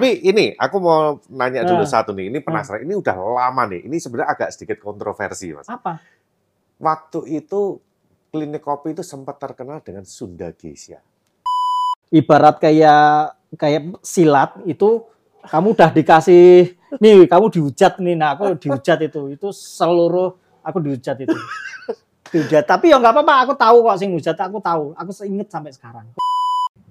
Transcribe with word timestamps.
Tapi 0.00 0.24
ini 0.24 0.56
aku 0.56 0.76
mau 0.80 1.20
nanya 1.28 1.60
dulu 1.68 1.84
Nah. 1.84 1.92
satu 1.92 2.16
nih. 2.16 2.32
Ini 2.32 2.40
penasaran. 2.40 2.88
Ini 2.88 2.96
udah 2.96 3.16
lama 3.20 3.68
nih. 3.68 3.84
Ini 3.84 3.96
sebenarnya 4.00 4.32
agak 4.32 4.48
sedikit 4.56 4.80
kontroversi, 4.80 5.52
Mas. 5.52 5.68
Apa? 5.68 6.00
Waktu 6.80 7.28
itu 7.36 7.76
klinik 8.32 8.64
kopi 8.64 8.96
itu 8.96 9.04
sempat 9.04 9.36
terkenal 9.36 9.84
dengan 9.84 10.08
Sunda 10.08 10.48
Geisha. 10.56 11.04
Ibarat 12.08 12.56
kayak 12.56 13.36
kayak 13.60 14.00
silat 14.00 14.56
itu 14.64 15.04
kamu 15.44 15.76
udah 15.76 15.90
dikasih 15.92 16.76
nih 16.96 17.28
kamu 17.28 17.52
dihujat 17.52 17.98
nih 18.02 18.14
nah 18.14 18.36
aku 18.36 18.56
dihujat 18.60 18.98
itu 19.04 19.34
itu 19.34 19.48
seluruh 19.54 20.36
aku 20.60 20.78
dihujat 20.84 21.16
itu 21.22 21.36
dihujat 22.30 22.64
tapi 22.66 22.92
ya 22.92 23.00
nggak 23.00 23.14
apa-apa 23.14 23.34
aku 23.46 23.52
tahu 23.56 23.76
kok 23.86 23.98
sing 23.98 24.10
hujat 24.12 24.36
aku 24.38 24.58
tahu 24.62 24.94
aku 24.94 25.10
inget 25.26 25.48
sampai 25.50 25.72
sekarang 25.72 26.06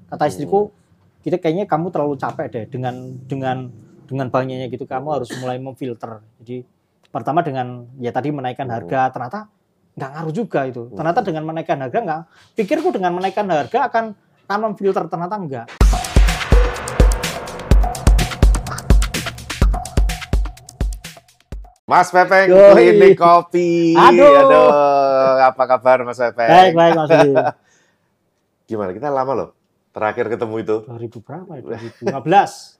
kata 0.09 0.25
istriku 0.27 0.73
kita 1.19 1.35
kayaknya 1.35 1.67
kamu 1.67 1.91
terlalu 1.91 2.15
capek 2.15 2.47
deh 2.47 2.65
dengan 2.71 2.95
dengan 3.27 3.67
dengan 4.07 4.31
banyaknya 4.31 4.71
gitu 4.71 4.87
kamu 4.87 5.19
harus 5.19 5.27
mulai 5.43 5.59
memfilter 5.59 6.23
jadi 6.39 6.63
pertama 7.11 7.43
dengan 7.43 7.91
ya 7.99 8.15
tadi 8.15 8.31
menaikkan 8.31 8.71
harga 8.71 9.11
ternyata 9.11 9.51
nggak 9.99 10.09
ngaruh 10.15 10.31
juga 10.33 10.63
itu 10.63 10.87
ternyata 10.95 11.19
dengan 11.19 11.43
menaikkan 11.43 11.75
harga 11.75 11.99
nggak 11.99 12.21
pikirku 12.55 12.95
dengan 12.95 13.19
menaikkan 13.19 13.43
harga 13.51 13.91
akan 13.91 14.15
akan 14.47 14.59
memfilter 14.71 15.11
ternyata 15.11 15.35
enggak 15.35 15.67
Mas 21.89 22.13
Pepeng, 22.13 22.53
Yoi. 22.53 22.69
klinik 22.69 23.17
kopi. 23.17 23.97
Aduh. 23.97 24.69
apa 25.41 25.63
kabar 25.65 26.05
Mas 26.05 26.21
Pepeng? 26.21 26.45
baik 26.45 26.73
baik 26.77 26.93
Mas. 26.93 27.09
Gimana? 28.69 28.93
Kita 28.93 29.09
lama 29.09 29.33
loh. 29.33 29.58
Terakhir 29.89 30.25
ketemu 30.27 30.55
itu. 30.59 30.75
2000 30.85 31.19
berapa 31.19 31.51
ya 31.55 31.61
2015 31.63 32.79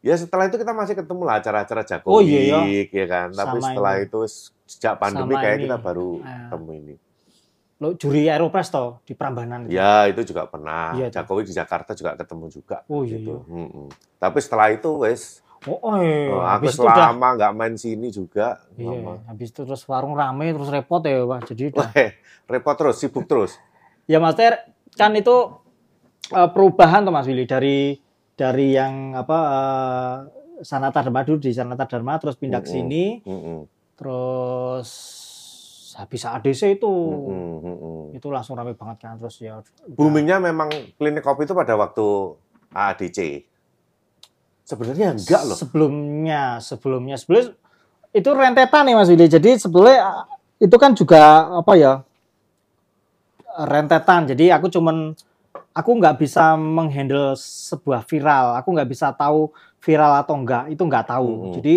Ya 0.00 0.14
setelah 0.14 0.46
itu 0.46 0.54
kita 0.54 0.70
masih 0.70 0.94
ketemu 0.94 1.22
lah 1.22 1.40
acara-acara 1.40 1.82
Jago 1.82 2.06
Oh, 2.08 2.22
iya, 2.22 2.62
Week, 2.62 2.88
ya 2.88 3.06
kan. 3.06 3.28
Tapi 3.28 3.58
Sama 3.58 3.66
setelah 3.66 3.92
ini. 3.96 4.06
itu 4.06 4.20
sejak 4.64 4.94
pandemi 4.96 5.34
Sama 5.34 5.42
kayak 5.42 5.56
ini. 5.56 5.62
kita 5.64 5.76
baru 5.76 6.08
Ah. 6.20 6.30
ketemu 6.46 6.70
ini. 6.74 6.94
lo 7.76 7.92
juri 7.92 8.24
Aeropress 8.24 8.70
toh 8.70 9.02
di 9.02 9.12
Prambanan 9.12 9.66
itu. 9.66 9.74
Ya 9.74 10.06
itu 10.06 10.24
juga 10.24 10.46
pernah. 10.46 10.94
Iya, 10.94 11.06
tuh. 11.06 11.20
Jakowi 11.20 11.42
di 11.44 11.52
Jakarta 11.52 11.92
juga 11.92 12.14
ketemu 12.14 12.48
juga. 12.48 12.76
oh 12.86 13.02
iya, 13.02 13.20
gitu. 13.20 13.42
iya. 13.42 13.52
Mm-mm. 13.52 13.86
Tapi 14.16 14.38
setelah 14.40 14.72
itu 14.72 14.88
wes, 14.96 15.44
oh, 15.62 15.76
oh, 15.82 15.96
iya. 15.98 16.30
oh, 16.30 16.40
aku 16.40 16.64
habis 16.64 16.72
selama 16.72 17.28
nggak 17.36 17.52
main 17.52 17.74
sini 17.74 18.08
juga. 18.08 18.64
iya, 18.72 18.96
lama. 18.96 19.20
habis 19.26 19.50
itu 19.50 19.60
terus 19.60 19.84
warung 19.84 20.14
rame 20.14 20.54
terus 20.54 20.70
repot 20.70 21.02
ya 21.02 21.20
Pak 21.20 21.40
jadi 21.50 21.62
udah 21.68 21.88
Weh, 21.92 22.10
repot 22.48 22.74
terus, 22.74 22.96
sibuk 22.96 23.26
terus. 23.26 23.52
ya 24.08 24.16
Mas 24.16 24.32
Ter 24.32 24.56
kan 24.92 25.12
itu 25.12 25.36
eh, 26.32 26.48
perubahan 26.50 27.06
tuh 27.06 27.12
Mas 27.14 27.26
Willy 27.28 27.44
dari 27.46 27.98
dari 28.34 28.74
yang 28.74 29.14
apa 29.14 29.38
eh, 29.40 30.14
Sanata 30.64 31.04
Dharma 31.04 31.22
dulu 31.22 31.38
di 31.42 31.52
Sanata 31.52 31.84
Dharma 31.84 32.16
terus 32.16 32.40
pindah 32.40 32.64
ke 32.64 32.68
sini 32.68 33.20
Mm-mm. 33.22 33.58
terus 33.96 34.88
habis 35.96 36.28
ADC 36.28 36.76
itu 36.76 36.92
Mm-mm, 36.92 37.52
mm-mm. 37.64 38.00
itu 38.12 38.28
langsung 38.28 38.52
rame 38.52 38.76
banget 38.76 39.08
kan 39.08 39.16
terus 39.16 39.40
ya. 39.40 39.64
Boomingnya 39.96 40.36
memang 40.36 40.68
klinik 41.00 41.24
kopi 41.24 41.48
itu 41.48 41.56
pada 41.56 41.72
waktu 41.72 42.36
ADC. 42.68 43.48
Sebenarnya 44.66 45.16
enggak 45.16 45.42
loh. 45.48 45.56
Sebelumnya, 45.56 46.60
sebelumnya, 46.60 47.16
sebelum 47.16 47.54
itu 48.12 48.28
rentetan 48.28 48.82
nih 48.84 48.94
Mas 48.98 49.08
Willy. 49.08 49.24
Jadi 49.24 49.56
sebetulnya 49.56 50.28
itu 50.60 50.76
kan 50.76 50.92
juga 50.92 51.48
apa 51.64 51.72
ya 51.80 52.04
rentetan. 53.56 54.28
Jadi 54.28 54.52
aku 54.52 54.68
cuman 54.68 55.16
aku 55.76 55.90
nggak 55.92 56.16
bisa 56.16 56.56
menghandle 56.56 57.36
sebuah 57.36 58.08
viral. 58.08 58.56
Aku 58.56 58.72
nggak 58.72 58.88
bisa 58.88 59.12
tahu 59.12 59.52
viral 59.76 60.24
atau 60.24 60.34
enggak. 60.40 60.72
Itu 60.72 60.88
nggak 60.88 61.04
tahu. 61.06 61.28
Mm-mm. 61.28 61.54
Jadi 61.60 61.74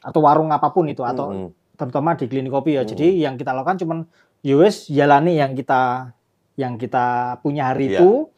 atau 0.00 0.20
warung 0.24 0.48
apa 0.48 0.72
pun 0.72 0.88
itu 0.88 1.04
atau 1.04 1.28
Mm-mm. 1.28 1.48
terutama 1.76 2.16
di 2.16 2.24
klinik 2.24 2.48
kopi 2.48 2.80
ya. 2.80 2.82
Mm. 2.82 2.88
Jadi 2.88 3.06
yang 3.20 3.34
kita 3.36 3.52
lakukan 3.52 3.76
cuman 3.84 3.98
yowes 4.40 4.88
jalani 4.88 5.36
yang 5.36 5.52
kita 5.52 6.12
yang 6.56 6.80
kita 6.80 7.36
punya 7.44 7.68
hari 7.68 7.92
Iya. 7.92 8.00
itu 8.00 8.32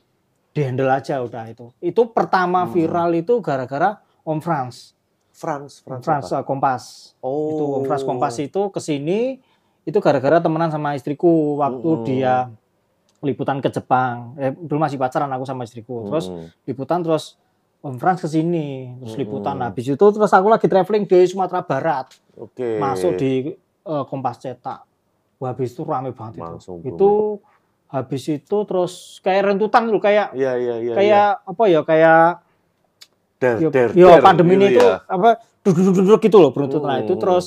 dihandle 0.56 0.90
aja 0.90 1.20
udah 1.20 1.44
itu. 1.46 1.68
Itu 1.78 2.10
pertama 2.10 2.64
Hmm. 2.64 2.72
viral 2.72 3.12
itu 3.14 3.38
gara-gara 3.38 4.00
Om 4.24 4.40
Frans. 4.40 4.96
France, 5.36 5.84
France, 5.84 6.00
Frans 6.00 6.26
apa? 6.32 6.40
uh, 6.40 6.44
Kompas. 6.48 7.12
Oh. 7.20 7.52
Itu 7.52 7.62
Om 7.76 7.82
Frans 7.84 8.02
Kompas 8.02 8.40
itu 8.40 8.72
ke 8.72 8.80
sini 8.80 9.36
itu 9.84 9.98
gara-gara 10.00 10.40
temenan 10.40 10.72
sama 10.72 10.96
istriku 10.96 11.60
waktu 11.60 11.84
Mm-mm. 11.92 12.06
dia 12.08 12.48
liputan 13.26 13.58
ke 13.58 13.68
Jepang. 13.68 14.38
Eh 14.38 14.54
dulu 14.54 14.78
masih 14.78 14.96
pacaran 14.96 15.28
aku 15.34 15.42
sama 15.42 15.66
istriku. 15.66 16.06
Terus 16.06 16.30
Mm-mm. 16.30 16.46
liputan 16.64 17.02
terus 17.02 17.34
Om 17.84 18.02
Frans 18.02 18.18
ke 18.18 18.26
sini, 18.26 18.98
terus 18.98 19.14
liputan 19.14 19.62
habis 19.62 19.86
itu 19.86 20.00
terus 20.00 20.32
aku 20.34 20.48
lagi 20.50 20.66
traveling 20.66 21.06
di 21.06 21.22
Sumatera 21.28 21.62
Barat 21.62 22.10
Oke. 22.34 22.82
masuk 22.82 23.14
di 23.20 23.54
eh, 23.86 24.04
Kompas 24.10 24.42
Cetak. 24.42 24.82
Wah, 25.38 25.52
habis 25.52 25.76
itu 25.76 25.84
rame 25.84 26.10
banget 26.16 26.40
itu. 26.40 26.42
Langsung 26.42 26.80
Itu 26.82 27.38
habis 27.86 28.26
itu 28.26 28.56
terus 28.66 29.22
kayak 29.22 29.54
rentutan 29.54 29.86
loh, 29.86 30.02
kayak 30.02 30.34
Iya, 30.34 30.58
iya, 30.58 30.74
iya. 30.82 30.94
kayak 30.98 31.28
apa 31.46 31.64
ya, 31.70 31.80
kayak 31.86 32.42
der, 33.38 33.56
yo, 33.62 33.68
der, 33.70 33.90
yo 33.94 34.08
der, 34.16 34.24
pandemi 34.24 34.56
gitu 34.56 34.64
ini 34.64 34.76
tuh 34.80 34.90
ya. 34.90 34.96
apa 35.06 35.28
duduk-duduk 35.62 36.20
gitu 36.26 36.36
loh 36.42 36.50
beruntut. 36.50 36.82
Nah, 36.82 36.98
itu 37.04 37.14
Hmm. 37.14 37.22
terus 37.22 37.46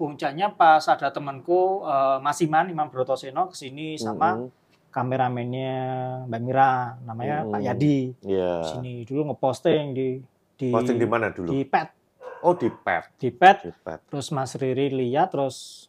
puncaknya 0.00 0.52
pas 0.52 0.84
ada 0.88 1.08
temanku 1.12 1.84
eh, 1.84 2.18
Mas 2.24 2.40
Iman, 2.40 2.72
Imam 2.72 2.88
Brotoseno 2.88 3.52
ke 3.52 3.56
sini 3.58 4.00
sama 4.00 4.40
Mm-mm. 4.40 4.48
Kameramennya 4.96 5.76
Mbak 6.24 6.40
Mira, 6.40 6.72
namanya 7.04 7.44
Hmm. 7.44 7.52
Pak 7.52 7.60
Yadi. 7.62 7.98
Iya. 8.22 8.52
Sini 8.66 9.04
dulu 9.04 9.28
ngeposting 9.28 9.84
di 9.92 10.08
di 10.56 10.72
Posting 10.72 10.96
di 10.96 11.04
mana 11.04 11.28
dulu? 11.28 11.52
di 11.52 11.60
pet, 11.62 11.92
Oh, 12.40 12.56
di 12.56 12.72
pet. 12.72 13.12
di 13.16 13.28
pet 13.28 13.60
Di 13.60 13.72
pet. 13.74 14.00
terus 14.06 14.28
Mas 14.30 14.56
Riri 14.56 14.88
lihat 14.88 15.28
terus 15.30 15.88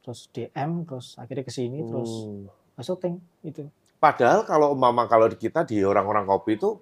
terus 0.00 0.24
DM 0.26 0.88
terus 0.88 1.12
akhirnya 1.14 1.44
ke 1.44 1.52
sini 1.52 1.84
terus 1.84 2.08
Hmm. 2.24 2.48
syuting 2.78 3.20
itu 3.42 3.68
Padahal 3.98 4.46
kalau 4.46 4.72
mama 4.72 5.04
kalau 5.04 5.26
di 5.26 5.34
kita 5.34 5.66
di 5.66 5.82
orang-orang 5.82 6.22
kopi 6.24 6.54
itu 6.54 6.78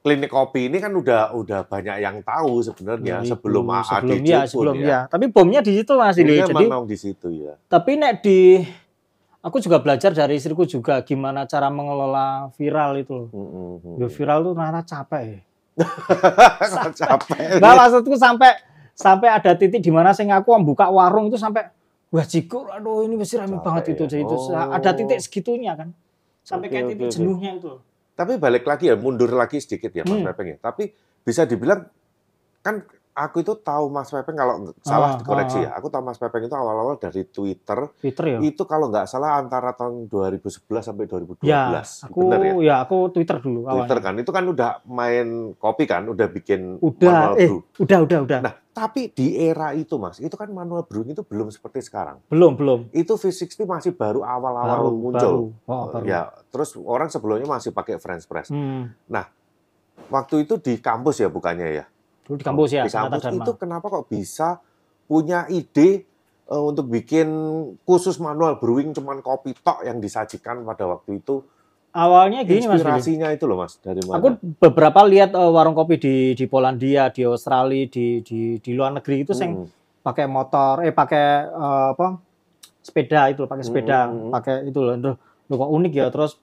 klinik 0.00 0.30
kopi 0.30 0.70
ini 0.70 0.78
kan 0.78 0.88
udah 0.88 1.34
udah 1.34 1.66
banyak 1.66 1.98
yang 1.98 2.22
tahu 2.22 2.62
sebenarnya 2.62 3.20
2000, 3.20 3.28
sebelum 3.28 3.64
sebelum 3.66 3.84
ADC 4.14 4.24
ya 4.24 4.40
sebelum 4.46 4.76
ya. 4.78 4.86
ya 4.86 5.00
tapi 5.04 5.26
bomnya 5.26 5.60
di 5.60 5.74
situ 5.74 5.92
Mas 5.92 6.14
Ili 6.14 6.38
Boomnya 6.38 6.46
jadi 6.46 6.64
memang 6.64 6.86
di 6.86 6.96
situ 6.96 7.28
ya. 7.34 7.58
tapi 7.66 7.98
nek 7.98 8.22
di 8.22 8.62
aku 9.46 9.62
juga 9.62 9.78
belajar 9.78 10.10
dari 10.10 10.34
istriku 10.34 10.66
juga 10.66 10.98
gimana 11.00 11.46
cara 11.46 11.70
mengelola 11.70 12.50
viral 12.52 12.98
itu 12.98 13.12
loh. 13.14 13.28
Mm-mm. 13.30 14.02
Ya, 14.02 14.08
viral 14.10 14.38
tuh 14.42 14.52
ternyata 14.52 14.82
capek 14.82 15.22
ya. 15.30 15.38
Capek. 16.90 17.60
Nah, 17.60 17.72
maksudku 17.76 18.16
sampai 18.16 18.50
sampai 18.96 19.28
ada 19.28 19.52
titik 19.54 19.78
di 19.78 19.92
mana 19.92 20.10
saya 20.10 20.40
aku 20.40 20.50
buka 20.64 20.88
warung 20.88 21.28
itu 21.28 21.36
sampai 21.36 21.68
wah 22.08 22.24
jikur 22.24 22.72
aduh 22.72 23.04
ini 23.04 23.14
mesti 23.14 23.36
rame 23.36 23.60
banget 23.60 23.92
itu 23.92 24.02
ya. 24.02 24.08
jadi 24.08 24.22
itu 24.24 24.34
Oh. 24.34 24.72
ada 24.72 24.90
titik 24.90 25.20
segitunya 25.20 25.76
kan 25.76 25.92
sampai 26.40 26.66
Oke, 26.66 26.72
kayak 26.72 26.84
titik 26.90 27.06
oke. 27.06 27.12
jenuhnya 27.12 27.50
itu 27.54 27.72
Tapi 28.16 28.40
balik 28.40 28.64
lagi 28.64 28.88
ya, 28.88 28.96
mundur 28.96 29.28
lagi 29.28 29.60
sedikit 29.60 29.92
ya 29.92 30.00
Mas 30.00 30.16
Hmm. 30.16 30.24
Pepeng 30.24 30.48
ya. 30.48 30.58
Tapi 30.58 30.88
bisa 31.20 31.44
dibilang 31.44 31.84
kan 32.64 32.80
aku 33.16 33.40
itu 33.40 33.56
tahu 33.56 33.88
Mas 33.88 34.12
Pepeng 34.12 34.36
kalau 34.36 34.54
salah 34.84 35.16
Ah, 35.16 35.18
dikoreksi 35.18 35.58
ah, 35.58 35.62
ya. 35.64 35.70
Aku 35.80 35.88
tahu 35.88 36.04
Mas 36.04 36.20
Pepeng 36.20 36.44
itu 36.44 36.52
awal-awal 36.52 37.00
dari 37.00 37.24
Twitter 37.24 37.88
Twitter 37.96 38.24
ya 38.28 38.38
itu 38.38 38.62
kalau 38.62 38.92
nggak 38.92 39.08
salah 39.08 39.40
antara 39.40 39.72
tahun 39.72 40.12
2011 40.12 40.44
sampai 40.84 41.08
2012. 41.08 41.40
ya 41.42 41.80
aku 41.80 42.20
Bener 42.28 42.40
ya? 42.44 42.52
ya 42.60 42.74
aku 42.84 43.08
Twitter 43.08 43.40
dulu 43.40 43.64
Twitter 43.64 43.72
awalnya 43.72 44.04
kan 44.04 44.14
itu 44.20 44.30
kan 44.30 44.44
udah 44.44 44.70
main 44.84 45.26
kopi 45.56 45.88
kan, 45.88 46.04
udah 46.04 46.28
bikin 46.28 46.76
udah 46.76 47.08
manual 47.08 47.34
eh 47.40 47.48
brew. 47.48 47.60
udah 47.80 47.98
udah 48.04 48.18
udah 48.28 48.38
Nah, 48.44 48.54
tapi 48.70 49.08
di 49.08 49.32
era 49.32 49.72
itu 49.72 49.96
Mas, 49.96 50.20
itu 50.20 50.36
kan 50.36 50.52
manual 50.52 50.84
brewing 50.84 51.16
itu 51.16 51.24
belum 51.24 51.48
seperti 51.48 51.80
sekarang. 51.80 52.20
belum 52.28 52.60
belum 52.60 52.80
Itu 52.92 53.16
V60 53.16 53.64
masih 53.64 53.96
baru 53.96 54.20
awal-awal 54.20 54.92
muncul. 54.92 55.16
baru. 55.16 55.44
Oh, 55.64 55.84
baru. 55.88 56.04
Ya, 56.04 56.28
terus 56.52 56.76
orang 56.76 57.08
sebelumnya 57.08 57.48
masih 57.48 57.72
pakai 57.72 57.96
French 57.96 58.28
press. 58.28 58.52
Hmm. 58.52 58.92
Waktu 60.06 60.44
itu 60.44 60.60
di 60.60 60.78
kampus 60.78 61.18
ya 61.18 61.32
bukannya 61.32 61.68
ya? 61.72 61.84
Dulu 62.26 62.36
di 62.36 62.44
kampus 62.44 62.70
ya 62.74 62.82
di 62.84 62.90
kampus 62.90 63.22
itu 63.30 63.52
kenapa 63.54 63.86
kok 63.86 64.10
bisa 64.10 64.58
punya 65.06 65.46
ide 65.46 66.02
eh, 66.50 66.62
untuk 66.66 66.90
bikin 66.90 67.28
khusus 67.86 68.18
manual 68.18 68.58
brewing 68.58 68.90
cuman 68.90 69.22
kopi 69.22 69.54
tok 69.54 69.86
yang 69.86 70.02
disajikan 70.02 70.66
pada 70.66 70.90
waktu 70.90 71.22
itu 71.22 71.46
awalnya 71.96 72.44
gini 72.44 72.68
mas 72.68 72.84
Billy. 72.84 73.08
inspirasinya 73.08 73.28
itu 73.32 73.44
loh 73.48 73.56
mas 73.64 73.80
dari 73.80 74.02
mana? 74.04 74.20
Aku 74.20 74.28
beberapa 74.60 75.00
lihat 75.08 75.32
eh, 75.32 75.50
warung 75.50 75.72
kopi 75.72 75.96
di 75.96 76.14
di 76.36 76.44
Polandia, 76.44 77.08
di 77.08 77.24
Australia, 77.24 77.88
di 77.88 78.20
di 78.20 78.60
di 78.60 78.70
luar 78.76 79.00
negeri 79.00 79.24
itu 79.24 79.32
Hmm. 79.32 79.64
pakai 80.04 80.26
motor, 80.28 80.84
eh 80.84 80.92
pakai 80.92 81.24
eh, 81.48 81.86
apa? 81.96 82.20
sepeda 82.86 83.26
itu, 83.34 83.42
loh, 83.42 83.50
pakai 83.50 83.64
sepeda, 83.66 84.06
Hmm, 84.06 84.12
hmm, 84.14 84.22
hmm. 84.22 84.30
pakai 84.30 84.54
itu 84.70 84.78
loh. 84.78 84.94
Loh, 85.50 85.56
kok 85.58 85.70
unik 85.74 85.92
ya. 85.96 86.06
Terus 86.14 86.38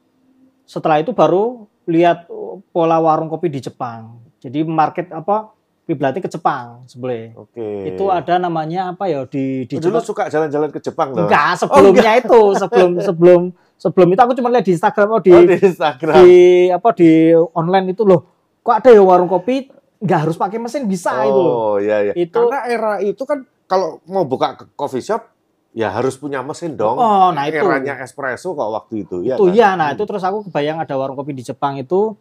setelah 0.67 0.99
itu 0.99 1.15
baru 1.15 1.69
lihat 1.87 2.27
eh, 2.27 2.55
pola 2.73 2.97
warung 2.99 3.29
kopi 3.29 3.47
di 3.53 3.61
Jepang. 3.63 4.19
Jadi 4.43 4.65
market 4.67 5.07
apa? 5.13 5.52
Kiblatnya 5.83 6.19
ke 6.19 6.31
Jepang 6.31 6.87
sebelah. 6.87 7.35
Oke. 7.35 7.91
Itu 7.91 8.07
ada 8.07 8.37
namanya 8.37 8.91
apa 8.91 9.03
ya 9.05 9.23
di 9.23 9.63
di 9.63 9.75
Oh, 9.75 9.83
dulu 9.83 9.99
Jepang? 9.99 10.07
suka 10.07 10.23
jalan-jalan 10.27 10.69
ke 10.69 10.79
Jepang 10.79 11.11
loh. 11.11 11.27
Enggak, 11.27 11.59
sebelumnya 11.59 12.11
itu, 12.15 12.41
sebelum 12.55 12.91
sebelum 13.07 13.41
sebelum 13.75 14.07
itu 14.09 14.21
aku 14.21 14.33
cuma 14.33 14.47
lihat 14.49 14.63
di 14.63 14.73
Instagram 14.73 15.07
oh 15.09 15.19
di 15.19 15.29
Oh, 15.29 15.43
di 15.43 15.57
Instagram. 15.57 16.15
di 16.17 16.31
apa 16.69 16.89
di 16.93 17.11
online 17.51 17.91
itu 17.91 18.01
loh 18.01 18.23
kok 18.59 18.79
ada 18.79 18.89
ya 18.89 19.03
warung 19.03 19.27
kopi 19.27 19.67
nggak 19.99 20.19
harus 20.23 20.35
pakai 20.35 20.55
mesin 20.55 20.83
bisa 20.85 21.19
itu 21.21 21.35
loh. 21.35 21.51
Oh 21.51 21.75
iya 21.77 21.99
iya. 22.01 22.13
Itu- 22.13 22.31
Karena 22.41 22.59
era 22.63 22.93
itu 22.97 23.23
kan 23.23 23.43
kalau 23.65 23.99
mau 24.05 24.23
buka 24.23 24.55
ke 24.55 24.65
coffee 24.73 25.03
shop 25.03 25.35
ya 25.73 25.89
harus 25.89 26.15
punya 26.15 26.39
mesin 26.39 26.73
dong. 26.73 26.95
Oh, 26.95 27.27
nah 27.29 27.43
itu. 27.43 27.59
Eranya 27.59 27.99
espresso 27.99 28.51
kok 28.51 28.69
waktu 28.69 29.03
itu 29.03 29.19
ya. 29.21 29.35
itu 29.35 29.43
kan? 29.43 29.51
ya 29.51 29.69
nah 29.73 29.91
itu 29.91 29.99
terus 30.01 30.21
aku 30.21 30.47
kebayang 30.47 30.77
ada 30.77 30.95
warung 30.95 31.15
kopi 31.15 31.33
di 31.33 31.41
Jepang 31.41 31.75
itu 31.75 32.15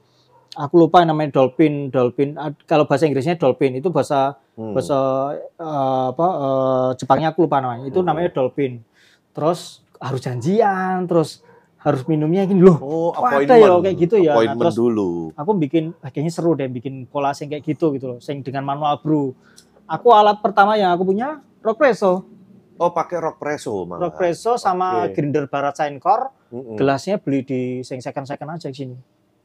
aku 0.54 0.74
lupa 0.78 1.00
namanya 1.02 1.32
dolphin 1.34 1.88
dolphin 1.88 2.36
kalau 2.64 2.84
bahasa 2.84 3.04
Inggrisnya 3.04 3.36
dolphin 3.36 3.72
itu 3.74 3.88
bahasa 3.88 4.36
Hmm. 4.52 4.76
bahasa 4.76 4.98
eh, 5.56 6.06
apa 6.12 6.26
eh, 6.28 6.90
Jepangnya 6.96 7.32
aku 7.32 7.48
lupa 7.48 7.58
namanya 7.58 7.88
itu 7.88 7.98
Hmm. 7.98 8.08
namanya 8.12 8.30
dolphin 8.30 8.84
terus 9.32 9.80
harus 9.96 10.20
janjian 10.20 11.08
terus 11.08 11.40
harus 11.78 12.04
minumnya 12.04 12.44
gini 12.44 12.60
loh 12.60 12.78
Oh, 12.78 13.10
ada 13.16 13.48
ya 13.48 13.80
kayak 13.80 13.96
gitu 13.98 14.14
ya. 14.16 14.36
Nah, 14.36 14.54
terus- 14.54 14.76
dulu. 14.76 15.32
aku 15.34 15.50
bikin 15.56 15.96
ah, 15.98 16.12
kayaknya 16.12 16.30
seru 16.30 16.52
deh 16.52 16.68
bikin 16.68 17.08
pola 17.08 17.32
sing 17.32 17.48
kayak 17.48 17.64
gitu 17.64 17.90
gitu 17.92 18.06
loh 18.06 18.18
sing 18.20 18.38
dengan 18.40 18.62
manual 18.62 19.00
brew 19.00 19.32
aku 19.84 20.12
alat 20.12 20.38
pertama 20.38 20.76
yang 20.76 20.92
aku 20.92 21.06
punya 21.06 21.40
rockpresso 21.60 22.28
Oh, 22.76 22.90
pakai 22.90 23.18
rock 23.20 23.38
presso 23.38 23.84
malah. 23.84 24.10
rockpresso 24.10 24.58
sama 24.58 25.06
Oke. 25.06 25.14
grinder 25.14 25.46
barat 25.46 25.78
Core 25.96 26.50
Mm-mm. 26.50 26.74
gelasnya 26.74 27.16
beli 27.16 27.40
di 27.40 27.60
sing 27.80 27.98
second 27.98 28.26
second 28.26 28.52
aja 28.52 28.68
di 28.68 28.76
sini 28.76 28.96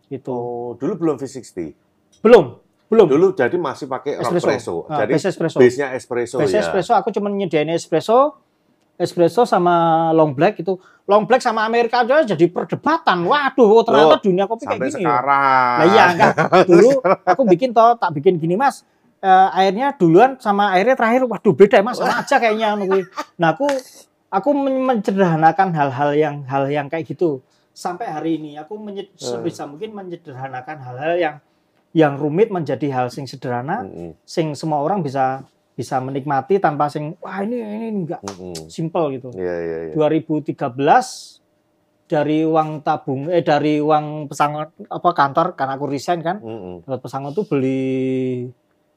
gitu 0.07 0.31
Oh, 0.31 0.69
dulu 0.73 0.93
belum 0.97 1.15
V60. 1.15 1.57
belum 2.19 2.45
belum 2.87 3.05
Dulu 3.05 3.27
jadi 3.33 3.51
masih 3.53 3.85
pakai 3.85 4.15
rock 4.15 4.31
espresso 4.31 4.47
presso. 4.47 4.75
Ah, 4.87 5.03
Jadi 5.03 5.11
base 5.13 5.27
espresso 5.27 5.57
base-nya 5.57 5.87
espresso 5.91 6.35
base 6.37 6.51
ya. 6.51 6.61
espresso 6.61 6.91
aku 6.93 7.11
cuma 7.11 7.27
nyediain 7.27 7.67
espresso 7.69 8.39
espresso 8.95 9.43
sama 9.43 9.75
long 10.09 10.31
black 10.31 10.57
itu 10.57 10.73
long 11.05 11.23
black 11.23 11.39
sama 11.39 11.61
Amerika 11.61 12.01
aja 12.01 12.23
jadi 12.25 12.47
perdebatan 12.47 13.21
waduh 13.23 13.83
ternyata 13.83 14.15
Loh, 14.15 14.21
dunia 14.21 14.45
kopi 14.45 14.63
kayak 14.65 14.79
gini 14.81 14.87
ya. 14.87 14.95
sekarang. 14.97 15.75
Nah 15.77 15.85
iya 15.85 16.03
enggak. 16.09 16.33
Dulu 16.65 16.89
aku 17.23 17.41
bikin 17.45 17.69
toh, 17.71 17.93
tak 17.93 18.11
bikin 18.11 18.35
gini 18.35 18.55
mas. 18.55 18.81
Eh, 19.17 19.49
airnya 19.53 19.91
duluan 19.91 20.37
sama 20.37 20.71
airnya 20.71 20.93
terakhir, 20.93 21.25
waduh 21.25 21.51
beda 21.51 21.79
mas, 21.79 21.95
sama 21.95 22.21
aja 22.21 22.35
kayaknya. 22.37 22.75
Nah 23.35 23.49
aku 23.51 23.67
aku 24.27 24.49
men- 24.51 24.81
menyederhanakan 24.81 25.71
hal-hal 25.71 26.09
yang 26.11 26.35
hal 26.43 26.67
yang 26.67 26.87
kayak 26.87 27.05
gitu. 27.05 27.39
Sampai 27.77 28.09
hari 28.09 28.41
ini 28.41 28.57
aku 28.57 28.73
menye- 28.73 29.05
Eh. 29.05 29.21
sebisa 29.21 29.69
mungkin 29.69 29.93
menyederhanakan 29.93 30.81
hal-hal 30.81 31.13
yang 31.15 31.35
yang 31.93 32.17
rumit 32.17 32.49
menjadi 32.49 32.89
hal 32.89 33.07
sing 33.07 33.29
sederhana, 33.29 33.85
Mm-mm, 33.85 34.17
sing 34.25 34.57
semua 34.57 34.81
orang 34.81 35.05
bisa 35.05 35.45
bisa 35.73 36.01
menikmati 36.01 36.57
tanpa 36.57 36.89
sing 36.89 37.13
wah 37.21 37.37
ini 37.39 37.61
ini 37.61 37.87
enggak 37.95 38.21
mm-mm. 38.25 38.65
simple 38.65 39.13
gitu. 39.13 39.29
Iya, 39.29 39.55
iya, 39.61 39.77
iya. 39.87 39.93
2013 39.93 41.37
dari 42.09 42.41
uang 42.41 42.81
tabung 42.81 43.29
eh 43.29 43.45
dari 43.45 43.77
uang 43.77 44.25
pesangon 44.25 44.73
apa 44.81 45.09
kantor 45.13 45.53
karena 45.53 45.77
aku 45.77 45.85
resign 45.85 46.25
kan 46.25 46.41
dapat 46.81 46.97
pesangon 46.97 47.35
tuh 47.35 47.45
beli 47.45 48.47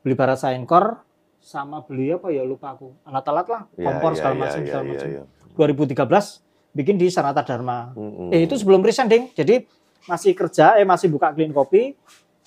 beli 0.00 0.14
barat 0.16 0.40
Sainkor 0.40 1.04
sama 1.36 1.84
beli 1.84 2.16
apa 2.16 2.32
ya 2.32 2.46
lupa 2.46 2.72
aku 2.72 2.96
alat-alat 3.04 3.44
lah 3.44 3.62
Iya, 3.74 3.84
kompor 3.84 4.12
iya, 4.12 4.16
segala 4.16 4.32
iya, 4.32 4.40
macam 4.40 4.60
iya, 4.60 4.64
segala 4.64 4.84
iya, 4.84 4.92
macam 4.94 5.08
iya. 5.10 5.22
2013 5.52 6.49
bikin 6.70 6.94
di 6.94 7.10
Sanata 7.10 7.42
Dharma 7.42 7.90
Mm-mm. 7.92 8.30
eh 8.30 8.46
itu 8.46 8.54
sebelum 8.54 8.80
resign 8.80 9.10
ding 9.10 9.24
jadi 9.32 9.66
masih 10.06 10.32
kerja 10.32 10.78
eh 10.78 10.86
masih 10.86 11.10
buka 11.10 11.34
clean 11.34 11.50
kopi 11.50 11.92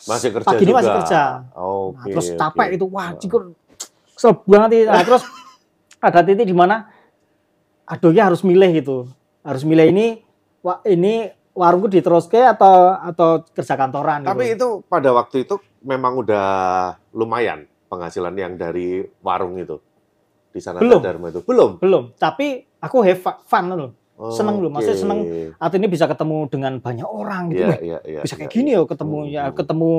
masih 0.03 0.31
kerja 0.31 0.47
pagi 0.47 0.63
ini 0.63 0.71
juga. 0.71 0.79
masih 0.79 0.91
kerja 0.99 1.21
Oke. 1.53 1.95
Nah, 1.95 2.05
terus 2.09 2.27
oke. 2.27 2.37
capek 2.39 2.67
itu 2.75 2.85
wah 2.87 3.09
cikur 3.15 3.41
kesel 4.13 4.31
banget. 4.43 4.87
Nah, 4.87 5.03
terus 5.03 5.23
ada 6.07 6.19
titik 6.21 6.43
di 6.43 6.55
mana 6.55 6.87
adonya 7.83 8.31
harus 8.31 8.41
milih 8.41 8.69
gitu 8.73 8.97
harus 9.43 9.63
milih 9.63 9.91
ini 9.91 10.07
wah 10.59 10.79
ini 10.83 11.27
warungku 11.53 11.87
diteruske 11.87 12.39
atau 12.39 12.95
atau 12.97 13.43
kerja 13.51 13.75
kantoran 13.75 14.23
Tapi 14.23 14.55
gitu. 14.55 14.81
itu 14.81 14.89
pada 14.89 15.11
waktu 15.11 15.43
itu 15.43 15.55
memang 15.83 16.17
udah 16.17 16.47
lumayan 17.13 17.67
penghasilan 17.87 18.33
yang 18.33 18.55
dari 18.55 19.03
warung 19.21 19.59
itu 19.59 19.77
di 20.49 20.59
sana 20.59 20.79
Belum. 20.79 21.01
Dharma 21.01 21.29
itu 21.29 21.41
belum. 21.43 21.77
belum 21.77 22.03
tapi 22.15 22.65
aku 22.79 22.97
have 23.03 23.21
fun 23.43 23.69
loh 23.69 23.91
Seneng 24.13 24.61
loh, 24.61 24.69
maksudnya 24.69 24.99
seneng. 24.99 25.19
Artinya 25.57 25.89
bisa 25.89 26.05
ketemu 26.05 26.45
dengan 26.47 26.77
banyak 26.77 27.07
orang 27.07 27.49
gitu 27.49 27.65
Weh, 27.65 27.79
iya, 27.81 27.97
iya. 28.05 28.19
bisa 28.21 28.37
iya, 28.37 28.45
kayak 28.45 28.51
gini 28.53 28.69
iya. 28.71 28.79
ya 28.79 28.87
ketemu 28.87 29.17
ya 29.25 29.43
Hmm. 29.49 29.55
ketemu 29.57 29.91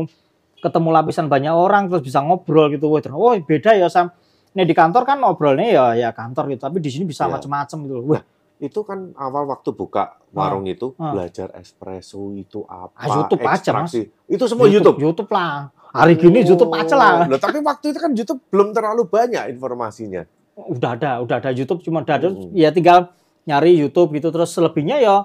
ketemu 0.62 0.88
lapisan 0.88 1.26
banyak 1.28 1.52
orang 1.52 1.82
terus 1.90 2.00
bisa 2.00 2.18
ngobrol 2.24 2.72
gitu 2.72 2.88
wah 2.88 3.02
oh 3.12 3.34
beda 3.36 3.74
ya 3.74 3.90
sam 3.90 4.08
Nih 4.54 4.62
di 4.62 4.72
kantor 4.72 5.02
kan 5.02 5.18
ngobrolnya 5.18 5.66
ya 5.66 5.84
ya 5.98 6.08
kantor 6.14 6.46
gitu 6.54 6.62
tapi 6.62 6.78
di 6.78 6.86
sini 6.86 7.04
bisa 7.04 7.26
Iya. 7.26 7.36
macam-macam 7.36 7.78
gitu. 7.84 7.96
Wah, 8.06 8.22
Itu 8.62 8.86
kan 8.86 9.10
awal 9.18 9.50
waktu 9.50 9.74
buka 9.74 10.14
warung 10.30 10.62
itu 10.64 10.94
Ah. 10.94 11.10
belajar 11.10 11.50
espresso 11.58 12.30
itu 12.32 12.62
apa? 12.70 12.94
Ah, 12.94 13.18
YouTube 13.18 13.42
aja, 13.42 13.70
Mas. 13.74 13.98
Itu 14.30 14.44
semua 14.46 14.70
YouTube. 14.70 15.02
YouTube 15.02 15.26
lah. 15.34 15.74
Hari 15.90 16.14
gini 16.14 16.46
YouTube 16.46 16.70
aja 16.70 16.94
lah. 16.94 17.26
Loh, 17.26 17.36
tapi 17.36 17.58
waktu 17.58 17.90
itu 17.90 17.98
kan 17.98 18.14
YouTube 18.14 18.40
belum 18.54 18.70
terlalu 18.70 19.10
banyak 19.10 19.50
informasinya. 19.50 20.22
Udah 20.54 20.94
ada, 20.94 21.18
udah 21.18 21.42
ada 21.42 21.50
YouTube 21.50 21.82
cuma 21.82 22.06
udah 22.06 22.14
ada 22.14 22.30
Hmm. 22.30 22.54
ya 22.54 22.70
tinggal 22.70 23.10
nyari 23.44 23.76
YouTube 23.76 24.16
gitu. 24.16 24.28
Terus 24.28 24.52
selebihnya 24.52 24.98
ya 24.98 25.24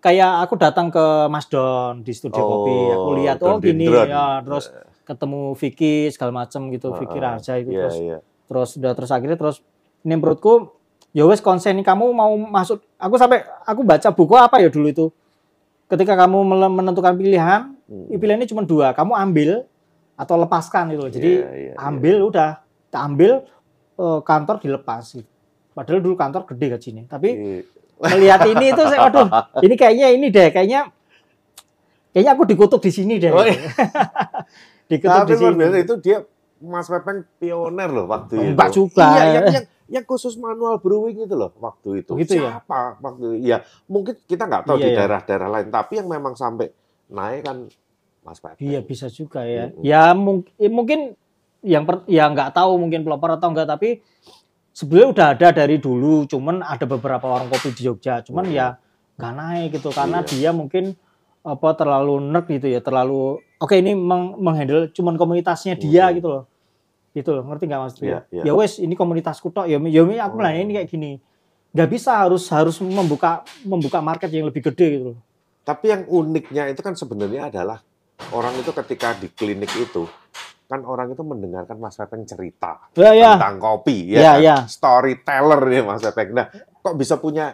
kayak 0.00 0.48
aku 0.48 0.54
datang 0.56 0.88
ke 0.88 1.04
Mas 1.28 1.44
Don 1.46 2.00
di 2.00 2.12
studio 2.16 2.40
Oh, 2.40 2.48
kopi, 2.64 2.76
aku 2.88 3.08
lihat 3.20 3.36
oh 3.44 3.60
gini 3.60 3.84
ya, 3.84 4.40
terus 4.40 4.72
ketemu 5.04 5.52
Vicky 5.54 6.08
segala 6.08 6.32
macam 6.44 6.72
gitu, 6.72 6.88
Vicky 6.96 7.18
Ah, 7.20 7.36
Raja 7.36 7.52
itu 7.60 7.70
Iya, 7.70 7.80
terus 7.84 7.96
iya. 8.00 8.18
terus 8.48 8.70
udah 8.80 8.92
terus 8.96 9.10
akhirnya 9.12 9.36
terus 9.36 9.56
ini 10.00 10.16
menurutku 10.16 10.72
ya 11.12 11.28
wes 11.28 11.44
konsen 11.44 11.76
ini 11.76 11.84
kamu 11.84 12.16
mau 12.16 12.32
masuk 12.32 12.80
aku 12.96 13.14
sampai 13.20 13.44
aku 13.66 13.84
baca 13.84 14.08
buku 14.08 14.34
apa 14.40 14.56
ya 14.58 14.72
dulu 14.72 14.88
itu? 14.88 15.06
Ketika 15.90 16.14
kamu 16.16 16.38
menentukan 16.70 17.14
pilihan 17.14 17.76
Hmm. 17.90 18.06
pilihannya 18.06 18.46
cuma 18.46 18.62
dua 18.62 18.94
kamu 18.94 19.18
ambil 19.18 19.50
atau 20.14 20.38
lepaskan 20.38 20.94
loh. 20.94 21.10
jadi 21.10 21.42
Iya, 21.42 21.48
iya, 21.50 21.70
iya. 21.70 21.74
ambil 21.76 22.16
udah. 22.22 22.50
Kita 22.86 22.98
ambil 23.02 23.30
eh, 23.98 24.20
kantor 24.22 24.56
dilepas 24.62 25.04
gitu 25.12 25.29
padahal 25.80 26.04
dulu 26.04 26.12
kantor 26.12 26.44
gede 26.52 26.66
gajinya 26.76 27.04
tapi 27.08 27.28
Iya. 27.32 27.60
melihat 28.12 28.40
ini 28.44 28.64
itu 28.68 28.82
saya 28.84 29.00
waduh 29.08 29.28
ini 29.64 29.74
kayaknya 29.80 30.06
ini 30.12 30.28
deh 30.28 30.52
kayaknya 30.52 30.92
kayaknya 32.12 32.32
aku 32.36 32.44
dikutuk 32.44 32.84
di 32.84 32.92
sini 32.92 33.16
deh 33.16 33.32
Oh, 33.32 33.40
iya. 33.40 33.56
dikutuk 34.92 35.24
Tapi 35.24 35.30
di 35.32 35.34
sini 35.40 35.54
biasa 35.56 35.76
itu 35.80 35.94
dia 36.04 36.18
Mas 36.60 36.92
Pepeng 36.92 37.24
pioner 37.40 37.88
loh 37.88 38.04
waktu 38.04 38.36
itu. 38.36 38.52
Enggak 38.52 38.68
juga. 38.76 39.06
Iya, 39.16 39.24
yang, 39.32 39.44
yang, 39.48 39.64
yang 39.88 40.04
khusus 40.04 40.36
manual 40.36 40.76
brewing 40.76 41.24
itu 41.24 41.32
loh 41.32 41.56
waktu 41.56 42.04
itu. 42.04 42.12
Gitu 42.20 42.36
ya? 42.36 42.60
Siapa 42.60 43.00
waktu 43.00 43.40
itu? 43.40 43.48
Ya, 43.48 43.64
mungkin 43.88 44.12
kita 44.28 44.44
nggak 44.44 44.68
tahu 44.68 44.76
Iya, 44.76 44.84
di 44.84 44.88
iya. 44.92 44.96
daerah-daerah 45.00 45.48
lain, 45.48 45.66
tapi 45.72 45.92
yang 46.04 46.08
memang 46.12 46.36
sampai 46.36 46.68
naik 47.08 47.48
kan 47.48 47.64
Mas 48.20 48.44
Pepeng. 48.44 48.60
Iya 48.60 48.84
bisa 48.84 49.08
juga 49.08 49.40
ya. 49.48 49.72
Mm-mm. 49.72 49.80
Ya 49.80 50.12
mungkin 50.12 50.68
mungkin 50.68 51.00
yang 51.64 51.88
per, 51.88 52.04
ya 52.04 52.28
nggak 52.28 52.52
tahu 52.52 52.76
mungkin 52.76 53.08
pelopor 53.08 53.40
atau 53.40 53.48
enggak 53.48 53.64
tapi 53.64 54.04
sebenarnya 54.80 55.08
udah 55.12 55.26
ada 55.36 55.48
dari 55.52 55.76
dulu. 55.76 56.24
Cuman 56.24 56.64
ada 56.64 56.88
beberapa 56.88 57.28
warung 57.28 57.52
kopi 57.52 57.76
di 57.76 57.84
Jogja. 57.84 58.24
Cuman 58.24 58.48
Mm. 58.48 58.56
ya 58.56 58.66
nggak 59.20 59.34
naik 59.36 59.68
gitu 59.76 59.92
karena 59.92 60.24
Iya. 60.24 60.28
dia 60.32 60.50
mungkin 60.56 60.96
apa 61.40 61.68
terlalu 61.72 62.20
nerd 62.20 62.48
gitu 62.48 62.68
ya 62.68 62.80
terlalu 62.80 63.36
oke 63.56 63.72
ini 63.72 63.92
meng- 63.92 64.36
menghandle 64.36 64.88
cuman 64.88 65.16
komunitasnya 65.16 65.76
dia 65.76 66.08
Mm. 66.08 66.16
gitu 66.16 66.28
loh 66.28 66.44
gitu 67.12 67.30
loh 67.36 67.44
ngerti 67.44 67.64
nggak 67.68 67.80
mas 67.80 67.94
Iya, 68.00 68.24
iya. 68.32 68.42
ya 68.48 68.52
wes 68.52 68.76
ini 68.76 68.96
komunitasku 68.96 69.48
tok 69.48 69.66
ya 69.66 69.76
ya 69.76 70.02
aku 70.22 70.36
Oh. 70.36 70.40
lah 70.40 70.52
ini 70.52 70.72
kayak 70.72 70.88
gini 70.88 71.20
nggak 71.72 71.88
bisa 71.90 72.16
harus 72.16 72.44
harus 72.48 72.76
membuka 72.80 73.44
membuka 73.60 74.00
market 74.00 74.32
yang 74.32 74.48
lebih 74.48 74.72
gede 74.72 74.86
gitu 74.96 75.04
loh 75.12 75.20
Tapi 75.60 75.84
yang 75.92 76.02
uniknya 76.08 76.72
itu 76.72 76.80
kan 76.80 76.96
sebenarnya 76.96 77.52
adalah 77.52 77.84
orang 78.32 78.56
itu 78.56 78.72
ketika 78.72 79.12
di 79.16 79.28
klinik 79.28 79.68
itu 79.76 80.08
kan 80.70 80.80
orang 80.80 81.10
itu 81.10 81.20
mendengarkan 81.20 81.74
Mas 81.76 81.98
Pepeng 81.98 82.22
cerita 82.22 82.78
ya 82.94 83.10
ya 83.10 83.34
tentang 83.34 83.58
kopi 83.58 84.06
Iya, 84.08 84.16
ya, 84.16 84.30
kan? 84.30 84.38
iya. 84.38 84.56
storyteller 84.64 85.60
nih 85.66 85.82
Mas 85.82 85.98
Pepeng. 86.00 86.30
Nah, 86.30 86.46
kok 86.78 86.94
bisa 86.94 87.18
punya 87.18 87.50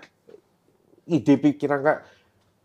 ide 1.06 1.34
pikiran 1.34 1.80
kayak 1.80 2.00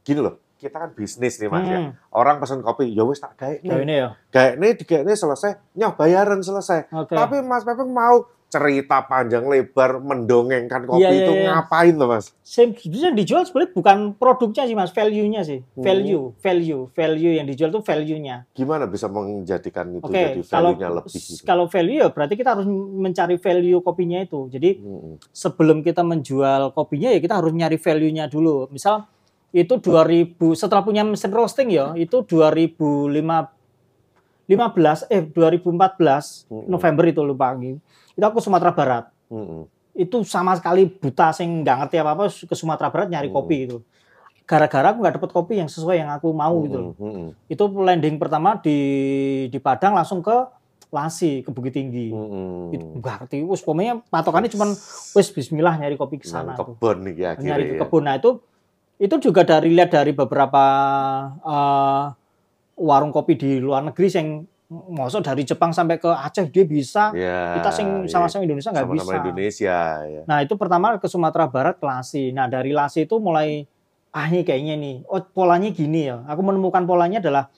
gini 0.01 0.19
loh. 0.19 0.35
Kita 0.53 0.77
kan 0.77 0.91
bisnis 0.91 1.39
nih 1.39 1.47
Mas 1.47 1.65
ya. 1.65 1.79
Hmm, 1.79 1.91
Orang 2.11 2.37
pesen 2.37 2.59
kopi, 2.59 2.85
ya 2.87 3.01
wis 3.01 3.17
tak 3.17 3.33
nih. 3.39 3.63
ini 3.63 3.95
ya 3.97 4.13
Gawe 4.27 4.51
nih, 4.55 4.71
digawe 4.75 5.01
nih 5.01 5.15
selesai, 5.15 5.51
nyoh 5.73 5.95
bayaran 5.95 6.37
selesai. 6.39 6.91
oke 6.91 7.15
Tapi 7.15 7.41
Mas 7.41 7.63
Pepeng 7.63 7.89
mau 7.89 8.27
cerita 8.51 8.99
panjang 9.07 9.47
lebar 9.47 10.03
mendongengkan 10.03 10.83
kopi 10.83 10.99
Iya, 10.99 11.09
iya, 11.09 11.23
itu 11.23 11.31
iya. 11.31 11.43
ngapain 11.55 11.95
tuh 11.95 12.03
Mas? 12.05 12.25
Same, 12.43 12.75
bisa 12.75 13.07
dijual 13.09 13.47
sebenarnya 13.47 13.71
bukan 13.71 13.97
produknya 14.19 14.67
sih 14.67 14.75
mas, 14.75 14.91
value-nya 14.91 15.41
sih, 15.41 15.63
Hmm. 15.71 15.79
value, 15.79 16.35
value, 16.35 16.83
value 16.91 17.33
yang 17.39 17.47
dijual 17.47 17.71
tuh 17.71 17.79
value-nya. 17.79 18.43
Gimana 18.51 18.91
bisa 18.91 19.07
menjadikan 19.07 19.95
itu 19.95 20.03
Oke, 20.03 20.11
jadi 20.11 20.41
kalau 20.43 20.75
value-nya 20.75 20.89
lebih 20.91 21.15
gitu? 21.15 21.43
kalau 21.47 21.65
value 21.71 21.97
ya 21.97 22.07
berarti 22.11 22.33
kita 22.35 22.49
harus 22.51 22.67
mencari 22.67 23.39
value 23.39 23.79
kopinya 23.79 24.19
itu. 24.19 24.51
Jadi 24.51 24.69
Mm-mm. 24.77 25.15
sebelum 25.31 25.79
kita 25.79 26.03
menjual 26.03 26.75
kopinya 26.75 27.07
ya 27.07 27.23
kita 27.23 27.39
harus 27.39 27.55
nyari 27.55 27.79
value-nya 27.79 28.27
dulu. 28.27 28.67
Misal 28.67 29.07
itu 29.55 29.79
2000 29.79 30.35
setelah 30.51 30.83
punya 30.83 31.07
mesin 31.07 31.31
roasting 31.31 31.71
ya, 31.71 31.95
itu 31.95 32.19
2015 32.27 33.47
eh 35.07 35.23
2014 35.23 36.51
Mm-mm. 36.51 36.67
November 36.67 37.03
itu 37.07 37.23
lupa 37.23 37.55
lagi. 37.55 37.79
Itu 38.21 38.29
aku 38.29 38.37
Sumatera 38.37 38.69
Barat. 38.69 39.09
Mm-mm. 39.33 39.65
itu 39.91 40.21
sama 40.23 40.53
sekali 40.55 40.85
buta 40.87 41.33
sing 41.33 41.65
nggak 41.65 41.75
ngerti 41.83 41.95
apa 41.99 42.11
apa 42.13 42.23
ke 42.29 42.53
Sumatera 42.53 42.87
Barat 42.87 43.09
nyari 43.09 43.27
Hmm. 43.27 43.35
kopi 43.35 43.57
gitu 43.65 43.77
gara-gara 44.43 44.91
aku 44.91 44.99
nggak 44.99 45.15
dapet 45.17 45.31
kopi 45.31 45.53
yang 45.57 45.67
sesuai 45.67 45.95
yang 45.99 46.11
aku 46.11 46.31
mau 46.31 46.59
gitu 46.63 46.77
loh. 46.77 46.93
Mm, 46.95 47.11
mm, 47.11 47.27
Itu 47.47 47.63
landing 47.71 48.15
pertama 48.15 48.55
di 48.55 48.77
di 49.47 49.59
Padang 49.59 49.95
langsung 49.95 50.19
ke 50.19 50.35
Lasi, 50.91 51.39
ke 51.39 51.49
Bukit 51.49 51.71
Tinggi. 51.71 52.11
mm. 52.11 52.71
Itu 52.71 52.85
nggak 52.99 53.15
ngerti, 53.23 53.37
wis 53.41 53.63
pokoknya 53.63 54.03
patokannya 54.05 54.51
cuman 54.51 54.69
wis 55.11 55.27
bismillah 55.31 55.75
nyari 55.75 55.95
kopi 55.95 56.19
ke 56.19 56.27
sana 56.27 56.51
tuh. 56.53 56.75
kebon 56.75 56.97
nih 57.07 57.13
ya 57.15 57.29
Nyari 57.35 57.63
ke 57.63 57.67
akhirnya. 57.73 57.81
kebun. 57.81 58.03
Nah, 58.03 58.15
itu 58.15 58.29
itu 58.97 59.15
juga 59.23 59.41
dari 59.41 59.71
lihat 59.71 59.89
dari 59.89 60.11
beberapa 60.11 60.63
eh, 61.41 62.03
warung 62.75 63.11
kopi 63.11 63.33
di 63.35 63.51
luar 63.57 63.87
negeri 63.87 64.07
yang 64.07 64.27
masuk 64.71 65.19
dari 65.19 65.43
Jepang 65.43 65.69
sampai 65.69 65.99
ke 65.99 66.07
Aceh 66.07 66.47
dia 66.47 66.63
bisa. 66.63 67.11
Ya, 67.11 67.59
Kita 67.59 67.69
sing 67.69 68.07
ya. 68.07 68.09
sama-sama 68.09 68.41
Indonesia 68.41 68.71
nggak 68.71 68.87
bisa. 68.89 69.13
Indonesia 69.19 69.77
ya. 70.01 70.21
Nah 70.23 70.39
itu 70.39 70.55
pertama 70.55 70.95
ke 70.95 71.05
Sumatera 71.05 71.43
Barat 71.45 71.75
ke 71.75 71.83
Lasi. 71.83 72.31
Nah 72.31 72.47
dari 72.47 72.71
Lasi 72.71 73.03
itu 73.03 73.19
mulai 73.19 73.67
ah 74.09 74.25
ini 74.25 74.41
kayaknya 74.41 74.75
nih, 74.75 74.95
oh 75.05 75.19
polanya 75.25 75.67
gini 75.69 76.07
ya. 76.07 76.23
Aku 76.25 76.39
menemukan 76.39 76.83
polanya 76.83 77.19
adalah 77.19 77.51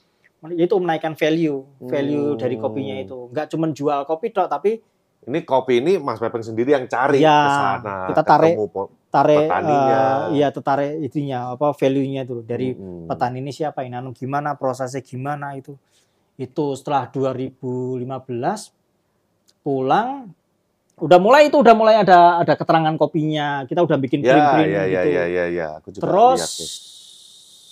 yaitu 0.49 0.75
menaikkan 0.75 1.13
value, 1.13 1.61
value 1.79 2.33
Hmm. 2.33 2.39
dari 2.39 2.55
kopinya 2.57 2.97
itu. 2.97 3.29
Nggak 3.29 3.47
cuma 3.47 3.69
jual 3.69 3.99
kopi 4.03 4.27
dok, 4.29 4.49
tapi 4.49 4.71
Ini 5.23 5.39
kopi 5.47 5.79
ini 5.79 5.95
Mas 5.95 6.19
Pepeng 6.19 6.43
sendiri 6.43 6.75
yang 6.75 6.83
cari 6.83 7.23
Ya, 7.23 7.31
ke 7.31 7.51
sana. 7.79 7.95
kita 8.11 8.23
tarik. 8.27 8.59
tarik, 9.07 9.47
Petaninya. 9.47 10.01
eh, 10.27 10.35
iya 10.35 10.51
tertarik 10.51 10.99
itunya 10.99 11.47
apa 11.47 11.71
value-nya 11.71 12.27
itu 12.27 12.43
dari 12.43 12.75
Mm, 12.75 12.83
mm. 12.83 13.07
petani 13.07 13.39
ini 13.39 13.55
siapa 13.55 13.87
yang 13.87 13.95
nanam 13.95 14.11
gimana, 14.11 14.51
prosesnya 14.53 14.99
gimana 14.99 15.55
itu. 15.55 15.79
Itu 16.35 16.73
setelah 16.73 17.09
2015 17.09 18.03
pulang 19.61 20.33
udah 20.93 21.17
mulai 21.17 21.49
itu 21.49 21.57
udah 21.57 21.73
mulai 21.73 21.95
ada 21.97 22.41
ada 22.41 22.53
keterangan 22.53 22.93
kopinya. 22.97 23.65
Kita 23.65 23.81
udah 23.81 23.97
bikin 23.97 24.21
Ya, 24.21 24.29
print-print 24.29 24.69
ya, 24.69 24.83
ya, 24.85 25.01
gitu. 25.03 25.09
ya, 25.09 25.23
ya, 25.25 25.45
ya. 25.49 25.67
Aku 25.81 25.87
juga 25.89 26.03
Terus 26.05 26.39
lihat 26.39 26.51
tuh. 26.53 26.69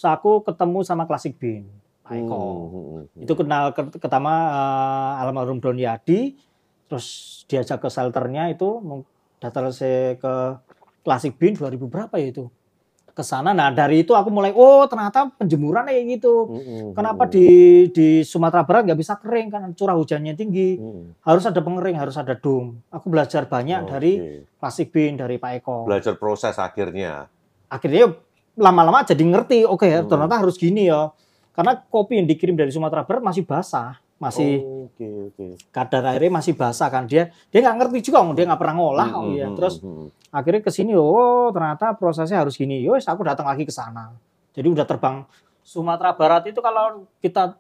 aku 0.10 0.32
ketemu 0.42 0.80
sama 0.82 1.04
Classic 1.06 1.34
Bean, 1.38 1.70
Pak 2.02 2.14
Eko. 2.18 2.38
Hmm, 2.38 2.66
hmm, 2.66 2.84
hmm. 3.14 3.22
Itu 3.22 3.34
kenal 3.38 3.64
ke- 3.72 4.02
pertama 4.02 4.34
eh, 4.50 5.22
almarhum 5.22 5.62
Don 5.62 5.78
Yadi, 5.78 6.34
terus 6.90 7.06
diajak 7.46 7.78
ke 7.80 7.88
shelternya 7.88 8.50
itu 8.50 8.82
datang 9.38 9.70
saya 9.70 10.18
ke 10.18 10.34
Classic 11.02 11.34
Bean 11.34 11.54
2000 11.54 11.86
berapa 11.86 12.14
ya 12.18 12.30
itu 12.30 12.46
ke 13.12 13.22
sana. 13.22 13.52
Nah 13.52 13.70
dari 13.70 14.02
itu 14.02 14.12
aku 14.12 14.32
mulai 14.32 14.52
oh 14.52 14.88
ternyata 14.88 15.30
penjemuran 15.36 15.86
kayak 15.86 16.04
gitu. 16.18 16.48
Hmm, 16.48 16.62
hmm, 16.64 16.90
Kenapa 16.96 17.24
di 17.28 17.46
di 17.92 18.24
Sumatera 18.24 18.64
Barat 18.64 18.88
nggak 18.88 19.00
bisa 19.00 19.20
kering 19.20 19.48
kan 19.48 19.62
curah 19.76 19.96
hujannya 19.96 20.34
tinggi. 20.34 20.80
Hmm. 20.80 21.14
Harus 21.22 21.44
ada 21.46 21.60
pengering, 21.60 21.96
harus 21.96 22.16
ada 22.16 22.34
dom. 22.34 22.80
Aku 22.90 23.12
belajar 23.12 23.46
banyak 23.46 23.82
dari 23.86 24.14
Oke. 24.18 24.60
Classic 24.60 24.88
Bean, 24.90 25.14
dari 25.16 25.36
Pak 25.38 25.52
Eko. 25.62 25.86
belajar 25.86 26.16
proses 26.16 26.56
akhirnya. 26.56 27.28
akhirnya 27.68 28.12
lama-lama 28.52 29.00
jadi 29.02 29.24
ngerti 29.24 29.64
oke 29.64 29.88
ya 29.88 30.04
Hmm. 30.04 30.12
ternyata 30.12 30.44
harus 30.44 30.60
gini 30.60 30.92
ya 30.92 31.08
karena 31.56 31.80
kopi 31.88 32.20
yang 32.20 32.28
dikirim 32.28 32.52
dari 32.52 32.68
Sumatera 32.68 33.08
Barat 33.08 33.24
masih 33.24 33.48
basah 33.48 33.96
masih 34.22 34.62
Oke, 34.86 35.34
oke. 35.34 35.46
kadar 35.74 36.06
airnya 36.14 36.38
masih 36.38 36.54
basah 36.54 36.94
kan. 36.94 37.10
Dia 37.10 37.34
dia 37.50 37.66
nggak 37.66 37.76
ngerti 37.82 38.14
juga 38.14 38.22
dia 38.38 38.46
nggak 38.46 38.62
pernah 38.62 38.76
ngolah. 38.78 39.10
Oh 39.18 39.26
hmm, 39.26 39.34
ya 39.34 39.48
terus 39.58 39.82
hmm. 39.82 40.14
akhirnya 40.30 40.62
ke 40.62 40.70
sini 40.70 40.94
oh 40.94 41.50
ternyata 41.50 41.98
prosesnya 41.98 42.46
harus 42.46 42.54
gini. 42.54 42.86
Yos 42.86 43.10
aku 43.10 43.26
datang 43.26 43.50
lagi 43.50 43.66
ke 43.66 43.74
sana. 43.74 44.14
Jadi 44.54 44.68
udah 44.70 44.86
terbang 44.86 45.26
Sumatera 45.66 46.14
Barat 46.14 46.46
itu 46.54 46.62
kalau 46.62 47.10
kita 47.18 47.58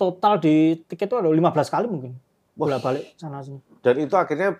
total 0.00 0.40
di 0.40 0.80
tiket 0.88 1.12
itu 1.12 1.16
ada 1.20 1.28
15 1.28 1.74
kali 1.74 1.86
mungkin. 1.92 2.12
Bolak 2.56 2.80
balik 2.80 3.04
sana 3.20 3.44
sini. 3.44 3.60
Dan 3.84 4.00
itu 4.00 4.16
akhirnya 4.16 4.56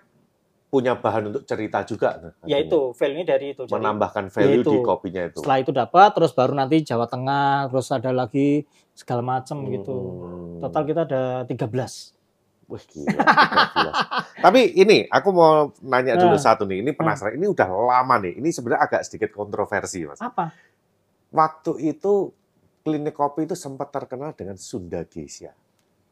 punya 0.69 0.93
bahan 0.93 1.27
untuk 1.27 1.43
cerita 1.43 1.81
juga. 1.81 2.15
nah, 2.15 2.31
ya 2.45 2.57
itu 2.57 2.93
value 2.93 3.25
dari 3.25 3.51
itu 3.51 3.65
Jadi, 3.65 3.73
menambahkan 3.73 4.29
value 4.29 4.61
itu. 4.61 4.69
di 4.69 4.79
kopinya 4.79 5.21
itu. 5.25 5.41
setelah 5.41 5.59
itu 5.59 5.71
dapat 5.71 6.09
terus 6.13 6.31
baru 6.31 6.53
nanti 6.53 6.77
Jawa 6.79 7.05
Tengah 7.05 7.67
terus 7.67 7.89
ada 7.89 8.11
lagi 8.11 8.63
segala 8.93 9.21
macam 9.21 9.65
gitu 9.65 9.97
Hmm. 9.97 10.61
total 10.61 10.83
kita 10.85 11.01
ada 11.03 11.21
13 11.43 12.13
Wih 12.69 12.85
gila, 12.85 13.17
13. 13.17 13.97
Tapi 14.45 14.61
ini 14.75 15.09
aku 15.09 15.29
mau 15.31 15.53
nanya 15.81 16.13
dulu 16.13 16.37
Nah. 16.37 16.45
satu 16.45 16.69
nih. 16.69 16.85
Ini 16.85 16.93
penasaran. 16.93 17.33
Ini 17.33 17.49
udah 17.49 17.65
lama 17.65 18.21
nih. 18.21 18.37
Ini 18.37 18.49
sebenarnya 18.53 18.85
agak 18.85 19.01
sedikit 19.01 19.33
kontroversi, 19.33 20.05
Mas. 20.05 20.21
apa 20.21 20.53
Waktu 21.29 21.81
itu 21.87 22.29
klinik 22.79 23.13
kopi 23.13 23.45
itu 23.45 23.53
sempat 23.53 23.89
terkenal 23.89 24.33
dengan 24.33 24.53
Sunda 24.55 25.01
Geisha. 25.03 25.49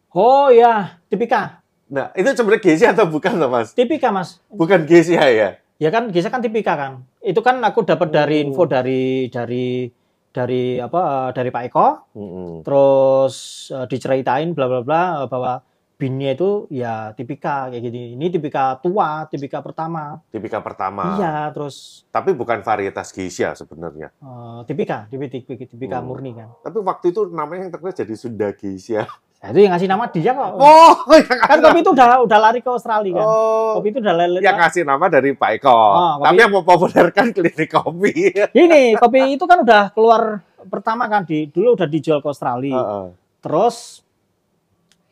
oh 0.09 0.49
ya 0.49 0.97
tipika 1.05 1.61
Nah, 1.87 2.11
itu 2.11 2.27
sebenarnya 2.29 2.61
Geisha 2.61 2.87
atau 2.91 3.07
bukan, 3.07 3.35
loh, 3.35 3.47
Mas? 3.47 3.71
tipika 3.71 4.09
mas 4.09 4.43
Bukan 4.47 4.83
Geisha 4.83 5.23
ya? 5.23 5.55
ya 5.77 5.89
kan 5.89 6.09
bisa 6.09 6.27
kan 6.27 6.41
tipika 6.41 6.73
kan 6.73 6.91
itu 7.21 7.37
kan 7.37 7.61
aku 7.61 7.83
dapat 7.83 8.09
dari 8.09 8.41
Oh. 8.41 8.45
info 8.45 8.63
dari 8.65 9.29
dari 9.29 9.85
dari 10.27 10.63
apa 10.77 10.99
eh, 10.99 11.29
dari 11.31 11.49
Pak 11.49 11.63
Eko 11.65 11.87
Mm-mm. 12.11 12.51
terus 12.61 13.35
eh, 13.69 13.85
diceritain 13.85 14.51
bla 14.51 14.65
bla 14.65 14.81
bla 14.81 15.01
eh, 15.21 15.27
bahwa 15.27 15.61
binnya 15.95 16.33
itu 16.33 16.65
ya 16.67 17.09
tipika 17.11 17.69
kayak 17.69 17.83
gini 17.83 18.13
ini 18.13 18.25
tipika 18.27 18.77
tua 18.77 19.25
tipika 19.25 19.61
pertama 19.61 20.17
Tipika 20.27 20.59
pertama. 20.59 21.13
iya 21.15 21.49
terus 21.51 22.05
Tapi 22.07 22.33
bukan 22.33 22.61
varietas 22.61 23.09
Geisha 23.09 23.53
sebenarnya. 23.53 24.09
eh, 24.11 24.59
tipika 24.65 25.05
tipika 25.07 25.37
tipika, 25.37 25.63
tipika 25.67 25.97
Hmm. 25.97 26.05
murni 26.05 26.33
kan 26.33 26.49
Tapi 26.59 26.77
waktu 26.79 27.05
itu 27.11 27.21
namanya 27.27 27.63
yang 27.63 27.71
terkenal 27.71 27.93
jadi 27.93 28.13
Sunda 28.13 28.49
Geisha. 28.51 29.05
Nah, 29.37 29.47
itu 29.49 29.59
yang 29.59 29.71
ngasih 29.71 29.85
nama 29.85 30.03
dia 30.07 30.31
kok 30.31 30.49
Oh, 30.55 30.93
yang 31.13 31.39
kan 31.39 31.57
kopi 31.61 31.79
itu 31.79 31.91
udah 31.91 32.07
udah 32.19 32.39
lari 32.39 32.57
ke 32.57 32.67
Australia 32.67 33.13
kan 33.13 33.23
Oh, 33.23 33.77
kopi 33.77 33.87
itu 33.89 33.99
udah 33.99 34.13
lari 34.15 34.39
yang 34.39 34.57
ngasih 34.57 34.81
nama 34.81 35.05
dari 35.07 35.29
Pak 35.31 35.49
Eko. 35.55 35.69
Oh, 35.69 36.11
kopi- 36.17 36.25
Tapi 36.25 36.37
yang 36.37 36.51
mempopulerkan 36.51 37.25
klinik 37.31 37.69
kopi. 37.69 38.13
ini 38.63 38.81
kopi 38.95 39.19
itu 39.33 39.43
kan 39.43 39.61
udah 39.61 39.83
keluar 39.89 40.41
pertama 40.63 41.05
kan 41.05 41.21
di 41.21 41.47
dulu 41.47 41.73
udah 41.73 41.85
dijual 41.85 42.17
ke 42.17 42.27
Australia 42.27 42.75
Heeh. 42.75 43.05
terus 43.39 44.01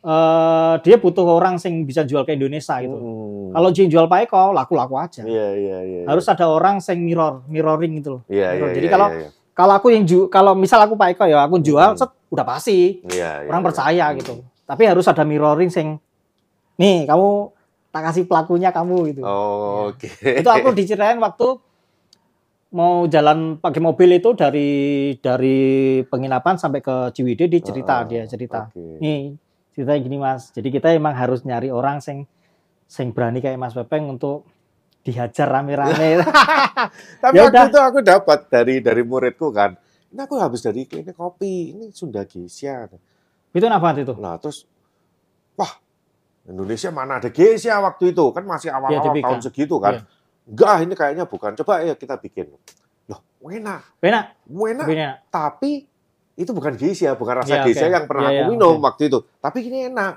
eh 0.02 0.74
dia 0.80 0.96
butuh 0.96 1.24
orang 1.24 1.56
sing 1.56 1.82
bisa 1.82 2.02
jual 2.02 2.22
ke 2.22 2.34
Indonesia 2.34 2.78
gitu 2.78 2.94
Mm-mm. 2.94 3.50
kalau 3.52 3.70
dia 3.72 3.86
jual 3.88 4.06
Pak 4.06 4.20
Eko 4.24 4.52
laku-laku 4.52 4.96
aja 4.96 5.22
Iya, 5.24 5.48
iya, 5.56 5.78
iya. 5.82 6.02
harus 6.06 6.26
ada 6.26 6.46
orang 6.46 6.78
sing 6.78 7.02
mirror 7.02 7.42
mirroring 7.48 7.98
gitu 7.98 8.10
loh 8.12 8.22
Iya, 8.28 8.54
iya, 8.54 8.70
Jadi 8.72 8.80
iya, 8.84 8.92
kalau- 8.92 9.12
iya, 9.12 9.30
kalau 9.52 9.74
aku 9.74 9.88
yang 9.90 10.04
ju 10.04 10.28
kalau 10.28 10.54
misal 10.54 10.78
aku 10.80 10.94
Pak 10.94 11.10
Eko 11.12 11.26
ya 11.26 11.42
aku 11.42 11.58
jual 11.58 11.90
Hmm. 11.90 11.98
set 11.98 12.12
udah 12.28 12.44
pasti 12.44 13.00
iya, 13.06 13.42
iya, 13.42 13.48
orang 13.48 13.62
iya. 13.62 13.68
percaya 13.68 14.06
Hmm. 14.10 14.18
gitu 14.20 14.34
tapi 14.64 14.84
harus 14.84 15.06
ada 15.06 15.22
mirroring 15.22 15.70
sing 15.70 16.02
nih 16.76 17.06
kamu 17.06 17.54
tak 17.90 18.04
kasih 18.06 18.24
pelakunya 18.26 18.70
kamu 18.70 18.98
gitu 19.10 19.22
Oh, 19.24 19.90
Oke. 19.90 20.10
itu 20.12 20.46
aku 20.46 20.74
diceritain 20.74 21.16
waktu 21.18 21.62
mau 22.70 23.08
jalan 23.08 23.56
pakai 23.56 23.80
mobil 23.80 24.10
itu 24.14 24.36
dari 24.36 24.70
dari 25.18 25.60
penginapan 26.04 26.60
sampai 26.60 26.80
ke 26.80 26.96
Ciwidey 27.12 27.48
dia 27.48 27.62
cerita 27.62 28.04
dia 28.04 28.28
cerita 28.28 28.68
Oke. 28.68 29.00
nih 29.00 29.38
ceritanya 29.72 30.00
gini 30.02 30.18
mas 30.18 30.52
jadi 30.52 30.68
kita 30.70 30.92
emang 30.92 31.16
harus 31.16 31.44
nyari 31.44 31.72
orang 31.72 32.00
sing 32.00 32.28
sing 32.86 33.10
berani 33.10 33.40
kayak 33.40 33.58
Mas 33.58 33.74
Pepeng 33.74 34.06
untuk 34.08 34.46
dihajar 35.02 35.48
rame-rame 35.48 36.22
Tapi 37.24 37.34
Ya 37.34 37.48
waktu 37.48 37.54
udah. 37.54 37.66
itu 37.68 37.80
aku 37.80 38.00
dapat 38.02 38.46
dari 38.46 38.78
dari 38.78 39.02
muridku 39.02 39.50
kan. 39.50 39.74
Ini 40.16 40.24
aku 40.24 40.40
habis 40.40 40.64
dari 40.64 40.88
klinik 40.88 41.12
kopi. 41.12 41.76
Ini 41.76 41.92
Sunda 41.92 42.24
Geisha. 42.24 42.88
itu 43.52 43.66
apa 43.66 43.88
itu 43.94 44.16
Nah, 44.16 44.36
terus 44.36 44.64
wah, 45.54 45.76
Indonesia 46.46 46.88
mana 46.88 47.20
ada 47.20 47.28
Geisha 47.28 47.76
waktu 47.78 48.16
itu? 48.16 48.32
Kan 48.32 48.44
masih 48.44 48.72
awal-awal 48.72 49.04
tipika. 49.06 49.28
tahun 49.28 49.40
segitu 49.42 49.76
kan. 49.76 49.94
Iya. 49.94 50.02
Enggak, 50.46 50.76
ini 50.80 50.94
kayaknya 50.94 51.26
bukan. 51.26 51.52
Coba 51.54 51.84
ya 51.84 51.94
kita 51.94 52.16
bikin. 52.16 52.48
Loh, 53.06 53.20
enak. 53.44 53.82
Enak, 54.00 54.26
benar 54.48 54.88
tapi 55.28 55.84
itu 56.34 56.52
bukan 56.52 56.76
Geisha, 56.76 57.12
bukan 57.14 57.40
rasa 57.40 57.48
Iya, 57.50 57.60
oke. 57.60 57.66
Geisha 57.66 57.88
yang 57.90 58.06
pernah 58.06 58.28
Iya, 58.28 58.32
aku 58.32 58.40
iya, 58.42 58.52
minum 58.52 58.74
oke. 58.74 58.84
waktu 58.84 59.02
itu. 59.06 59.20
Tapi 59.38 59.58
ini 59.64 59.80
enak. 59.90 60.14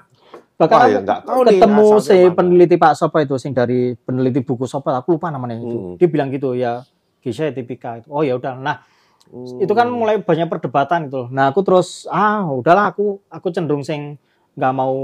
bahkan 0.55 0.75
Wah, 0.77 0.91
ya 0.91 0.99
nggak 0.99 1.21
tahu 1.23 1.41
nih 1.41 1.51
ketemu 1.55 1.79
asalnya 1.87 2.03
si 2.03 2.17
mana. 2.19 2.35
peneliti 2.35 2.77
Pak 2.77 2.93
Sopo 2.93 3.19
itu 3.19 3.35
sing 3.39 3.55
dari 3.55 3.79
peneliti 3.95 4.43
buku 4.43 4.67
Sopo 4.67 4.91
aku 4.91 5.15
lupa 5.15 5.31
namanya 5.31 5.55
itu 5.55 5.71
Hmm. 5.71 5.95
dia 5.95 6.09
bilang 6.11 6.29
gitu 6.29 6.51
ya 6.53 6.83
Gisha 7.19 7.47
ya 7.47 7.55
tipika 7.55 8.03
itu 8.03 8.11
oh 8.11 8.27
ya 8.27 8.35
udah 8.35 8.59
nah 8.59 8.83
Hmm. 9.29 9.61
itu 9.61 9.73
kan 9.77 9.93
mulai 9.93 10.25
banyak 10.25 10.49
perdebatan 10.49 11.13
gitu 11.13 11.25
loh. 11.25 11.29
Nah 11.29 11.53
aku 11.53 11.61
terus 11.61 12.09
ah 12.09 12.49
udahlah 12.49 12.97
aku 12.97 13.21
aku 13.29 13.53
cenderung 13.53 13.85
sing 13.85 14.17
nggak 14.57 14.73
mau 14.73 14.97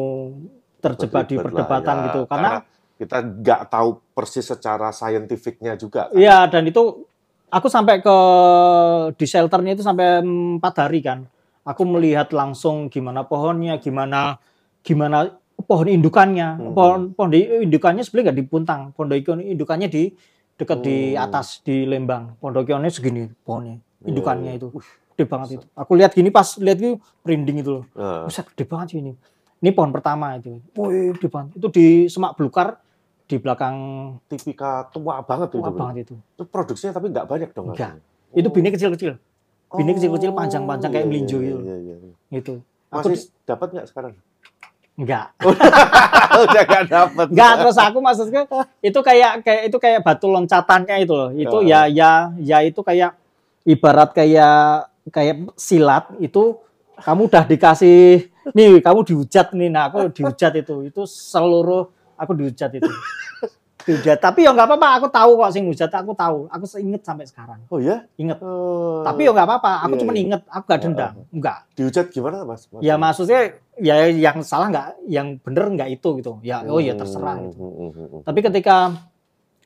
terjebak 0.80 1.28
di 1.28 1.36
Berlibat 1.36 1.44
lah 1.44 1.44
perdebatan 1.44 1.94
ya, 1.94 2.04
gitu 2.08 2.20
karena 2.28 2.50
kita 2.94 3.16
nggak 3.20 3.60
tahu 3.68 3.88
persis 4.16 4.46
secara 4.48 4.88
saintifiknya 4.96 5.76
juga. 5.76 6.08
kan. 6.08 6.16
Iya 6.16 6.48
dan 6.48 6.64
itu 6.64 7.04
aku 7.52 7.66
sampai 7.68 8.00
ke 8.00 8.16
di 9.14 9.26
shelternya 9.28 9.76
itu 9.76 9.84
sampai 9.84 10.24
empat 10.24 10.74
hari 10.88 11.04
kan. 11.04 11.28
Aku 11.64 11.88
melihat 11.88 12.28
langsung 12.32 12.92
gimana 12.92 13.24
pohonnya, 13.24 13.80
gimana 13.80 14.36
gimana 14.84 15.32
pohon 15.64 15.88
indukannya. 15.88 16.60
Hmm. 16.60 16.72
Pohon 16.76 17.00
pohon 17.16 17.30
di- 17.32 17.48
indukannya 17.64 18.04
sebenarnya 18.04 18.32
nggak 18.32 18.38
di 18.40 18.46
Puntang, 18.48 18.80
pohon 18.92 19.08
indukannya 19.40 19.88
di 19.88 20.12
dekat 20.54 20.78
di 20.86 21.14
Hmm. 21.14 21.24
atas 21.24 21.64
di 21.64 21.82
Lembang. 21.88 22.38
Pondokionnya 22.38 22.90
segini 22.92 23.26
pohonnya, 23.42 23.80
indukannya 24.04 24.60
itu. 24.60 24.68
Gede 25.14 25.24
banget 25.26 25.48
itu. 25.60 25.66
Aku 25.74 25.92
lihat 25.96 26.12
gini 26.12 26.28
pas 26.28 26.58
lihat 26.58 26.78
itu 26.78 26.98
merinding 27.24 27.56
itu 27.64 27.70
loh. 27.80 27.84
Buset 28.26 28.46
gede 28.52 28.64
banget 28.68 28.86
sih 28.94 28.98
ini. 29.00 29.12
Ini 29.64 29.70
pohon 29.72 29.90
pertama 29.90 30.36
itu. 30.36 30.60
Wih, 30.76 31.16
gede 31.16 31.28
banget. 31.32 31.50
Itu 31.56 31.66
di 31.72 31.86
semak 32.12 32.36
belukar 32.36 32.78
di 33.24 33.40
belakang 33.40 33.76
tipika 34.28 34.92
tua 34.92 35.24
banget 35.24 35.56
itu. 35.56 35.64
tua 35.64 35.72
banget 35.72 35.96
itu. 36.08 36.14
Itu 36.36 36.44
produksinya 36.44 36.92
tapi 36.92 37.08
nggak 37.08 37.26
banyak 37.26 37.50
dong. 37.56 37.72
Nggak. 37.72 37.96
artinya. 37.96 38.36
Itu 38.36 38.48
Oh. 38.50 38.52
bini 38.52 38.68
kecil-kecil. 38.74 39.12
Bini 39.74 39.90
kecil-kecil 39.96 40.30
panjang-panjang 40.30 40.90
kayak 40.92 41.06
iya, 41.06 41.10
melinjo 41.10 41.38
iya, 41.40 41.46
gitu. 41.48 41.58
Iya, 41.64 41.76
iya, 41.80 41.96
iya. 41.98 42.14
Gitu. 42.30 42.54
Aku 42.94 43.10
Masih 43.10 43.32
dapat 43.42 43.68
nggak 43.74 43.86
sekarang? 43.90 44.12
enggak. 44.94 45.34
Udah 46.46 46.62
nggak 46.62 46.84
dapat. 46.86 47.26
Enggak, 47.34 47.52
terus 47.58 47.78
aku 47.82 47.98
maksudnya 47.98 48.42
itu 48.78 49.00
kayak 49.02 49.42
kayak 49.42 49.62
itu 49.66 49.76
kayak 49.82 50.00
batu 50.06 50.30
loncatannya 50.30 50.96
itu 51.02 51.14
loh. 51.14 51.30
Itu 51.34 51.56
ya 51.66 51.90
ya 51.90 52.30
ya 52.38 52.62
itu 52.62 52.78
kayak 52.78 53.18
ibarat 53.64 54.12
kayak 54.12 54.88
kayak 55.08 55.36
silat 55.56 56.08
itu 56.20 56.56
kamu 57.00 57.26
udah 57.28 57.44
dikasih 57.44 58.28
nih 58.52 58.78
kamu 58.80 59.00
dihujat 59.02 59.52
nih 59.52 59.68
nah 59.68 59.88
aku 59.88 60.12
dihujat 60.12 60.52
itu 60.56 60.88
itu 60.88 61.02
seluruh 61.04 61.88
aku 62.14 62.32
dihujat 62.32 62.70
itu 62.76 62.88
dihujat 63.84 64.16
tapi 64.16 64.48
ya 64.48 64.56
nggak 64.56 64.64
apa-apa 64.64 64.88
aku 64.96 65.06
tahu 65.12 65.30
kok 65.36 65.52
sing 65.52 65.68
hujat 65.68 65.92
aku 65.92 66.16
tahu 66.16 66.48
aku 66.48 66.64
inget 66.80 67.04
sampai 67.04 67.28
sekarang 67.28 67.60
Oh 67.68 67.76
ya? 67.76 68.08
inget 68.16 68.40
Oh. 68.40 69.04
tapi 69.04 69.28
ya 69.28 69.32
nggak 69.36 69.44
apa-apa 69.44 69.84
aku 69.84 69.94
Iya, 69.96 70.00
cuma 70.00 70.12
iya. 70.16 70.20
inget 70.24 70.42
aku 70.48 70.64
gak 70.64 70.80
dendam 70.80 71.12
enggak 71.28 71.58
dihujat 71.76 72.06
gimana 72.08 72.48
mas? 72.48 72.64
ya 72.80 72.96
maksudnya 72.96 73.40
ya 73.76 74.08
yang 74.08 74.40
salah 74.40 74.72
nggak 74.72 74.88
yang 75.04 75.36
bener 75.36 75.64
nggak 75.68 76.00
itu 76.00 76.08
gitu 76.16 76.40
ya 76.40 76.64
oh 76.64 76.80
ya 76.80 76.96
terserah 76.96 77.36
Hmm, 77.36 77.52
gitu. 77.52 77.60
hmm, 77.60 77.90
hmm. 77.92 78.20
Tapi 78.24 78.40
ketika 78.40 78.76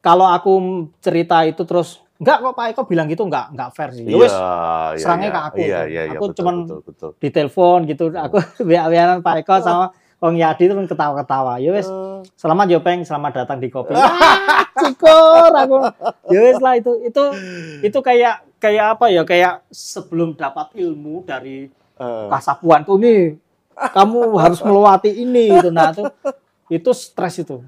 kalau 0.03 0.27
aku 0.27 0.53
cerita 0.99 1.47
itu 1.47 1.63
terus 1.63 2.03
enggak 2.19 2.37
kok 2.43 2.55
Pak 2.55 2.67
Eko 2.75 2.83
bilang 2.91 3.07
gitu 3.07 3.23
enggak 3.27 3.55
enggak 3.55 3.71
fair 3.75 3.91
sih. 3.95 4.05
Ya 4.05 4.17
wis 4.19 4.35
iya, 4.35 4.99
serangnya 4.99 5.29
iya. 5.31 5.35
ke 5.35 5.41
aku. 5.41 5.57
Iya, 5.59 5.81
iya, 5.87 6.03
iya, 6.11 6.19
Aku 6.19 6.31
betul, 6.31 6.37
cuman 6.43 6.55
betul, 6.67 6.81
betul. 6.83 7.11
ditelepon 7.23 7.79
gitu 7.87 8.05
aku 8.11 8.37
biar 8.69 9.23
Pak 9.23 9.35
Eko 9.43 9.55
sama 9.63 9.87
Kong 10.21 10.35
Yadi 10.35 10.65
terus 10.67 10.91
ketawa-ketawa. 10.91 11.63
Ya 11.63 11.71
wis 11.71 11.87
Eh, 11.87 12.21
selamat 12.35 12.67
yo 12.75 12.79
Peng, 12.83 13.07
selamat 13.07 13.47
datang 13.47 13.63
di 13.63 13.71
kopi. 13.71 13.95
Wah, 13.95 14.11
Syukur 14.83 15.55
aku. 15.55 15.79
Ya 16.35 16.41
wis 16.43 16.59
lah 16.59 16.75
itu 16.75 16.91
itu 17.07 17.23
itu 17.87 17.99
kayak 18.03 18.43
kayak 18.59 18.99
apa 18.99 19.07
ya 19.15 19.23
kayak 19.23 19.63
sebelum 19.71 20.35
dapat 20.35 20.75
ilmu 20.75 21.23
dari 21.23 21.71
eh, 21.99 22.27
kasapuan 22.31 22.83
tuh 22.83 22.99
nih 22.99 23.39
kamu 23.79 24.35
harus 24.35 24.61
melewati 24.63 25.11
ini 25.15 25.55
gitu 25.55 25.71
nah 25.71 25.95
itu 25.95 26.05
itu 26.69 26.91
stres 26.91 27.39
itu 27.39 27.63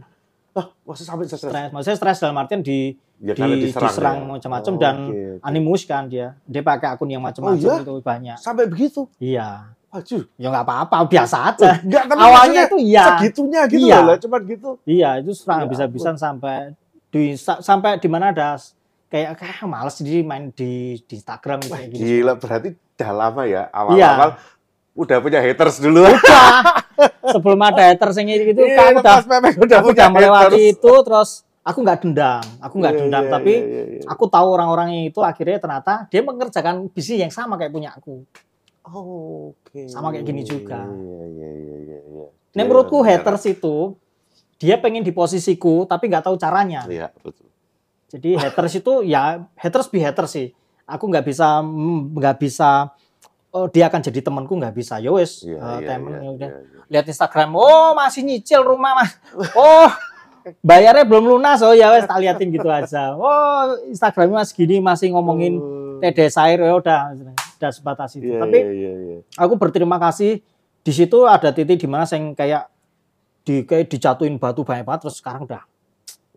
ah, 0.53 0.67
masa 0.83 1.07
sampai 1.07 1.31
stres? 1.31 1.47
stres 1.47 1.71
maksudnya 1.71 1.99
stres 1.99 2.19
dalam 2.19 2.37
artian 2.37 2.61
di 2.61 2.99
Ya, 3.21 3.37
di, 3.37 3.45
diserang, 3.63 3.85
diserang, 3.87 4.17
ya. 4.19 4.27
macam-macam 4.33 4.73
Oh, 4.73 4.81
dan 4.81 4.95
oke. 5.05 5.21
animus 5.43 5.85
kan 5.85 6.09
dia 6.09 6.41
dia 6.43 6.63
pakai 6.63 6.89
akun 6.91 7.05
yang 7.07 7.21
macam-macam 7.21 7.53
Oh, 7.53 7.77
iya? 7.77 7.77
itu 7.79 7.95
banyak 8.01 8.37
Sampai 8.37 8.65
begitu? 8.65 9.13
iya 9.19 9.69
Waduh. 9.89 10.25
ya 10.35 10.47
nggak 10.49 10.65
apa-apa 10.65 10.97
biasa 11.05 11.37
aja 11.49 11.71
Enggak, 11.81 12.05
tapi 12.07 12.17
awalnya 12.19 12.63
itu 12.65 12.77
iya 12.81 13.05
segitunya 13.13 13.61
gitu 13.67 13.85
Iya. 13.85 13.97
loh, 13.99 14.07
lah, 14.07 14.17
cuman 14.17 14.41
gitu. 14.47 14.71
iya 14.85 15.11
itu 15.17 15.31
serang 15.35 15.61
Ya 15.61 15.67
bisa-bisan 15.69 16.15
sampai 16.15 16.73
di 17.07 17.35
sa- 17.35 17.61
sampai 17.61 17.99
di 17.99 18.07
mana 18.07 18.31
ada 18.31 18.57
kayak 19.09 19.37
kayak 19.37 19.67
males 19.67 19.99
jadi 19.99 20.23
main 20.23 20.49
di 20.51 20.73
di 21.03 21.15
Instagram 21.15 21.61
Wah, 21.63 21.77
kayak 21.77 21.87
gitu 21.91 22.01
gila, 22.01 22.33
berarti 22.35 22.69
udah 22.73 23.11
lama 23.13 23.43
ya. 23.43 23.51
Iya. 23.51 23.63
Awal-awal 23.69 24.31
udah 24.97 25.17
punya 25.19 25.41
haters 25.41 25.77
dulu. 25.79 26.07
udah 26.07 26.47
sebelum 27.27 27.61
ada 27.61 27.83
haters 27.85 28.17
yang 28.17 28.29
gitu 28.31 28.61
Iya, 28.63 28.77
kamu 28.79 28.97
udah 28.97 29.17
udah 29.59 29.77
aku 29.77 29.89
punya 29.89 29.93
udah 29.93 30.09
melewati 30.09 30.47
haters. 30.55 30.73
itu 30.73 30.93
terus 31.03 31.31
aku 31.61 31.79
nggak 31.81 31.99
dendam 32.01 32.43
aku 32.59 32.75
nggak 32.77 32.93
Iya, 32.93 33.01
dendam 33.05 33.25
iya, 33.25 33.31
tapi 33.31 33.53
iya, 33.53 33.67
iya, 33.67 33.83
iya. 33.97 34.03
aku 34.09 34.25
tahu 34.27 34.49
orang-orang 34.51 34.89
itu 35.07 35.21
akhirnya 35.21 35.59
ternyata 35.59 36.09
dia 36.09 36.21
mengerjakan 36.21 36.89
bisnis 36.89 37.21
yang 37.21 37.31
sama 37.31 37.55
kayak 37.55 37.71
punya 37.71 37.93
aku 37.93 38.25
Oh, 38.81 39.53
oke. 39.53 39.87
Sama 39.87 40.09
kayak 40.09 40.25
gini 40.25 40.41
juga. 40.43 40.83
Iya, 40.83 41.25
iya, 41.31 41.51
iya, 41.53 41.77
iya, 41.79 41.99
iya. 42.01 42.25
Nah, 42.27 42.33
Dia 42.51 42.65
menurutku 42.65 43.05
benar. 43.05 43.23
haters 43.23 43.45
itu 43.47 43.95
dia 44.57 44.81
pengen 44.81 45.05
di 45.05 45.13
posisiku 45.13 45.85
tapi 45.85 46.09
nggak 46.09 46.25
tahu 46.27 46.35
caranya. 46.35 46.89
Iya, 46.89 47.13
betul. 47.15 47.47
Jadi 48.09 48.35
haters 48.35 48.73
itu 48.75 48.93
ya 49.05 49.47
haters 49.55 49.87
be 49.87 50.01
haters 50.01 50.33
sih. 50.33 50.49
Aku 50.89 51.07
nggak 51.07 51.23
bisa 51.23 51.61
mm, 51.61 52.19
nggak 52.19 52.37
bisa 52.41 52.91
oh 53.53 53.69
dia 53.69 53.87
akan 53.87 54.01
jadi 54.01 54.25
temanku 54.25 54.57
nggak 54.57 54.75
bisa. 54.75 54.97
Ya 54.97 55.13
wes 55.13 55.45
Iya, 55.45 55.61
eh, 55.61 55.79
iya, 55.85 55.87
temen, 55.87 56.11
iya, 56.11 56.19
ya 56.19 56.31
udah. 56.35 56.49
iya, 56.51 56.59
iya. 56.65 56.81
Lihat 56.91 57.05
Instagram, 57.07 57.51
oh 57.55 57.95
masih 57.95 58.25
nyicil 58.25 58.65
rumah 58.65 58.97
mas. 58.97 59.13
Oh 59.55 59.87
bayarnya 60.61 61.05
belum 61.05 61.25
lunas 61.27 61.61
oh 61.61 61.73
ya 61.73 61.91
wes 61.91 62.05
tak 62.05 62.19
liatin 62.19 62.49
gitu 62.51 62.67
aja. 62.67 63.15
Oh 63.15 63.77
Instagramnya 63.87 64.41
mas 64.41 64.51
gini 64.51 64.79
masih 64.79 65.13
ngomongin 65.13 65.59
Oh. 65.59 66.29
Sair 66.33 66.57
ya 66.57 66.73
udah 66.73 67.13
udah 67.61 67.71
sebatas 67.71 68.17
itu. 68.17 68.33
Iya, 68.33 68.41
Tapi 68.41 68.57
iya, 68.57 68.73
iya, 68.73 68.93
iya. 68.97 69.19
aku 69.37 69.61
berterima 69.61 70.01
kasih 70.01 70.41
di 70.81 70.93
situ 70.97 71.29
ada 71.29 71.53
titik 71.53 71.77
di 71.77 71.85
mana 71.85 72.09
saya 72.09 72.25
kayak 72.33 72.73
di 73.45 73.69
kayak 73.69 73.93
dijatuhin 73.93 74.41
batu 74.41 74.65
banyak 74.65 74.85
banget 74.85 75.01
terus 75.05 75.21
sekarang 75.21 75.45
udah 75.45 75.61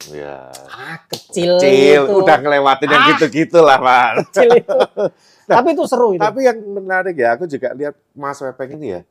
Iya. 0.04 0.51
ah, 0.67 0.99
kecil, 1.08 1.63
Kecil, 1.63 2.01
itu. 2.04 2.13
udah 2.19 2.36
ngelewatin 2.43 2.89
yang 2.91 3.04
Ah. 3.04 3.10
gitu-gitu 3.15 3.60
lah, 3.63 3.80
Pak. 3.80 4.10
kecil 4.27 4.49
itu. 4.60 4.77
Tapi 5.47 5.67
itu 5.71 5.84
seru 5.88 6.12
itu. 6.12 6.19
Tapi 6.19 6.39
yang 6.43 6.60
menarik 6.60 7.15
ya, 7.15 7.39
aku 7.39 7.47
juga 7.47 7.71
lihat 7.71 7.95
Mas 8.12 8.36
Wepeng 8.43 8.75
ini 8.75 8.99
ya. 8.99 9.01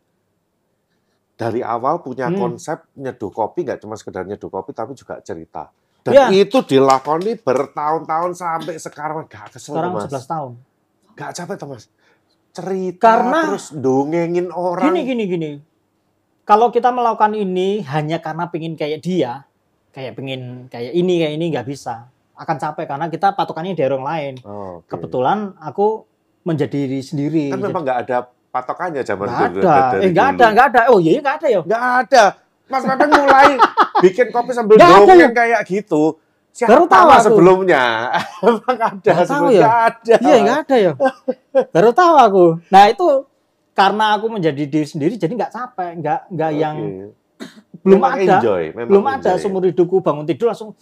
Dari 1.42 1.60
awal 1.60 1.98
punya 1.98 2.30
Hmm. 2.30 2.38
konsep 2.38 2.86
nyeduh 2.94 3.28
kopi, 3.28 3.66
nggak 3.66 3.82
cuma 3.82 3.98
sekedar 3.98 4.22
nyeduh 4.22 4.46
kopi, 4.46 4.70
tapi 4.70 4.94
juga 4.94 5.18
cerita. 5.18 5.74
Dan 6.02 6.14
Iya. 6.14 6.26
itu 6.46 6.58
dilakoni 6.62 7.34
bertahun-tahun 7.36 8.32
sampai 8.34 8.74
sekarang 8.76 9.26
nggak 9.26 9.54
kesel 9.54 9.74
sekarang 9.74 9.90
Mas. 9.90 10.06
11 10.06 10.26
tahun. 10.26 10.52
Nggak 11.14 11.30
capek 11.34 11.54
tuh 11.56 11.68
Mas. 11.68 11.84
Cerita 12.52 13.06
Karena- 13.08 13.44
terus 13.48 13.66
dongengin 13.72 14.50
orang. 14.50 14.86
Gini 14.86 15.00
gini 15.02 15.24
gini. 15.26 15.50
Kalau 16.42 16.68
kita 16.68 16.90
melakukan 16.90 17.32
ini 17.32 17.80
hanya 17.86 18.18
karena 18.18 18.50
pengen 18.50 18.74
kayak 18.74 18.98
dia, 18.98 19.46
kayak 19.90 20.18
pengen 20.18 20.66
kayak 20.68 20.90
ini 20.90 21.22
kayak 21.22 21.34
ini 21.38 21.44
nggak 21.48 21.66
bisa. 21.66 22.10
Akan 22.34 22.58
capek 22.58 22.86
karena 22.86 23.06
kita 23.06 23.30
patokannya 23.32 23.72
dari 23.72 23.86
orang 23.86 24.04
lain. 24.04 24.34
Oh, 24.42 24.82
oke. 24.82 24.90
Kebetulan 24.90 25.54
aku 25.58 26.02
menjadi 26.42 26.74
diri 26.74 26.98
sendiri. 26.98 27.44
Kan 27.48 27.62
memang 27.62 27.86
nggak 27.86 27.98
ada 28.04 28.26
patokannya 28.52 29.00
zaman 29.00 29.26
Nggak 29.26 29.48
dulu. 29.50 29.62
ada. 29.64 29.80
dari 29.90 30.02
Eh 30.02 30.10
nggak 30.10 30.26
dulu. 30.26 30.36
ada, 30.36 30.46
nggak 30.46 30.66
ada. 30.68 30.80
Oh 30.86 30.98
iya 31.00 31.18
nggak 31.18 31.36
ada 31.40 31.46
ya. 31.48 31.60
Nggak 31.62 31.84
ada. 31.98 32.24
Mas 32.68 32.82
Wepeng 32.84 33.10
mulai 33.18 33.50
bikin 34.00 34.26
kopi 34.28 34.50
sambil 34.52 34.76
ada 34.76 35.02
dongeng 35.02 35.32
kayak 35.32 35.60
gitu. 35.64 36.20
Siapa 36.52 36.68
Baru 36.68 36.84
tahu 36.84 37.08
aku. 37.08 37.24
sebelumnya? 37.26 37.82
Emang 38.44 38.76
ada 38.78 38.92
tahu 39.00 39.24
sebelumnya? 39.24 39.56
ya. 39.58 39.68
Ada. 39.88 40.14
Iya 40.20 40.36
nggak 40.38 40.58
ada 40.62 40.76
ya. 40.78 40.92
Baru 41.66 41.90
tahu 41.90 42.14
aku. 42.14 42.44
Nah 42.68 42.84
itu 42.86 43.08
karena 43.72 44.04
aku 44.12 44.26
menjadi 44.28 44.62
diri 44.62 44.84
sendiri 44.84 45.16
jadi 45.16 45.32
nggak 45.32 45.48
capek, 45.50 45.90
nggak 45.98 46.20
nggak 46.28 46.50
yang 46.52 46.76
Oke. 46.76 47.08
belum 47.82 47.98
Memang 47.98 48.12
ada. 48.14 48.34
enjoy, 48.36 48.62
memang 48.70 48.88
belum 48.92 49.04
ada 49.08 49.16
enjoy. 49.32 49.40
seumur 49.40 49.62
hidupku 49.64 49.96
bangun 49.98 50.22
tidur 50.22 50.46
langsung 50.46 50.76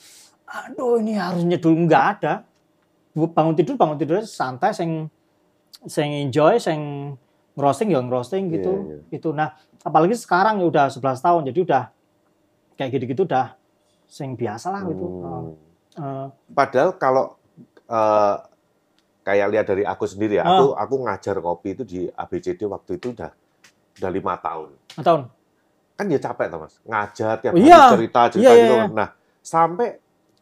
aduh 0.44 0.98
ini 0.98 1.14
harusnya 1.14 1.56
dulu 1.56 1.86
nggak 1.86 2.04
ada 2.12 2.42
bangun 3.14 3.54
tidur 3.54 3.78
bangun 3.78 3.94
tidur 3.94 4.18
santai 4.20 4.74
sing 4.74 5.06
sing 5.86 6.10
enjoy 6.20 6.58
sing 6.58 7.14
ngerosting 7.60 7.92
ya 7.92 8.00
ngerosting 8.00 8.48
gitu 8.48 8.72
Iya, 8.88 8.96
iya. 9.04 9.14
itu 9.14 9.28
nah 9.30 9.52
apalagi 9.80 10.16
sekarang 10.16 10.58
ya 10.58 10.66
udah 10.66 10.86
11 10.88 11.20
tahun 11.20 11.42
jadi 11.52 11.60
udah 11.62 11.82
kayak 12.74 12.90
gitu-gitu 12.96 13.22
udah 13.22 13.52
sing 14.08 14.32
biasa 14.34 14.72
lah 14.72 14.82
gitu 14.88 15.04
Hmm. 15.04 15.52
Eh, 15.92 16.26
Padahal 16.50 16.96
kalau 16.96 17.36
eh, 17.84 18.36
kayak 19.20 19.46
lihat 19.50 19.66
dari 19.68 19.82
aku 19.82 20.06
sendiri 20.06 20.38
ya, 20.38 20.42
Ah. 20.42 20.56
aku 20.56 20.64
aku 20.72 20.94
ngajar 21.04 21.36
kopi 21.38 21.68
itu 21.74 21.82
di 21.82 22.00
ABCD 22.08 22.64
waktu 22.64 22.96
itu 22.96 23.12
udah 23.12 23.30
udah 24.00 24.10
lima 24.10 24.34
tahun. 24.38 24.72
eh, 24.72 25.04
tahun 25.04 25.22
Kan 25.92 26.08
ya 26.08 26.16
capek 26.16 26.48
tuh 26.48 26.58
mas, 26.58 26.74
ngajar 26.82 27.34
tiap 27.36 27.52
Oh, 27.52 27.58
hari 27.58 27.68
iya. 27.68 27.82
cerita 27.92 28.20
cerita 28.32 28.40
Iya, 28.40 28.50
iya, 28.50 28.64
gitu. 28.64 28.74
iya. 28.74 28.84
Nah 28.88 29.08
sampai 29.38 29.99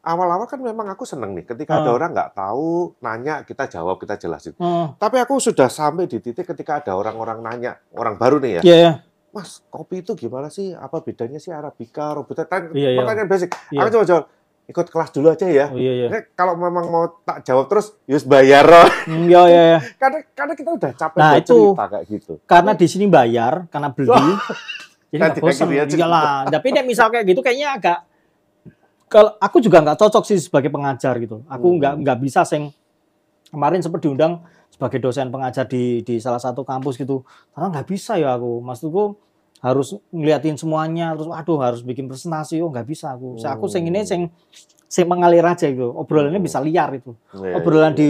awal-awal 0.09 0.45
kan 0.45 0.57
memang 0.59 0.89
aku 0.89 1.05
seneng 1.05 1.33
nih, 1.33 1.45
ketika 1.45 1.77
ada 1.77 1.93
Ah. 1.93 1.95
orang 1.95 2.11
nggak 2.11 2.33
tahu 2.33 2.69
nanya 2.99 3.43
kita 3.43 3.69
jawab 3.69 3.97
kita 3.97 4.17
jelasin. 4.17 4.55
Eh, 4.55 4.87
Tapi 4.95 5.17
aku 5.19 5.37
sudah 5.39 5.69
sampai 5.69 6.05
di 6.05 6.19
titik 6.19 6.47
ketika 6.47 6.81
ada 6.81 6.93
orang-orang 6.95 7.39
nanya, 7.39 7.77
orang 7.93 8.17
baru 8.17 8.37
nih 8.39 8.53
ya, 8.55 8.63
iya 8.65 8.77
iya 8.77 8.93
Mas 9.29 9.61
kopi 9.69 10.01
itu 10.01 10.17
gimana 10.17 10.49
sih? 10.49 10.73
Apa 10.73 10.99
bedanya 10.99 11.37
sih 11.37 11.53
Arabica, 11.53 12.17
Robusta? 12.17 12.43
Tan- 12.43 12.73
Iya, 12.73 12.89
iya. 12.91 12.99
Pertanyaan 12.99 13.29
basic. 13.29 13.53
Iya. 13.69 13.79
Aku 13.79 13.89
coba 13.93 14.05
jawab, 14.07 14.25
ikut 14.65 14.87
kelas 14.89 15.11
dulu 15.13 15.27
aja 15.29 15.47
ya. 15.47 15.67
oh 15.69 15.77
iya 15.77 15.93
iya 15.95 16.07
Nek, 16.09 16.33
kalau 16.33 16.57
memang 16.57 16.85
mau 16.87 17.05
tak 17.23 17.45
jawab 17.45 17.69
terus, 17.69 17.93
yus 18.05 18.25
bayar. 18.25 18.65
loh. 18.65 18.89
Hmm, 19.05 19.29
iya 19.29 19.41
iya 19.45 19.63
iya. 19.69 19.79
karena 20.01 20.19
karena 20.33 20.53
kita 20.55 20.71
udah 20.73 20.91
capek 20.95 21.19
Nah, 21.19 21.33
itu. 21.37 21.53
cerita 21.55 21.85
kayak 21.87 22.05
gitu. 22.07 22.33
karena 22.43 22.73
di 22.73 22.87
sini 22.89 23.05
bayar 23.07 23.69
karena 23.69 23.89
beli 23.89 24.09
jadi 25.09 25.21
nggak 25.25 25.41
bosan 25.41 25.67
gini 25.67 25.81
aja. 25.81 25.97
iyalah 25.97 26.33
tapi 26.51 26.69
misal 26.83 27.09
kayak 27.09 27.25
gitu 27.27 27.41
kayaknya 27.41 27.69
agak 27.75 27.99
kalau 29.09 29.35
aku 29.37 29.59
juga 29.59 29.81
nggak 29.81 29.97
cocok 29.97 30.23
sih 30.23 30.39
sebagai 30.39 30.69
pengajar 30.69 31.17
gitu. 31.19 31.43
Aku 31.47 31.73
Hmm. 31.73 31.77
nggak 31.81 31.95
nggak 32.05 32.19
bisa 32.21 32.45
sing 32.45 32.71
kemarin 33.49 33.81
sempat 33.81 34.01
diundang 34.01 34.45
sebagai 34.69 35.01
dosen 35.01 35.29
pengajar 35.29 35.65
di 35.65 36.05
di 36.05 36.21
salah 36.21 36.39
satu 36.39 36.63
kampus 36.63 36.95
gitu. 36.95 37.25
Karena 37.51 37.73
nggak 37.73 37.87
bisa 37.87 38.15
ya 38.15 38.37
aku. 38.37 38.61
Maksudku 38.61 39.05
harus 39.59 39.99
ngeliatin 40.15 40.55
semuanya 40.55 41.17
terus 41.17 41.27
waduh 41.27 41.59
harus 41.59 41.81
bikin 41.83 42.07
presentasi. 42.07 42.61
Oh 42.61 42.69
nggak 42.69 42.87
bisa 42.87 43.13
aku. 43.13 43.37
Saya 43.37 43.57
aku 43.57 43.67
sing 43.67 43.89
ini 43.89 44.05
sing 44.05 44.29
sing 44.85 45.05
mengalir 45.05 45.43
aja 45.43 45.67
gitu. 45.67 45.91
Obrolannya 45.91 46.39
Hmm. 46.39 46.47
bisa 46.47 46.61
liar 46.61 46.89
itu. 46.95 47.13
Iya, 47.35 47.57
obrolan 47.57 47.93
iya, 47.93 47.99
di 47.99 48.09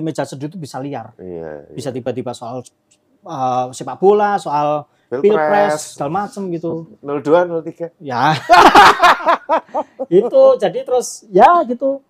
meja 0.00 0.24
seduh 0.24 0.46
itu 0.46 0.56
bisa 0.56 0.78
liar. 0.78 1.14
Iya, 1.18 1.68
iya. 1.68 1.74
bisa 1.74 1.90
tiba-tiba 1.90 2.32
soal 2.32 2.62
uh, 3.22 3.70
sepak 3.70 3.98
bola, 3.98 4.34
soal 4.38 4.86
pilpres, 5.06 5.94
segala 5.94 6.26
macem 6.26 6.50
gitu. 6.50 6.98
02, 6.98 7.46
03. 7.62 7.94
Ya, 8.02 8.34
itu 10.10 10.42
jadi 10.58 10.78
terus 10.82 11.24
ya 11.28 11.62
gitu. 11.64 12.00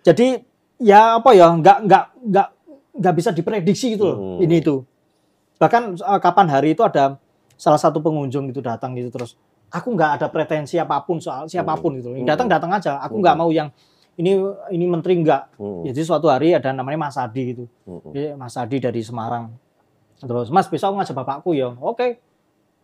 Jadi 0.00 0.40
ya 0.80 1.20
apa 1.20 1.32
ya, 1.32 1.52
nggak 1.52 1.78
nggak 1.84 2.04
nggak 2.26 2.48
nggak 3.00 3.14
bisa 3.14 3.30
diprediksi 3.30 3.94
gitu 3.94 4.04
loh. 4.06 4.16
Hmm. 4.16 4.44
Ini 4.44 4.54
itu. 4.60 4.82
Bahkan 5.60 5.82
eh, 5.96 6.20
kapan 6.20 6.46
hari 6.48 6.72
itu 6.72 6.80
ada 6.80 7.20
salah 7.54 7.76
satu 7.76 8.00
pengunjung 8.00 8.48
itu 8.48 8.64
datang 8.64 8.96
gitu 8.96 9.12
terus 9.12 9.36
aku 9.68 9.92
nggak 9.92 10.10
ada 10.18 10.26
pretensi 10.32 10.80
apa 10.80 10.98
pun 11.04 11.20
soal 11.20 11.46
siapa 11.46 11.76
pun 11.76 12.00
gitu. 12.00 12.16
Yang 12.16 12.24
Hmm. 12.24 12.32
datang 12.32 12.46
datang 12.48 12.70
aja. 12.72 12.92
Aku 13.04 13.20
Hmm. 13.20 13.22
nggak 13.22 13.36
mau 13.36 13.50
yang 13.52 13.68
ini 14.16 14.36
ini 14.72 14.84
menteri 14.88 15.20
nggak. 15.20 15.60
Hmm. 15.60 15.84
Jadi 15.84 16.00
suatu 16.00 16.26
hari 16.28 16.56
ada 16.56 16.72
namanya 16.72 17.08
Mas 17.08 17.16
Adi 17.16 17.42
gitu. 17.52 17.64
Hmm. 17.84 18.10
Dia 18.10 18.32
Mas 18.34 18.56
Adi 18.56 18.80
dari 18.80 19.00
Semarang. 19.00 19.52
Terus 20.20 20.48
Mas 20.48 20.68
besok 20.68 20.96
ngajak 20.96 21.16
bapakku 21.16 21.52
ya. 21.52 21.72
Oke. 21.76 22.20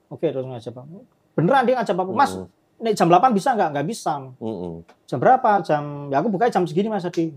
Oke 0.08 0.30
terus 0.30 0.44
ngajak 0.44 0.72
bapak. 0.72 1.02
Beneran 1.34 1.62
dia 1.64 1.74
ngajak 1.76 1.96
bapak. 1.96 2.12
Mas 2.12 2.32
Hmm. 2.36 2.46
Nih 2.78 2.92
jam 2.92 3.06
8 3.06 3.32
bisa 3.32 3.52
nggak? 3.52 3.68
Nggak 3.72 3.86
bisa. 3.86 4.12
Hmm. 4.32 4.84
Jam 5.04 5.18
berapa? 5.18 5.60
Jam 5.60 5.82
ya 6.08 6.18
aku 6.18 6.28
buka 6.28 6.46
jam 6.46 6.62
segini 6.62 6.86
Mas 6.86 7.02
Adi. 7.02 7.32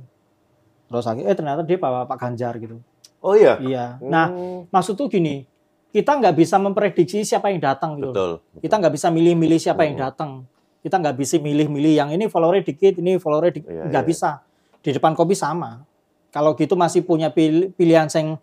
Terus 0.85 1.05
akhirnya 1.05 1.27
eh 1.27 1.35
ternyata 1.35 1.61
dia 1.61 1.77
bawa 1.77 2.03
Pak 2.03 2.17
Ganjar 2.17 2.57
gitu. 2.57 2.81
Oh 3.19 3.35
iya. 3.35 3.59
Iya. 3.59 3.85
Nah, 4.01 4.27
Hmm. 4.27 4.59
maksud 4.67 4.95
tuh 4.95 5.05
gini, 5.05 5.43
kita 5.89 6.15
nggak 6.15 6.33
bisa 6.33 6.55
memprediksi 6.55 7.21
siapa 7.21 7.49
yang 7.49 7.59
datang 7.59 7.95
gitu. 7.95 8.09
betul. 8.09 8.31
Kita 8.57 8.75
nggak 8.75 8.93
bisa 8.93 9.07
milih-milih 9.09 9.59
siapa 9.59 9.83
yang 9.83 9.95
Hmm. 9.95 10.05
datang. 10.05 10.31
Kita 10.79 10.95
nggak 10.95 11.15
bisa 11.15 11.35
milih-milih 11.37 11.93
yang 11.93 12.09
ini 12.09 12.25
followernya 12.25 12.63
dikit, 12.63 12.97
ini 12.97 13.19
followernya 13.19 13.53
dikit. 13.53 13.69
Iya, 13.69 13.83
nggak 13.85 14.03
iya. 14.03 14.09
bisa. 14.09 14.29
Di 14.79 14.89
depan 14.91 15.11
kopi 15.11 15.35
sama. 15.35 15.83
Kalau 16.29 16.55
gitu 16.55 16.73
masih 16.73 17.01
punya 17.01 17.27
pil- 17.27 17.73
pilihan 17.73 18.07
sing 18.07 18.39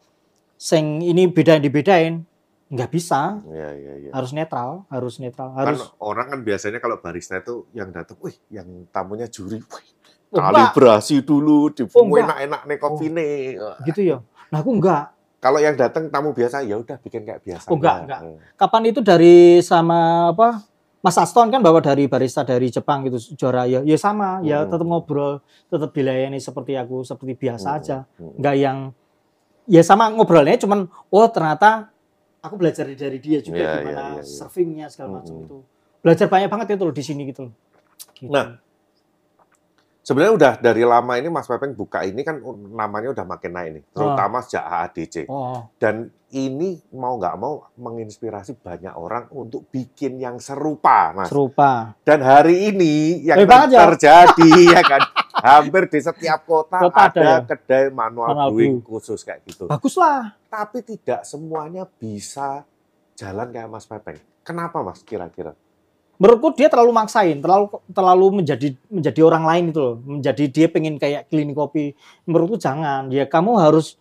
sing 0.57 1.01
ini 1.01 1.27
bedain 1.27 1.61
dibedain, 1.61 2.25
nggak 2.67 2.91
bisa. 2.91 3.39
Iya, 3.47 3.69
iya, 3.73 3.93
iya. 4.01 4.11
Harus 4.11 4.31
netral, 4.31 4.85
harus 4.87 5.15
netral, 5.17 5.53
Kan 5.53 5.71
harus. 5.71 5.87
orang 5.97 6.27
kan 6.29 6.41
biasanya 6.43 6.79
kalau 6.79 6.99
barista 6.99 7.39
itu 7.39 7.71
yang 7.71 7.91
datang, 7.91 8.19
wih, 8.19 8.35
yang 8.49 8.67
tamunya 8.91 9.27
juri, 9.27 9.59
wih, 9.59 9.89
Oh, 10.29 10.43
enggak, 10.43 10.75
kalibrasi 10.75 11.23
dulu, 11.23 11.71
di 11.71 11.87
Oh, 11.87 12.03
enak-enak 12.05 12.67
nih 12.67 12.79
kopi 12.79 13.07
nih. 13.09 13.55
gitu 13.85 14.01
ya. 14.03 14.19
Nah 14.51 14.59
aku 14.59 14.75
enggak. 14.75 15.15
Kalau 15.39 15.63
yang 15.63 15.79
datang 15.79 16.11
tamu 16.11 16.35
biasa, 16.35 16.67
ya 16.67 16.75
udah 16.75 16.99
bikin 16.99 17.23
kayak 17.23 17.41
biasa. 17.41 17.71
Oh, 17.71 17.79
enggak, 17.79 17.95
Nah, 17.95 18.03
enggak. 18.03 18.21
eh. 18.27 18.39
Kapan 18.57 18.83
itu 18.85 19.01
dari 19.01 19.37
sama 19.61 20.33
apa? 20.35 20.67
Mas 20.99 21.15
Aston 21.15 21.47
kan 21.47 21.63
bawa 21.63 21.79
dari 21.79 22.11
barista 22.11 22.43
dari 22.43 22.67
Jepang 22.67 23.07
gitu 23.07 23.15
juara 23.39 23.63
ya 23.63 23.79
ya 23.81 23.95
sama 23.95 24.43
ya 24.43 24.67
Hmm. 24.67 24.75
tetap 24.75 24.83
ngobrol 24.83 25.39
tetap 25.71 25.95
dilayani 25.95 26.43
seperti 26.43 26.75
aku 26.75 27.07
seperti 27.07 27.39
biasa 27.39 27.69
Hmm, 27.69 27.79
aja 27.79 27.97
hmm. 28.19 28.35
nggak 28.43 28.55
yang 28.59 28.79
ya 29.65 29.87
sama 29.87 30.11
ngobrolnya 30.11 30.59
cuman 30.59 30.91
oh 31.07 31.27
ternyata 31.31 31.95
aku 32.47 32.57
belajar 32.57 32.87
dari 32.87 33.19
dia 33.19 33.39
juga 33.39 33.59
Iya, 33.59 33.73
gimana 33.77 33.91
iya, 33.91 34.03
iya, 34.09 34.15
iya. 34.17 34.23
servingnya 34.23 34.87
segala 34.87 35.19
macam 35.19 35.35
Hmm. 35.35 35.45
itu 35.45 35.57
belajar 35.99 36.27
banyak 36.27 36.49
banget 36.49 36.67
itu 36.71 36.83
loh 36.83 36.95
di 36.95 37.03
sini 37.03 37.23
gitu 37.27 37.41
loh. 37.45 37.55
Gitu. 38.13 38.31
Nah, 38.31 38.47
Sebenarnya 40.01 40.33
udah 40.33 40.53
dari 40.63 40.87
lama 40.87 41.19
ini 41.19 41.27
Mas 41.27 41.51
Pepeng 41.51 41.75
buka 41.75 42.07
ini 42.07 42.23
kan 42.23 42.39
namanya 42.71 43.11
udah 43.11 43.27
makin 43.27 43.51
naik 43.51 43.71
nih, 43.73 43.85
terutama 43.91 44.39
sejak 44.39 44.63
AADC. 44.63 45.27
oh 45.27 45.67
Dan 45.83 46.07
ini 46.31 46.79
mau 46.95 47.19
nggak 47.19 47.35
mau 47.35 47.67
menginspirasi 47.75 48.55
banyak 48.57 48.95
orang 48.95 49.27
untuk 49.35 49.67
bikin 49.67 50.15
yang 50.17 50.39
serupa, 50.39 51.11
Mas. 51.11 51.27
serupa 51.27 51.99
Dan 52.01 52.23
hari 52.23 52.71
ini 52.71 53.19
yang 53.21 53.43
ter- 53.43 53.67
aja. 53.67 53.79
terjadi 53.85 54.51
ya 54.79 54.83
kan, 54.87 55.03
hampir 55.43 55.89
di 55.89 56.01
setiap 56.01 56.41
kota, 56.45 56.81
Kota 56.81 57.01
ada 57.09 57.13
ada, 57.13 57.23
ya? 57.23 57.37
kedai 57.45 57.85
manual, 57.91 58.33
Manual 58.33 58.49
brewing 58.53 58.77
brew. 58.81 58.97
khusus 58.97 59.21
kayak 59.21 59.45
gitu. 59.45 59.69
bagus 59.69 59.95
lah 59.97 60.33
Tapi 60.47 60.81
tidak 60.81 61.27
semuanya 61.29 61.85
bisa 61.85 62.65
jalan 63.15 63.53
kayak 63.53 63.69
Mas 63.69 63.85
Pepeng. 63.85 64.21
Kenapa 64.41 64.81
Mas 64.81 65.03
kira-kira? 65.03 65.53
menurutku 66.17 66.57
dia 66.57 66.73
terlalu 66.73 66.97
maksain, 66.97 67.37
terlalu 67.45 67.77
terlalu 67.93 68.41
menjadi 68.41 68.73
menjadi 68.89 69.21
orang 69.21 69.45
lain 69.45 69.65
itu 69.69 69.81
loh, 69.85 69.97
menjadi 70.01 70.45
dia 70.49 70.67
pengen 70.73 70.97
kayak 70.97 71.29
klinik 71.29 71.53
kopi. 71.53 71.93
Menurutku 72.25 72.57
jangan. 72.57 73.13
Ya 73.13 73.29
kamu 73.29 73.61
harus 73.61 74.01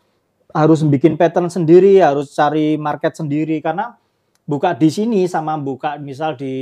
harus 0.55 0.79
bikin 0.87 1.19
pattern 1.19 1.51
sendiri, 1.51 1.99
harus 1.99 2.31
cari 2.31 2.79
market 2.79 3.19
sendiri 3.19 3.59
karena 3.59 3.99
buka 4.47 4.71
di 4.71 4.87
sini 4.87 5.27
sama 5.27 5.59
buka 5.59 5.99
misal 5.99 6.39
di 6.39 6.55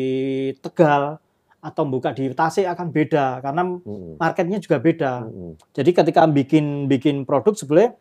Tegal 0.58 1.22
atau 1.64 1.88
buka 1.88 2.12
di 2.12 2.28
Tasik 2.36 2.68
akan 2.68 2.92
beda 2.92 3.40
karena 3.40 3.64
marketnya 4.20 4.60
juga 4.60 4.84
beda. 4.84 5.24
Jadi 5.72 5.90
ketika 5.96 6.28
bikin 6.28 6.92
bikin 6.92 7.24
produk 7.24 7.56
sebenarnya 7.56 7.96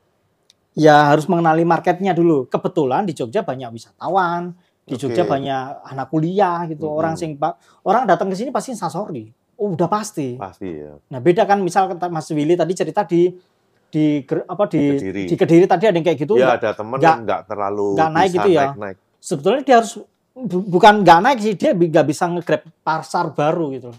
ya 0.75 1.15
harus 1.15 1.31
mengenali 1.31 1.63
marketnya 1.63 2.11
dulu. 2.11 2.51
Kebetulan 2.51 3.07
di 3.07 3.15
Jogja 3.15 3.47
banyak 3.47 3.71
wisatawan, 3.71 4.51
di 4.83 4.99
Jogja 4.99 5.23
banyak 5.23 5.87
anak 5.95 6.11
kuliah 6.11 6.67
gitu. 6.67 6.91
Mm-mm. 6.91 6.99
Orang 6.99 7.15
sing 7.15 7.39
pak 7.39 7.63
orang 7.87 8.03
datang 8.11 8.27
ke 8.27 8.35
sini 8.35 8.51
pasti 8.51 8.75
sasori. 8.75 9.31
Oh, 9.63 9.79
udah 9.79 9.87
pasti. 9.87 10.35
Pasti 10.35 10.67
ya. 10.67 10.99
Nah, 11.15 11.23
beda 11.23 11.47
kan 11.47 11.63
misal 11.63 11.87
Mas 12.11 12.27
Willy 12.35 12.59
tadi 12.59 12.75
cerita 12.75 13.07
di 13.07 13.31
di 13.93 14.25
apa 14.27 14.65
di 14.67 14.81
Kediri. 14.99 15.25
di 15.29 15.35
Kediri 15.39 15.67
tadi 15.69 15.85
ada 15.87 15.95
yang 15.95 16.03
kayak 16.03 16.19
gitu. 16.19 16.35
ya 16.35 16.57
ada 16.57 16.73
temen 16.75 16.97
nggak- 16.97 17.05
yang 17.05 17.21
nggak 17.29 17.41
terlalu 17.47 17.89
nggak 17.95 18.11
naik 18.11 18.27
bisa 18.27 18.37
gitu 18.41 18.49
ya. 18.51 18.63
naik-naik. 18.73 18.97
Sebetulnya 19.23 19.63
dia 19.63 19.77
harus 19.79 19.93
bukan 20.37 21.05
nggak 21.05 21.19
naik 21.21 21.39
sih, 21.45 21.55
dia 21.55 21.77
nggak 21.77 22.07
bisa 22.09 22.25
nge-grab 22.29 22.63
pasar 22.81 23.33
baru 23.33 23.73
gitu. 23.77 23.93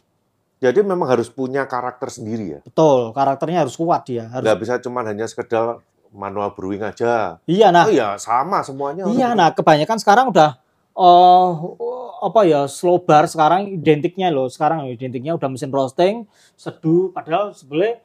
Jadi 0.63 0.79
memang 0.79 1.11
harus 1.11 1.27
punya 1.27 1.67
karakter 1.67 2.07
sendiri 2.07 2.57
ya. 2.57 2.59
Betul, 2.63 3.11
karakternya 3.11 3.67
harus 3.67 3.75
kuat 3.75 4.07
dia. 4.07 4.31
Harus 4.31 4.47
Nggak 4.47 4.59
bisa 4.63 4.73
cuma 4.79 5.03
hanya 5.03 5.27
sekedar 5.27 5.83
manual 6.13 6.55
brewing 6.55 6.81
aja. 6.85 7.41
Iya, 7.43 7.67
nah 7.73 7.89
oh 7.89 7.91
ya 7.91 8.15
sama 8.15 8.63
semuanya. 8.63 9.03
Iya, 9.11 9.35
nah 9.35 9.51
kebanyakan 9.51 9.97
sekarang 9.99 10.31
udah 10.31 10.55
oh 10.93 11.75
apa 12.23 12.47
ya 12.47 12.69
slow 12.69 13.01
bar 13.03 13.27
sekarang 13.27 13.67
identiknya 13.67 14.31
loh. 14.31 14.47
Sekarang 14.47 14.87
identiknya 14.87 15.35
udah 15.35 15.49
mesin 15.51 15.73
roasting, 15.73 16.23
seduh. 16.55 17.11
Padahal 17.11 17.51
sebenarnya 17.51 17.99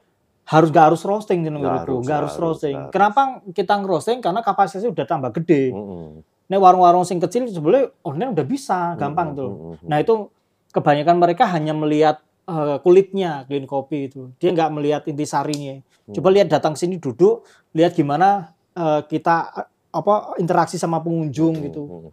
harus 0.49 0.69
gak 0.73 0.85
harus 0.91 1.03
roasting 1.05 1.45
sih 1.45 1.53
menurutku, 1.53 1.71
gak 1.71 1.87
harus 1.87 2.03
nggak 2.03 2.19
harus, 2.19 2.35
roasting. 2.41 2.77
harus. 2.81 2.91
Kenapa 2.91 3.21
kita 3.53 3.75
ngerosting? 3.79 4.19
Karena 4.25 4.41
kapasitasnya 4.41 4.91
udah 4.91 5.07
tambah 5.07 5.31
gede. 5.39 5.71
Mm-mm. 5.71 6.25
Nih 6.49 6.57
warung-warung 6.57 7.05
sing 7.05 7.21
kecil 7.21 7.45
sebenarnya 7.47 7.93
online 8.01 8.33
udah 8.33 8.47
bisa, 8.49 8.97
gampang 8.97 9.37
Mm-mm, 9.37 9.39
tuh. 9.39 9.51
mm-mm. 9.53 9.89
Nah 9.89 9.99
itu 10.01 10.33
kebanyakan 10.73 11.17
mereka 11.21 11.45
hanya 11.53 11.77
melihat 11.77 12.25
eh, 12.49 12.77
kulitnya 12.81 13.45
clean 13.45 13.69
kopi 13.69 14.09
itu. 14.09 14.33
Dia 14.41 14.57
nggak 14.57 14.71
melihat 14.73 15.03
intisarinya. 15.05 15.85
Coba 16.09 16.33
lihat 16.33 16.49
datang 16.49 16.73
sini 16.73 16.97
duduk, 16.97 17.45
lihat 17.77 17.93
gimana 17.93 18.57
eh, 18.73 19.01
kita 19.05 19.69
apa 19.89 20.37
interaksi 20.41 20.81
sama 20.81 21.05
pengunjung 21.05 21.53
gitu. 21.69 22.13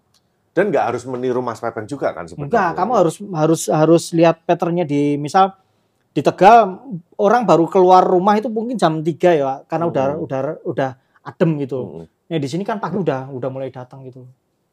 Dan 0.52 0.71
nggak 0.71 0.86
harus 0.91 1.04
meniru 1.08 1.39
Mas 1.39 1.60
Pepeng 1.60 1.88
juga 1.88 2.12
kan 2.12 2.28
sebenarnya. 2.28 2.48
Enggak, 2.48 2.69
kamu 2.76 2.91
harus 2.95 3.15
harus 3.19 3.62
harus 3.67 4.04
lihat 4.12 4.43
patternnya 4.43 4.84
di 4.84 5.15
misal 5.15 5.56
di 6.15 6.24
Tegal 6.24 6.80
orang 7.19 7.43
baru 7.43 7.67
keluar 7.67 8.00
rumah 8.04 8.39
itu 8.39 8.48
mungkin 8.48 8.80
jam 8.80 9.04
3 9.04 9.36
ya 9.36 9.63
karena 9.67 9.88
udah 9.88 10.06
Hmm. 10.15 10.24
udah 10.24 10.39
udah 10.63 10.89
adem 11.28 11.60
gitu. 11.60 11.80
Mm-mm. 11.84 12.06
Nah, 12.26 12.38
di 12.38 12.48
sini 12.48 12.62
kan 12.62 12.78
pagi 12.78 12.98
udah 12.98 13.30
udah 13.30 13.50
mulai 13.50 13.70
datang 13.70 14.02
gitu. 14.04 14.26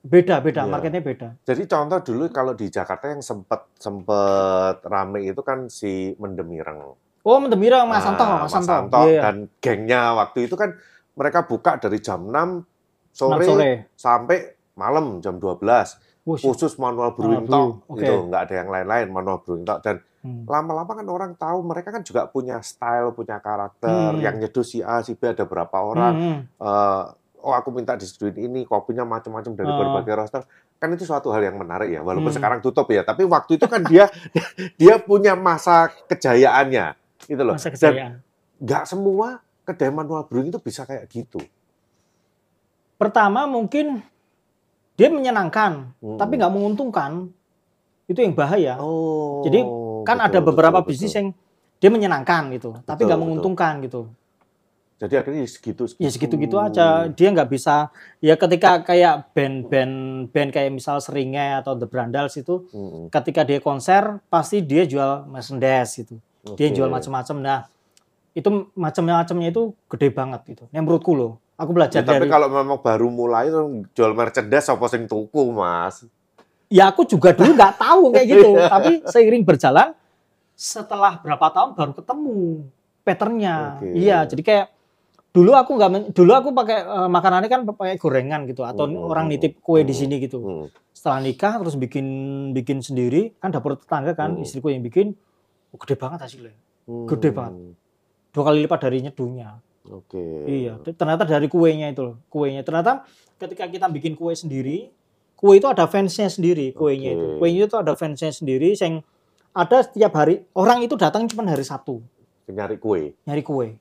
Beda, 0.03 0.41
beda, 0.41 0.65
Iya. 0.65 0.71
marketnya 0.73 0.99
beda. 1.01 1.29
Jadi 1.43 1.62
contoh 1.65 1.99
dulu 2.03 2.25
kalau 2.29 2.53
di 2.53 2.67
Jakarta 2.67 3.07
yang 3.07 3.21
sempet 3.21 3.71
sempet 3.77 4.83
rame 4.83 5.23
itu 5.23 5.38
kan 5.41 5.69
si 5.69 6.17
Mendemireng. 6.17 6.97
Oh, 7.23 7.38
Mendemirang 7.38 7.87
Mas 7.87 8.03
Santo, 8.03 8.19
Nah, 8.21 8.41
Mas 8.41 8.51
Santo. 8.51 8.67
Santo 8.67 8.99
Iya, 9.01 9.09
iya. 9.09 9.21
dan 9.23 9.37
gengnya 9.57 10.03
waktu 10.17 10.51
itu 10.51 10.57
kan 10.57 10.75
mereka 11.15 11.45
buka 11.45 11.79
dari 11.79 12.01
jam 12.01 12.27
6 12.27 12.67
sore, 13.11 13.37
Enam 13.38 13.47
sore. 13.47 13.71
sampai 13.95 14.38
malam 14.75 15.21
jam 15.21 15.37
12 15.37 16.01
Wush. 16.25 16.43
khusus 16.43 16.75
manual 16.77 17.12
brewing 17.12 17.45
brew, 17.45 17.79
oke. 17.85 17.95
gitu 17.95 18.27
nggak 18.27 18.43
ada 18.43 18.55
yang 18.57 18.69
lain-lain 18.69 19.07
manual 19.09 19.38
brewing 19.38 19.62
talk 19.62 19.83
dan 19.83 20.01
Hmm. 20.19 20.47
lama-lama 20.47 20.95
kan 20.95 21.03
orang 21.05 21.33
tahu 21.35 21.62
mereka 21.62 21.91
kan 21.91 22.01
juga 22.01 22.25
punya 22.25 22.59
style 22.61 23.11
punya 23.11 23.38
karakter 23.38 23.91
Hmm. 24.12 24.23
yang 24.23 24.38
nyeduh 24.38 24.62
si 24.62 24.79
A 24.79 24.99
si 25.01 25.12
B 25.12 25.27
ada 25.27 25.43
berapa 25.43 25.75
orang 25.77 26.15
Hmm, 26.15 26.23
hmm. 26.23 26.41
Oh 27.42 27.52
aku 27.52 27.68
minta 27.68 27.92
diseduhin 27.92 28.38
ini 28.40 28.61
kopinya 28.62 29.02
macam-macam 29.02 29.52
dari 29.52 29.66
Ah. 29.66 29.76
berbagai 29.76 30.14
roster 30.16 30.42
kan 30.76 30.88
itu 30.88 31.02
suatu 31.02 31.28
hal 31.28 31.42
yang 31.42 31.57
menarik 31.57 31.90
ya 31.90 32.00
walaupun 32.00 32.28
Hmm. 32.28 32.38
sekarang 32.38 32.59
tutup 32.59 32.87
ya 32.87 33.02
tapi 33.02 33.22
waktu 33.22 33.55
itu 33.55 33.66
kan 33.66 33.83
dia 33.83 34.07
dia 34.81 34.96
punya 34.96 35.35
masa 35.35 35.90
kejayaannya 36.07 36.94
gitu 37.24 37.42
loh 37.42 37.55
Masa 37.55 37.68
dan 37.68 37.74
kejayaan. 37.74 38.12
nggak 38.59 38.85
semua 38.85 39.28
kedai 39.62 39.90
manual 39.90 40.24
brewing 40.24 40.48
itu 40.48 40.59
bisa 40.59 40.83
kayak 40.83 41.07
gitu 41.07 41.38
Pertama 42.94 43.44
mungkin 43.44 43.98
dia 44.94 45.11
menyenangkan, 45.11 45.90
Hmm. 45.98 46.14
tapi 46.14 46.38
nggak 46.38 46.52
menguntungkan. 46.52 47.35
Itu 48.05 48.20
yang 48.20 48.31
bahaya. 48.33 48.78
oh 48.78 49.42
Jadi, 49.42 49.59
kan 50.05 50.18
betul, 50.20 50.28
ada 50.28 50.38
beberapa 50.40 50.78
betul, 50.78 50.88
bisnis 50.92 51.11
betul. 51.11 51.18
yang 51.18 51.28
dia 51.78 51.90
menyenangkan 51.90 52.42
gitu, 52.52 52.70
tapi 52.81 53.02
Betul, 53.02 53.07
nggak 53.07 53.18
betul. 53.18 53.18
menguntungkan 53.24 53.72
gitu. 53.81 54.00
Jadi 55.03 55.19
akhirnya 55.19 55.43
segitu 55.51 55.91
Ya 55.99 56.07
segitu-gitu 56.07 56.62
aja. 56.62 57.11
Dia 57.11 57.35
nggak 57.35 57.51
bisa. 57.51 57.91
Ya 58.23 58.38
ketika 58.38 58.87
kayak 58.87 59.35
band-band 59.35 59.95
band 60.31 60.51
kayak 60.55 60.71
misal 60.71 61.03
Seringai 61.03 61.59
atau 61.59 61.75
The 61.75 61.91
Brandals 61.91 62.38
itu, 62.38 62.71
Mm-mm. 62.71 63.11
ketika 63.11 63.43
dia 63.43 63.59
konser 63.59 64.23
pasti 64.31 64.62
dia 64.62 64.87
jual 64.87 65.27
merchandise 65.27 66.07
gitu. 66.07 66.23
Dia 66.55 66.71
Oke. 66.71 66.77
jual 66.79 66.87
macam-macam. 66.87 67.37
Nah 67.43 67.61
itu 68.31 68.71
macam-macamnya 68.79 69.51
itu 69.51 69.75
gede 69.91 70.09
banget 70.15 70.41
gitu. 70.47 70.65
Yang 70.71 70.83
menurutku 70.87 71.12
loh. 71.19 71.33
Aku 71.59 71.71
Ya, 71.71 71.77
belajar 71.77 72.01
tapi 72.03 72.27
dari. 72.27 72.31
kalau 72.31 72.49
memang 72.49 72.79
baru 72.79 73.11
mulai 73.11 73.51
tuh 73.51 73.83
jual 73.93 74.15
merchandise 74.15 74.67
apa 74.67 74.87
sing 74.87 75.05
tuku 75.05 75.53
mas 75.53 76.07
Ya 76.73 76.88
aku 76.88 77.05
juga 77.05 77.37
dulu 77.37 77.53
nggak 77.53 77.75
tahu 77.77 78.15
kayak 78.15 78.27
gitu. 78.31 78.51
tapi 78.73 79.03
seiring 79.05 79.43
berjalan, 79.45 79.93
setelah 80.55 81.19
berapa 81.21 81.51
tahun 81.51 81.75
baru 81.75 81.93
ketemu 81.93 82.37
patternnya. 83.03 83.57
Oke. 83.77 83.88
Iya, 83.93 84.19
jadi 84.25 84.43
kayak 84.43 84.67
dulu 85.33 85.57
aku 85.57 85.81
nggak 85.81 86.12
dulu 86.12 86.33
aku 86.37 86.49
pakai 86.53 86.79
eh, 86.85 87.09
makanannya 87.09 87.49
kan 87.49 87.61
pakai 87.64 87.97
gorengan 87.97 88.45
gitu 88.45 88.62
atau 88.68 88.85
Hmm, 88.85 89.01
orang 89.01 89.27
hmm, 89.27 89.33
nitip 89.37 89.53
kue 89.64 89.81
di 89.81 89.97
hmm, 89.97 90.01
sini 90.05 90.14
gitu. 90.21 90.38
Hmm. 90.45 90.66
Setelah 90.92 91.25
nikah 91.25 91.57
terus 91.64 91.75
bikin 91.81 92.07
bikin 92.53 92.85
sendiri 92.85 93.33
kan 93.40 93.49
dapur 93.49 93.81
tetangga 93.81 94.12
kan 94.12 94.37
Hmm. 94.37 94.45
istriku 94.45 94.68
yang 94.68 94.85
bikin 94.85 95.16
oh, 95.73 95.79
gede 95.81 95.97
banget 95.97 96.29
hasilnya. 96.29 96.55
Hmm. 96.85 97.09
Gede 97.09 97.33
banget. 97.33 97.75
Dua 98.33 98.42
kali 98.45 98.64
lipat 98.64 98.81
dari 98.85 99.05
nyeduhnya. 99.05 99.61
Oke. 99.88 100.47
Iya, 100.47 100.79
ternyata 100.95 101.27
dari 101.27 101.51
kuenya 101.51 101.90
itu 101.90 102.07
loh, 102.07 102.16
kuenya. 102.31 102.62
Ternyata 102.62 103.03
ketika 103.42 103.66
kita 103.66 103.90
bikin 103.90 104.14
kue 104.14 104.31
sendiri, 104.31 104.95
kue 105.35 105.59
itu 105.59 105.66
ada 105.66 105.90
fansnya 105.90 106.31
sendiri, 106.31 106.71
kuenya 106.71 107.18
itu. 107.18 107.27
Oke. 107.35 107.38
Kuenya 107.42 107.66
itu 107.66 107.77
ada 107.77 107.92
fansnya 107.99 108.31
sendiri, 108.31 108.79
yang 108.79 109.03
ada 109.53 109.83
setiap 109.83 110.14
hari. 110.14 110.47
Orang 110.55 110.87
itu 110.87 110.95
datang 110.95 111.27
cuma 111.27 111.45
hari 111.51 111.66
Sabtu 111.66 111.99
Nyari 112.47 112.77
kue, 112.79 113.16
nyari 113.27 113.42
kue. 113.42 113.75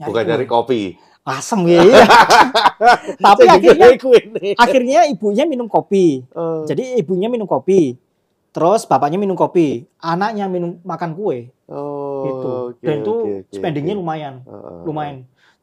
Bukan 0.00 0.22
nyari 0.24 0.46
kopi. 0.46 0.82
asem 1.24 1.60
ya. 1.64 1.80
iya. 1.80 2.04
Tapi 3.24 3.42
akhirnya 3.48 3.88
akhirnya 4.60 5.00
ibunya 5.08 5.44
minum 5.48 5.64
kopi. 5.66 6.20
Eh, 6.20 6.60
Jadi 6.68 7.00
ibunya 7.00 7.32
minum 7.32 7.48
kopi. 7.48 7.96
Terus 8.54 8.86
bapaknya 8.86 9.18
minum 9.18 9.34
kopi, 9.34 9.82
anaknya 9.98 10.46
minum 10.46 10.78
makan 10.86 11.18
kue 11.18 11.50
oh, 11.66 12.22
gitu. 12.22 12.48
oke, 12.70 12.86
Dan 12.86 13.02
itu 13.02 13.10
oke, 13.10 13.30
oke, 13.42 13.50
spendingnya 13.50 13.98
oke. 13.98 14.00
lumayan, 14.06 14.34
Heeh. 14.46 14.78
lumayan. 14.86 15.16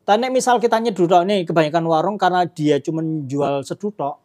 Tanya 0.03 0.27
misal 0.27 0.59
kita 0.59 0.75
nyedudok 0.75 1.23
nih 1.23 1.47
kebanyakan 1.47 1.87
warung 1.87 2.17
karena 2.19 2.43
dia 2.43 2.83
cuma 2.83 2.99
jual 3.23 3.63
sedudok, 3.63 4.19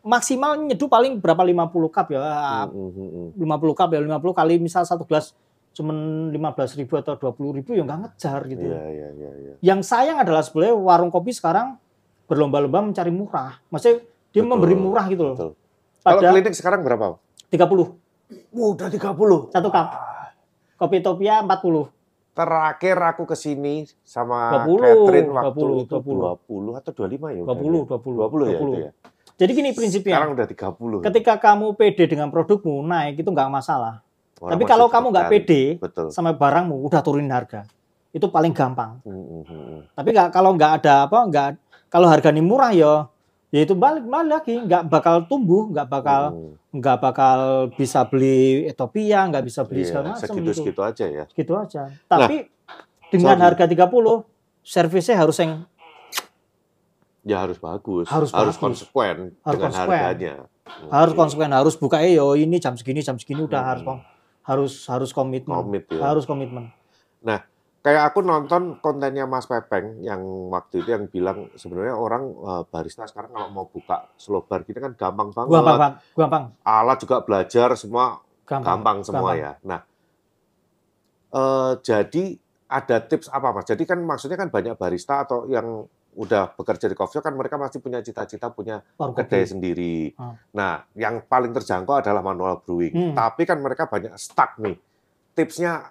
maksimal 0.00 0.56
nyeduh 0.58 0.88
paling 0.88 1.20
berapa 1.20 1.44
50 1.44 1.92
cup 1.92 2.06
ya, 2.08 2.24
Hmm, 2.72 2.88
hmm, 2.88 3.36
hmm, 3.36 3.44
50 3.44 3.76
cup 3.76 3.88
ya 3.92 4.00
50 4.00 4.32
kali 4.32 4.54
misal 4.56 4.82
satu 4.82 5.04
gelas 5.04 5.36
cuman 5.72 6.28
15 6.28 6.78
ribu 6.84 7.00
atau 7.00 7.16
20 7.16 7.58
ribu 7.60 7.70
ya 7.72 7.82
nggak 7.82 8.00
ngejar 8.04 8.40
gitu. 8.48 8.64
Iya, 8.68 8.82
iya, 8.92 9.08
iya, 9.16 9.30
iya. 9.40 9.54
Yang 9.64 9.80
sayang 9.88 10.20
adalah 10.20 10.44
sebenarnya 10.44 10.76
warung 10.76 11.08
kopi 11.08 11.32
sekarang 11.32 11.80
berlomba-lomba 12.28 12.92
mencari 12.92 13.12
murah. 13.12 13.60
Maksudnya 13.72 14.04
dia 14.32 14.42
Betul, 14.44 14.50
memberi 14.52 14.76
murah 14.76 15.04
gitu 15.08 15.22
loh. 15.24 15.36
Betul. 15.36 15.52
Kalau 16.02 16.20
klinik 16.20 16.54
sekarang 16.56 16.80
berapa? 16.84 17.16
30 17.52 18.02
Udah 18.52 18.88
30. 18.88 19.52
satu 19.52 19.68
cup. 19.68 19.88
Kopi 20.80 20.98
Topia 21.04 21.44
40. 21.44 21.92
Terakhir 22.32 22.96
aku 22.96 23.28
ke 23.28 23.36
sini 23.36 23.84
sama 24.00 24.64
20, 24.64 24.80
Catherine 24.80 25.30
waktu 25.36 25.66
20, 25.68 25.84
itu 25.84 25.96
20 26.00 26.80
atau 26.80 26.92
25 26.96 27.28
ya? 27.28 27.42
20, 27.44 27.84
20. 27.84 28.24
20 28.24 28.48
ya 28.48 28.56
20. 28.56 28.56
itu 28.56 28.66
ya. 28.80 28.90
Jadi 29.36 29.50
gini 29.52 29.70
prinsipnya. 29.76 30.16
Sekarang 30.16 30.32
udah 30.32 30.46
30. 30.48 31.06
Ketika 31.12 31.34
kamu 31.36 31.76
pede 31.76 32.04
dengan 32.08 32.32
produkmu 32.32 32.80
naik 32.88 33.20
itu 33.20 33.28
nggak 33.28 33.52
masalah. 33.52 34.00
Orang 34.42 34.52
Tapi 34.52 34.64
kalau 34.64 34.86
kamu 34.88 35.06
nggak 35.08 35.24
cari. 35.24 35.34
pede 35.38 35.62
Betul. 35.78 36.06
sama 36.10 36.30
barangmu 36.32 36.82
udah 36.82 37.00
turunin 37.00 37.30
harga. 37.30 37.62
Itu 38.10 38.26
paling 38.26 38.50
gampang. 38.50 38.98
Hmm, 39.00 39.14
hmm, 39.14 39.42
hmm, 39.42 39.62
hmm. 39.64 39.80
Tapi 39.94 40.08
nggak 40.10 40.28
kalau 40.30 40.50
nggak 40.52 40.72
ada 40.78 41.06
apa 41.06 41.18
nggak 41.22 41.48
kalau 41.86 42.06
harganya 42.06 42.40
murah 42.40 42.70
ya 42.70 43.06
ya 43.48 43.60
itu 43.60 43.72
balik 43.72 44.02
balik 44.02 44.32
lagi 44.34 44.58
nggak 44.58 44.82
bakal 44.86 45.22
tumbuh 45.22 45.68
nggak 45.68 45.86
bakal 45.86 46.22
Hmm. 46.32 46.52
nggak 46.72 46.98
bakal 46.98 47.38
bisa 47.70 48.02
beli 48.02 48.64
Ethiopia 48.66 49.28
nggak 49.28 49.44
bisa 49.44 49.60
beli 49.62 49.80
Iya, 49.80 49.86
segala 49.86 50.04
macam 50.10 50.24
gitu 50.24 50.32
segitu-segitu 50.32 50.80
aja 50.82 51.04
ya. 51.06 51.24
gitu 51.28 51.52
aja 51.54 51.82
tapi 52.06 52.48
dengan 53.08 53.36
sorry. 53.36 53.44
harga 53.46 53.64
30 53.68 54.24
servisnya 54.62 55.16
harus 55.16 55.36
yang 55.36 55.52
Ya 57.22 57.38
harus 57.38 57.54
bagus. 57.56 58.08
Harus 58.08 58.34
bagus. 58.34 58.56
konsekuen 58.56 59.30
Harus 59.38 59.52
dengan 59.52 59.70
konsekuen. 59.70 59.94
harganya. 59.94 60.34
harus 60.88 61.12
Oke. 61.12 61.18
konsekuen 61.18 61.52
harus 61.52 61.74
buka 61.76 62.00
eh 62.00 62.16
yo 62.16 62.32
ini 62.34 62.56
jam 62.56 62.72
segini 62.72 62.98
jam 62.98 63.14
segini 63.14 63.42
udah 63.42 63.60
Hmm. 63.60 63.68
harus 63.68 63.82
harus 64.42 64.86
harus 64.86 65.10
komitmen 65.10 65.54
Komit 65.54 65.86
ya. 65.90 66.02
harus 66.12 66.26
komitmen 66.26 66.70
Kayak 67.82 68.14
aku 68.14 68.22
nonton 68.22 68.78
kontennya 68.78 69.26
Mas 69.26 69.50
Pepeng 69.50 70.06
yang 70.06 70.22
waktu 70.54 70.86
itu 70.86 70.94
yang 70.94 71.10
bilang 71.10 71.50
sebenarnya 71.58 71.98
orang 71.98 72.30
eh, 72.30 72.62
barista 72.70 73.02
sekarang 73.10 73.34
kalau 73.34 73.50
mau 73.50 73.66
buka 73.66 74.06
slow 74.14 74.46
bar 74.46 74.62
gitu 74.62 74.78
kan 74.78 74.94
gampang 74.94 75.34
banget. 75.34 75.50
gampang 75.50 75.78
bang 75.82 75.94
gampang 76.14 76.44
Alat 76.62 76.98
juga 77.02 77.26
belajar 77.26 77.74
semua 77.74 78.22
gampang 78.46 78.62
gampang 78.86 78.98
semua 79.02 79.34
Gampang. 79.34 79.42
ya. 79.42 79.52
Nah, 79.66 79.80
eh, 81.34 81.72
jadi 81.82 82.24
ada 82.70 82.96
tips 83.02 83.26
apa 83.34 83.50
mas? 83.50 83.66
Jadi 83.66 83.82
kan 83.82 83.98
maksudnya 83.98 84.38
kan 84.38 84.46
banyak 84.46 84.78
barista 84.78 85.26
atau 85.26 85.50
yang 85.50 85.82
udah 86.14 86.52
bekerja 86.52 86.86
di 86.86 86.94
coffee 86.94 87.16
shop 87.16 87.24
kan 87.24 87.32
mereka 87.32 87.56
masih 87.56 87.78
punya 87.78 87.98
cita-cita 87.98 88.48
punya 88.48 88.84
Warung 88.94 89.14
kedai 89.14 89.42
kopi. 89.42 89.50
sendiri. 89.50 89.94
Hmm. 90.12 90.36
Nah, 90.50 90.84
yang 90.92 91.22
paling 91.22 91.50
terjangkau 91.50 91.98
adalah 91.98 92.20
manual 92.20 92.60
brewing. 92.60 92.92
Hmm. 92.92 93.14
Tapi 93.14 93.42
kan 93.42 93.56
mereka 93.56 93.84
banyak 93.84 94.12
stuck 94.14 94.56
nih. 94.56 94.76
Tipsnya 95.32 95.88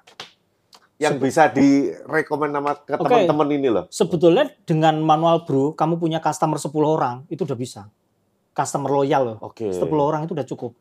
yang 0.96 1.18
Sebe- 1.18 1.26
bisa 1.26 1.50
direkomend 1.50 2.54
sama 2.54 2.78
ke 2.78 2.94
Oke. 2.94 3.02
teman-teman 3.02 3.48
ini 3.52 3.68
loh. 3.68 3.86
sebetulnya 3.90 4.46
dengan 4.62 5.02
manual 5.02 5.42
brew 5.42 5.74
kamu 5.74 5.98
punya 5.98 6.20
customer 6.20 6.56
10 6.56 6.70
orang 6.86 7.26
itu 7.28 7.42
udah 7.42 7.58
bisa 7.58 7.90
customer 8.52 8.86
loyal 8.92 9.22
loh 9.26 9.38
Oke. 9.42 9.74
10 9.74 9.82
orang 9.98 10.22
itu 10.22 10.38
udah 10.38 10.46
cukup 10.46 10.78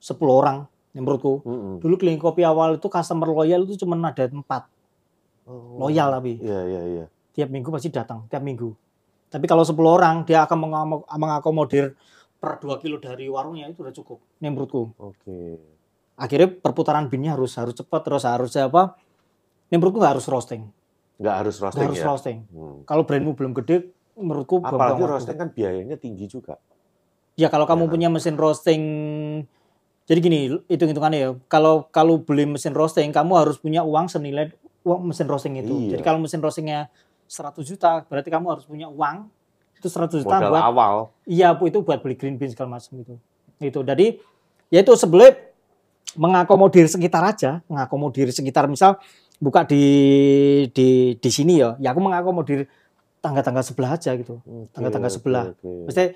10 0.00 0.16
orang 0.32 0.64
yang 0.90 1.04
menurutku 1.04 1.44
Mm-mm. 1.44 1.74
dulu 1.78 1.94
klinik 1.96 2.16
kopi 2.18 2.40
awal 2.42 2.76
itu 2.76 2.88
customer 2.88 3.28
loyal 3.28 3.68
itu 3.68 3.76
cuma 3.76 4.00
ada 4.02 4.24
empat 4.24 4.72
Oh. 5.42 5.76
loyal 5.82 6.08
tapi 6.12 6.38
Iya, 6.38 6.60
iya, 6.64 6.82
iya. 6.88 7.06
Tiap 7.32 7.48
minggu 7.48 7.68
pasti 7.68 7.88
datang 7.88 8.24
tiap 8.28 8.40
minggu 8.40 8.70
tapi 9.28 9.48
kalau 9.48 9.64
10 9.64 9.74
orang 9.82 10.16
dia 10.22 10.44
akan 10.44 10.58
mengakomodir 11.08 11.96
per 12.36 12.58
2 12.58 12.76
kilo 12.78 12.96
dari 12.96 13.26
warungnya 13.26 13.66
itu 13.66 13.80
udah 13.80 13.94
cukup 13.94 14.18
ini 14.38 14.48
menurutku 14.48 14.92
Oke. 14.96 15.56
akhirnya 16.14 16.48
perputaran 16.52 17.08
binnya 17.08 17.32
harus 17.32 17.56
harus 17.56 17.72
cepat 17.72 18.00
terus 18.04 18.24
harus 18.24 18.52
apa 18.54 18.94
ini 19.68 19.76
menurutku 19.76 19.98
nggak 19.98 20.14
harus 20.20 20.28
roasting 20.28 20.68
Nggak 21.16 21.34
harus 21.38 21.54
nggak 21.54 21.66
roasting 21.70 21.86
harus 21.86 21.98
ya. 21.98 22.06
roasting 22.06 22.38
Hmm. 22.50 22.78
kalau 22.84 23.02
brandmu 23.02 23.32
belum 23.32 23.52
gede 23.54 23.90
menurutku 24.12 24.60
Apalagi 24.60 25.00
roasting 25.00 25.38
kan 25.38 25.48
biayanya 25.48 25.96
tinggi 25.96 26.28
juga. 26.28 26.60
Ya 27.32 27.48
kalau 27.48 27.64
kamu 27.64 27.88
Ya. 27.88 27.90
punya 27.96 28.08
mesin 28.12 28.36
roasting, 28.36 28.82
jadi 30.04 30.18
gini 30.20 30.38
hitung-hitungannya 30.68 31.16
ya. 31.18 31.30
Kalau 31.48 31.88
kalau 31.88 32.20
beli 32.20 32.44
mesin 32.44 32.76
roasting, 32.76 33.08
kamu 33.08 33.32
harus 33.40 33.56
punya 33.56 33.80
uang 33.80 34.12
senilai 34.12 34.52
uang 34.84 35.08
mesin 35.08 35.24
roasting 35.24 35.56
itu. 35.56 35.72
Iya. 35.88 35.96
Jadi 35.96 36.02
kalau 36.04 36.20
mesin 36.20 36.44
roastingnya 36.44 36.92
100 37.32 37.64
juta, 37.64 38.04
berarti 38.04 38.28
kamu 38.28 38.46
harus 38.46 38.64
punya 38.64 38.86
uang 38.86 39.32
itu 39.72 39.88
100 39.88 40.20
juta 40.20 40.36
Modal 40.36 40.52
buat 40.52 40.62
awal. 40.62 40.94
iya 41.24 41.48
bu 41.50 41.64
itu 41.64 41.80
buat 41.80 41.98
beli 41.98 42.12
green 42.12 42.36
bean 42.36 42.52
segala 42.52 42.76
macam 42.76 42.92
itu. 42.94 43.14
Itu. 43.58 43.80
Jadi 43.80 44.20
ya 44.68 44.78
itu 44.78 44.92
sebelum 44.92 45.32
mengakomodir 46.12 46.84
sekitar 46.86 47.24
aja, 47.24 47.64
mengakomodir 47.66 48.28
sekitar 48.28 48.68
misal 48.68 49.00
buka 49.40 49.64
di 49.64 49.82
di 50.70 50.88
di 51.16 51.30
sini 51.32 51.56
ya, 51.56 51.74
ya 51.78 51.90
aku 51.90 52.00
mengakomodir 52.00 52.68
tangga-tangga 53.18 53.64
sebelah 53.64 53.96
aja 53.96 54.12
gitu. 54.12 54.38
Tangga-tangga 54.70 55.08
sebelah. 55.08 55.44
oke. 55.50 55.88
Maksudnya 55.88 56.08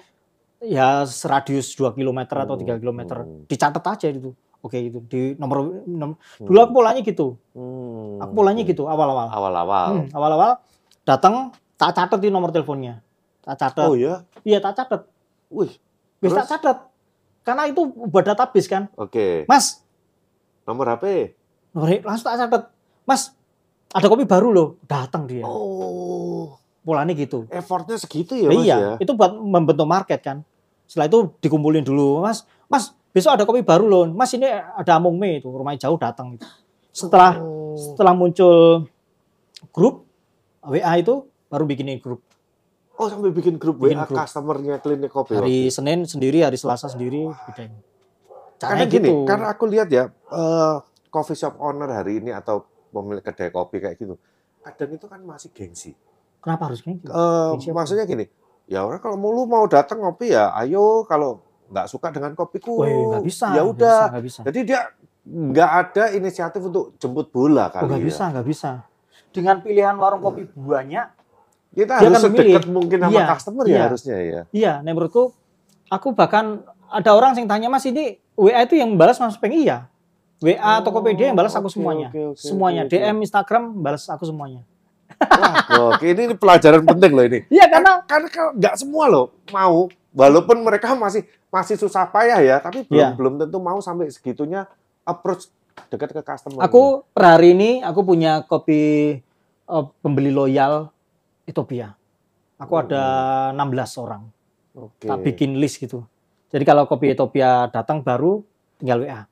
ya 0.59 0.88
radius 1.24 1.72
2 1.72 1.90
km 1.92 2.18
atau 2.37 2.55
3 2.55 2.76
Hmm, 2.76 2.79
km. 2.79 3.00
hmm. 3.00 3.46
Dicatat 3.46 3.85
aja 3.88 4.07
itu. 4.11 4.31
Oke 4.59 4.79
itu 4.81 4.98
di 5.00 5.33
nomor, 5.37 5.87
nom- 5.87 6.18
Hmm. 6.37 6.44
dulu 6.44 6.59
aku 6.61 6.72
polanya 6.74 7.00
gitu. 7.00 7.38
Hmm, 7.52 8.18
Aku 8.18 8.33
polanya 8.35 8.62
gitu 8.62 8.85
awal-awal. 8.85 9.26
Awal-awal. 9.29 9.88
Hmm, 9.92 10.07
awal-awal 10.12 10.52
datang 11.07 11.55
tak 11.79 11.95
catat 11.95 12.19
di 12.19 12.29
nomor 12.29 12.51
teleponnya. 12.51 12.99
Tak 13.40 13.57
catat. 13.57 13.87
Oh 13.87 13.95
ya? 13.95 14.27
Iya 14.42 14.59
tak 14.59 14.75
catat. 14.75 15.07
Wih, 15.49 15.71
Wis 16.19 16.29
Terus? 16.29 16.37
tak 16.37 16.59
catat. 16.59 16.90
Karena 17.47 17.71
itu 17.71 17.79
buat 17.87 18.27
database 18.27 18.66
kan. 18.66 18.90
oke. 18.92 19.47
Mas, 19.47 19.87
Nomor 20.66 20.90
HP? 20.90 21.31
nomor 21.71 21.95
langsung 22.03 22.27
tak 22.27 22.42
catat. 22.42 22.62
Mas, 23.07 23.31
ada 23.95 24.11
kopi 24.11 24.27
baru 24.27 24.51
loh. 24.51 24.69
Datang 24.83 25.31
dia. 25.31 25.47
Oh, 25.47 26.59
Polanya 26.83 27.14
gitu. 27.14 27.47
effortnya 27.49 27.95
segitu 27.97 28.35
ya, 28.35 28.51
Mas 28.51 28.62
iya, 28.62 28.77
ya? 28.77 28.92
itu 28.99 29.14
buat 29.14 29.31
membentuk 29.31 29.87
market 29.87 30.19
kan. 30.23 30.42
Setelah 30.87 31.07
itu 31.07 31.19
dikumpulin 31.38 31.83
dulu, 31.83 32.23
Mas. 32.23 32.42
Mas, 32.66 32.90
besok 33.11 33.35
ada 33.35 33.47
kopi 33.47 33.62
baru 33.62 33.87
loh. 33.87 34.03
Mas 34.11 34.35
ini 34.35 34.47
ada 34.47 34.99
Among 34.99 35.14
Me 35.14 35.38
itu, 35.38 35.47
rumahnya 35.47 35.87
jauh 35.87 35.99
datang 35.99 36.35
itu. 36.35 36.47
Setelah 36.90 37.38
Oh. 37.38 37.75
setelah 37.79 38.11
muncul 38.11 38.87
grup 39.71 40.06
WA 40.66 40.92
itu 40.94 41.14
baru 41.46 41.64
bikinin 41.64 41.98
grup. 41.98 42.20
Oh, 42.96 43.07
sampai 43.07 43.29
bikin 43.29 43.57
grup 43.57 43.76
Bikin 43.76 43.94
WA 43.94 44.05
grup. 44.05 44.16
customernya 44.18 44.81
klinik 44.81 45.09
kopi. 45.09 45.37
Hari 45.37 45.68
Senin 45.68 46.02
sendiri, 46.02 46.40
hari 46.40 46.57
Selasa 46.57 46.88
sendiri 46.88 47.29
bedain. 47.44 47.72
Karena 48.57 48.57
Caranya 48.57 48.87
gini, 48.87 49.05
gitu. 49.07 49.29
karena 49.29 49.46
aku 49.50 49.64
lihat 49.66 49.88
ya, 49.88 50.09
eh, 50.09 50.74
coffee 51.07 51.37
shop 51.37 51.61
owner 51.61 51.92
hari 51.92 52.18
ini 52.18 52.33
atau 52.33 52.64
pemilik 52.88 53.20
kedai 53.20 53.52
kopi 53.52 53.79
kayak 53.79 53.96
gitu, 53.96 54.16
kadang 54.62 54.90
itu 54.90 55.05
kan 55.05 55.20
masih 55.20 55.52
gengsi. 55.52 55.92
Kenapa 56.40 56.72
harus 56.72 56.81
gitu? 56.81 57.05
Eh, 57.05 57.48
Gengsi 57.52 57.68
maksudnya 57.70 58.05
gini, 58.05 58.24
ya 58.64 58.81
orang 58.81 58.96
kalau 58.96 59.14
mau 59.14 59.29
lu 59.29 59.44
mau 59.44 59.68
datang 59.68 60.00
ngopi 60.00 60.33
ya, 60.33 60.57
ayo 60.57 61.05
kalau 61.05 61.44
nggak 61.68 61.85
suka 61.85 62.09
dengan 62.09 62.33
kopiku, 62.33 62.81
nggak 62.81 63.20
bisa. 63.20 63.52
ya 63.52 63.61
udah. 63.61 64.09
Jadi 64.48 64.61
dia 64.64 64.88
nggak 65.22 65.70
ada 65.76 66.05
inisiatif 66.14 66.62
untuk 66.62 66.96
jemput 66.96 67.29
bola 67.29 67.68
Oh, 67.68 67.70
kali 67.76 67.92
nggak 67.92 68.00
ya. 68.00 68.07
bisa, 68.09 68.24
nggak 68.33 68.46
bisa. 68.46 68.70
Dengan 69.37 69.57
pilihan 69.61 69.94
warung 69.94 70.20
kopi 70.20 70.49
banyak, 70.51 71.07
Kita 71.68 71.92
Dia 71.94 72.09
harus 72.09 72.16
akan 72.18 72.33
memilih. 72.33 72.53
sedekat 72.57 72.64
mungkin 72.66 72.99
sama 72.99 73.12
Iya, 73.12 73.25
customer 73.29 73.64
ya 73.64 73.70
iya. 73.70 73.83
harusnya 73.85 74.16
ya. 74.16 74.42
Iya, 74.51 74.72
nah 74.81 74.90
menurutku 74.90 75.29
aku 75.87 76.09
bahkan 76.11 76.64
ada 76.88 77.11
orang 77.12 77.35
yang 77.35 77.44
tanya 77.44 77.68
Mas 77.68 77.85
ini 77.85 78.16
WA 78.33 78.61
itu 78.61 78.75
yang 78.75 78.96
balas 78.96 79.16
Mas 79.16 79.37
Peng 79.37 79.53
iya. 79.53 79.85
WA 80.38 80.57
Oh, 80.57 80.81
Tokopedia 80.83 81.27
yang 81.27 81.37
balas 81.37 81.53
aku 81.53 81.68
oke, 81.68 81.75
semuanya. 81.75 82.09
oke, 82.09 82.33
oke, 82.33 82.38
semuanya 82.38 82.83
oke, 82.83 82.90
oke. 82.90 83.01
DM 83.03 83.16
Instagram 83.20 83.62
balas 83.77 84.05
aku 84.07 84.25
semuanya. 84.25 84.64
Wah, 85.16 85.55
oke 85.92 86.05
ini, 86.07 86.20
ini 86.27 86.35
pelajaran 86.35 86.81
penting 86.83 87.12
loh 87.12 87.25
ini. 87.25 87.40
Iya 87.53 87.64
karena 87.66 87.92
Karena 88.03 88.29
kalau 88.31 88.51
nggak 88.53 88.75
semua 88.75 89.05
loh 89.07 89.27
mau, 89.49 89.88
walaupun 90.11 90.57
mereka 90.59 90.92
masih 90.92 91.25
masih 91.49 91.77
susah 91.77 92.05
payah 92.07 92.37
ya, 92.38 92.57
tapi 92.57 92.85
belum 92.85 92.96
Iya. 92.96 93.09
belum 93.12 93.33
tentu 93.38 93.57
mau 93.59 93.77
sampai 93.79 94.09
segitunya 94.09 94.64
approach 95.03 95.49
dekat 95.88 96.09
ke 96.11 96.22
customer. 96.22 96.57
aku 96.59 97.05
per 97.07 97.25
hari 97.31 97.53
ini 97.53 97.81
aku 97.81 98.01
punya 98.03 98.40
kopi 98.42 99.20
eh, 99.66 99.85
pembeli 100.00 100.31
loyal 100.31 100.90
Ethiopia. 101.44 101.94
Aku 102.57 102.74
ada 102.74 103.02
16 103.52 104.02
orang. 104.02 104.22
Oke. 104.72 105.05
Tak 105.05 105.18
bikin 105.22 105.57
list 105.57 105.76
gitu. 105.76 106.05
Jadi 106.48 106.64
kalau 106.64 106.88
kopi 106.88 107.12
Ethiopia 107.12 107.68
datang 107.68 108.00
baru 108.00 108.40
tinggal 108.76 109.05
WA. 109.05 109.22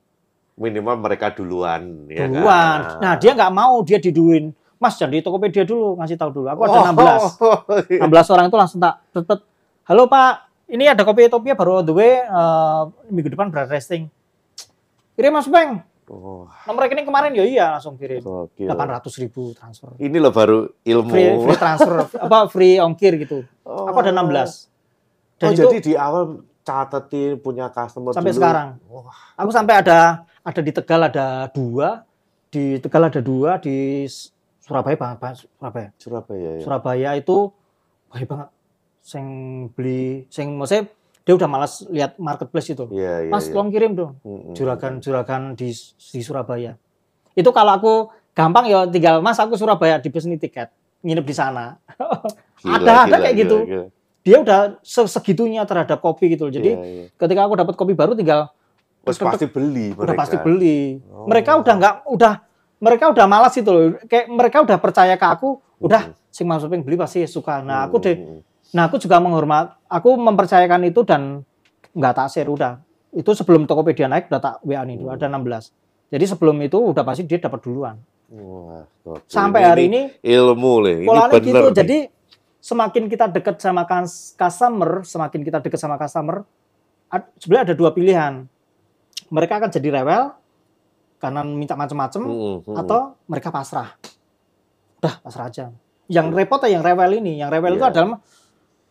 Minimal 0.55 0.97
mereka 1.01 1.33
duluan. 1.33 2.07
ya 2.07 2.29
Duluan. 2.29 2.79
kan? 2.85 3.01
Nah, 3.01 3.15
dia 3.17 3.33
nggak 3.33 3.53
mau 3.53 3.81
dia 3.83 3.99
diduin. 3.99 4.53
Mas 4.77 5.01
jangan 5.01 5.17
di 5.17 5.25
Tokopedia 5.25 5.65
dulu 5.65 5.97
ngasih 5.97 6.15
tahu 6.15 6.31
dulu. 6.31 6.47
Aku 6.53 6.61
ada 6.63 6.79
Oh, 6.85 6.85
16. 7.97 8.05
16 8.05 8.35
orang 8.35 8.45
itu 8.47 8.57
langsung 8.59 8.81
tak 8.83 9.01
tet 9.11 9.41
Halo 9.85 10.09
Pak, 10.09 10.33
ini 10.69 10.85
ada 10.89 11.05
kopi 11.05 11.25
Ethiopia 11.25 11.53
baru 11.53 11.81
on 11.81 11.85
the 11.85 11.93
way 11.93 12.21
eh, 12.21 12.83
minggu 13.09 13.33
depan 13.33 13.49
berat 13.49 13.69
resting. 13.69 14.09
Kirim 15.15 15.33
Mas 15.33 15.49
Bang. 15.49 15.81
Oh, 16.05 16.45
Nomor 16.69 16.85
rekening 16.85 17.09
kemarin 17.09 17.33
ya 17.33 17.45
iya 17.49 17.67
langsung 17.73 17.97
kirim. 17.97 18.21
gokil. 18.21 18.69
800 18.69 19.23
ribu 19.25 19.57
transfer. 19.57 19.97
Ini 19.97 20.17
loh 20.21 20.33
baru 20.35 20.69
ilmu. 20.85 21.09
Free, 21.09 21.33
free 21.49 21.57
transfer 21.57 21.95
apa 22.29 22.39
free 22.53 22.77
ongkir 22.77 23.17
gitu. 23.17 23.45
Oh. 23.65 23.89
Aku 23.89 24.05
ada 24.05 24.13
16. 24.13 24.69
Dan 25.41 25.49
oh, 25.49 25.53
itu 25.53 25.63
jadi 25.65 25.79
di 25.81 25.93
awal 25.97 26.45
catetin 26.61 27.41
punya 27.41 27.73
customer 27.73 28.13
sampai 28.13 28.33
dulu. 28.33 28.41
sekarang. 28.41 28.69
Wah, 28.89 29.17
Aku 29.41 29.49
sampai 29.49 29.81
ada 29.81 30.25
ada 30.45 30.61
di 30.61 30.73
Tegal 30.73 31.01
ada 31.09 31.49
dua, 31.49 32.05
di 32.53 32.77
Tegal 32.81 33.09
ada 33.09 33.21
dua, 33.25 33.57
di 33.57 34.05
Surabaya 34.61 34.97
banget, 34.97 35.19
banget 35.21 35.37
Surabaya. 35.57 35.89
Surabaya 35.97 36.51
ya. 36.57 36.63
Surabaya 36.65 37.11
itu 37.17 37.37
baik 38.09 38.29
banget. 38.29 38.49
Sing 39.05 39.27
beli, 39.77 40.25
sing 40.33 40.57
maksudnya 40.57 40.89
dia 41.25 41.35
udah 41.35 41.49
malas 41.49 41.81
lihat 41.89 42.21
marketplace 42.21 42.69
itu. 42.71 42.85
Iya, 42.93 43.29
iya. 43.29 43.33
Mas, 43.33 43.49
tolong 43.49 43.73
kirim 43.73 43.97
dong 43.97 44.21
juragan-juragan 44.53 45.57
di 45.57 45.73
di 46.13 46.21
Surabaya. 46.21 46.77
Itu 47.33 47.51
kalau 47.51 47.73
aku 47.75 47.93
gampang 48.37 48.69
ya 48.69 48.85
tinggal 48.85 49.25
Mas 49.25 49.41
aku 49.41 49.57
Surabaya 49.57 49.97
dipeseni 49.99 50.37
tiket, 50.37 50.69
nginep 51.01 51.25
di 51.25 51.35
sana. 51.35 51.81
Ada 52.65 53.09
ada 53.09 53.17
kayak 53.21 53.35
gila, 53.35 53.43
gitu. 53.45 53.57
gila. 53.65 53.87
Dia 54.25 54.37
udah 54.41 54.61
se- 54.81 55.11
segitunya 55.11 55.65
terhadap 55.69 56.01
kopi 56.01 56.33
gitu. 56.33 56.49
Jadi 56.49 56.73
Iya, 56.73 56.85
iya. 56.85 57.05
ketika 57.13 57.45
aku 57.45 57.55
dapat 57.61 57.75
kopi 57.77 57.93
baru 57.93 58.17
tinggal 58.17 58.49
Terus 59.05 59.21
pasti 59.21 59.45
beli 59.45 59.93
mereka. 59.93 60.01
udah 60.09 60.15
pasti 60.17 60.37
beli. 60.41 60.81
Oh. 61.13 61.29
Mereka 61.29 61.61
udah 61.61 61.75
nggak 61.77 61.95
udah 62.09 62.35
mereka 62.81 63.05
udah 63.13 63.27
malas 63.29 63.53
itu 63.57 63.69
loh. 63.69 64.01
Kayak 64.09 64.33
mereka 64.33 64.57
udah 64.65 64.77
percaya 64.81 65.15
ke 65.17 65.27
aku, 65.29 65.61
udah 65.77 66.17
sing 66.33 66.49
masuk 66.49 66.73
beli 66.73 66.97
pasti 66.97 67.21
suka. 67.29 67.61
Nah, 67.61 67.85
aku 67.85 68.01
deh. 68.01 68.17
Nah, 68.75 68.91
aku 68.91 68.99
juga 68.99 69.23
menghormat, 69.23 69.79
aku 69.87 70.19
mempercayakan 70.19 70.83
itu 70.85 71.07
dan 71.07 71.47
nggak 71.95 72.13
tak 72.13 72.27
share 72.29 72.51
udah. 72.51 72.83
Itu 73.15 73.31
sebelum 73.31 73.71
Tokopedia 73.71 74.11
naik 74.11 74.27
udah 74.27 74.43
tak 74.43 74.55
WA 74.67 74.83
nih, 74.83 74.99
Hmm. 74.99 75.15
ada 75.15 75.31
16. 75.31 75.71
Jadi 76.11 76.25
sebelum 76.27 76.59
itu 76.59 76.79
udah 76.79 77.07
pasti 77.07 77.23
dia 77.23 77.39
dapat 77.39 77.63
duluan. 77.63 77.97
Wah. 78.35 78.83
Sampai 79.31 79.63
Ini- 79.63 79.69
hari 79.71 79.83
ini 79.87 80.01
ilmu 80.21 80.73
nih. 80.83 80.97
Ini 81.03 81.07
bener 81.07 81.31
gitu. 81.39 81.59
nih. 81.71 81.75
Jadi 81.75 81.99
semakin 82.59 83.05
kita 83.07 83.31
dekat 83.31 83.63
sama 83.63 83.87
customer, 84.35 85.07
semakin 85.07 85.41
kita 85.47 85.59
dekat 85.63 85.79
sama 85.79 85.95
customer, 85.95 86.43
sebenarnya 87.39 87.71
ada 87.71 87.77
dua 87.79 87.95
pilihan. 87.95 88.43
Mereka 89.31 89.63
akan 89.63 89.71
jadi 89.71 90.03
rewel 90.03 90.35
karena 91.23 91.41
minta 91.47 91.79
macam-macam 91.79 92.21
Mm-mm, 92.27 92.57
mm-mm. 92.67 92.75
atau 92.75 93.15
mereka 93.31 93.55
pasrah. 93.55 93.95
Udah 94.99 95.15
pasrah 95.23 95.47
aja. 95.47 95.65
Yang 96.11 96.27
repot 96.35 96.59
ya 96.67 96.75
yang 96.75 96.83
rewel 96.85 97.23
ini. 97.23 97.39
Yang 97.39 97.51
rewel 97.55 97.73
itu 97.79 97.85
Iya. 97.87 97.93
adalah 97.95 98.19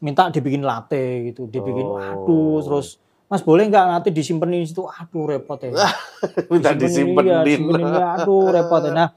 minta 0.04 0.28
dibikin 0.28 0.62
latte 0.62 1.00
gitu, 1.26 1.48
dibikin 1.48 1.88
Oh. 1.88 1.96
aduh 1.98 2.60
terus 2.62 3.00
Mas 3.24 3.42
boleh 3.42 3.66
nggak 3.66 3.86
nanti 3.88 4.10
disimpenin 4.12 4.62
di 4.62 4.70
situ? 4.70 4.86
Aduh 4.86 5.26
repot 5.26 5.58
ya. 5.58 5.74
minta 6.54 6.70
Disimpenin, 6.76 7.32
iya, 7.32 7.42
disimpenin. 7.42 7.88
ya, 7.90 8.08
aduh 8.16 8.46
repot 8.48 8.78
ya. 8.80 8.92
Nah, 8.94 9.10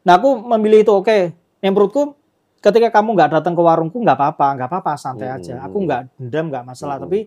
nah 0.00 0.14
aku 0.16 0.40
memilih 0.40 0.80
itu 0.80 0.92
oke. 0.94 1.18
Yang 1.60 1.72
menurutku 1.74 2.16
ketika 2.58 2.88
kamu 2.90 3.12
nggak 3.12 3.30
datang 3.34 3.52
ke 3.52 3.60
warungku 3.60 4.00
nggak 4.00 4.16
apa-apa, 4.16 4.46
nggak 4.56 4.68
apa-apa 4.72 4.92
santai 4.96 5.28
aja. 5.28 5.58
Hmm. 5.58 5.66
Aku 5.68 5.76
nggak 5.84 6.00
dendam 6.16 6.48
nggak 6.48 6.64
masalah. 6.64 6.96
Hmm. 6.96 7.04
Tapi 7.04 7.18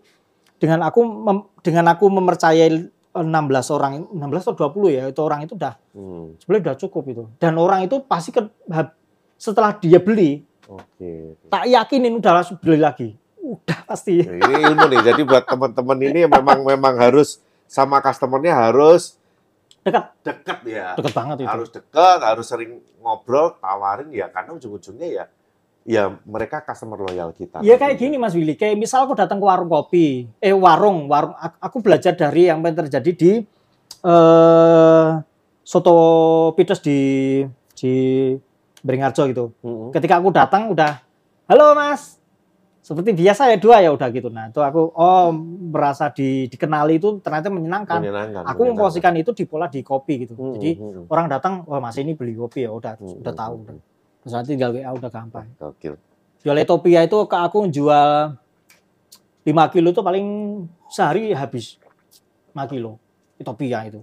dengan 0.58 0.80
aku 0.82 1.00
mem- 1.04 1.48
dengan 1.62 1.86
aku 1.94 2.06
mempercayai 2.10 2.70
eh, 2.90 3.22
16 3.22 3.22
orang, 3.70 3.92
16 4.10 4.42
atau 4.42 4.56
20 4.66 4.88
ya 4.90 5.04
itu 5.06 5.22
orang 5.22 5.46
itu 5.46 5.54
udah 5.54 5.78
Hmm, 5.94 6.40
sebenarnya 6.40 6.64
udah 6.64 6.78
cukup 6.80 7.04
itu. 7.06 7.24
Dan 7.38 7.54
orang 7.56 7.86
itu 7.86 8.02
pasti 8.02 8.32
ke, 8.32 8.40
setelah 9.36 9.76
dia 9.76 10.00
beli, 10.00 10.42
Oke. 10.72 11.36
tak 11.52 11.68
yakinin 11.68 12.16
udah 12.16 12.32
langsung 12.40 12.56
beli 12.56 12.80
lagi. 12.80 13.10
Udah 13.42 13.84
pasti. 13.84 14.24
Nah, 14.24 14.40
ini 14.40 14.72
ilmu 14.72 14.86
nih. 14.88 15.02
Jadi 15.12 15.22
buat 15.28 15.44
teman-teman 15.44 16.00
ini 16.00 16.30
memang 16.30 16.64
memang 16.64 16.96
harus 16.96 17.44
sama 17.68 18.00
customernya 18.00 18.56
harus 18.56 19.20
Dekat, 19.82 20.14
deket 20.22 20.60
ya. 20.70 20.94
dekat 20.94 21.14
banget 21.18 21.36
itu. 21.42 21.50
Harus 21.50 21.70
deket, 21.74 22.20
harus 22.22 22.46
sering 22.46 22.86
ngobrol, 23.02 23.58
tawarin 23.58 24.14
ya. 24.14 24.30
Karena 24.30 24.54
ujung-ujungnya 24.54 25.08
ya, 25.10 25.26
ya 25.82 26.04
mereka 26.22 26.62
customer 26.62 27.02
loyal 27.02 27.34
kita. 27.34 27.66
Ya 27.66 27.82
kayak 27.82 27.98
gini 27.98 28.22
Mas 28.22 28.38
Willy, 28.38 28.54
kayak 28.54 28.78
misal 28.78 29.10
aku 29.10 29.18
datang 29.18 29.42
ke 29.42 29.46
warung 29.50 29.74
kopi, 29.74 30.30
eh 30.38 30.54
warung, 30.54 31.10
warung, 31.10 31.34
aku 31.58 31.82
belajar 31.82 32.14
dari 32.14 32.46
yang 32.46 32.62
terjadi 32.62 33.12
di 33.12 33.32
eh 34.06 35.10
soto 35.66 35.98
pitos 36.54 36.82
di 36.86 37.42
di 37.74 37.94
Beringharjo 38.82 39.24
gitu. 39.30 39.46
Mm-mm. 39.62 39.90
Ketika 39.94 40.18
aku 40.18 40.34
datang 40.34 40.74
udah, 40.74 41.02
halo 41.46 41.78
Mas, 41.78 42.18
seperti 42.82 43.14
biasa 43.14 43.54
ya 43.54 43.58
dua 43.62 43.78
ya 43.86 43.94
udah 43.94 44.10
gitu. 44.10 44.34
Nah 44.34 44.50
itu 44.50 44.58
aku 44.58 44.90
oh 44.98 45.30
merasa 45.70 46.10
di, 46.10 46.50
dikenali 46.50 46.98
itu 46.98 47.22
ternyata 47.22 47.54
menyenangkan. 47.54 48.02
Menyenangkan. 48.02 48.42
Aku 48.50 48.62
memposisikan 48.66 49.14
itu 49.22 49.38
di 49.38 49.46
pola 49.46 49.70
di 49.70 49.86
kopi 49.86 50.26
gitu. 50.26 50.34
Mm-mm, 50.34 50.54
Jadi 50.58 50.72
orang 51.08 51.30
datang, 51.30 51.62
wah 51.70 51.78
Mas 51.78 51.98
ini 52.02 52.18
beli 52.18 52.34
kopi 52.34 52.66
ya 52.66 52.74
udah 52.74 52.98
Mm-mm, 52.98 53.22
udah 53.22 53.34
tahu. 53.38 53.56
Terus 54.22 54.34
nanti 54.34 54.48
tinggal 54.58 54.74
WA 54.74 54.92
udah 54.94 55.10
gampang. 55.14 55.46
Gokil. 55.58 55.94
Jual 56.42 56.58
Ethiopia 56.58 57.06
itu 57.06 57.18
ke 57.30 57.38
aku 57.38 57.70
jual 57.70 58.34
5 59.46 59.74
kilo 59.74 59.88
itu 59.94 60.02
paling 60.02 60.26
sehari 60.90 61.34
habis 61.38 61.78
5 62.54 62.66
kilo 62.70 62.98
Ethiopia 63.38 63.86
itu. 63.86 64.02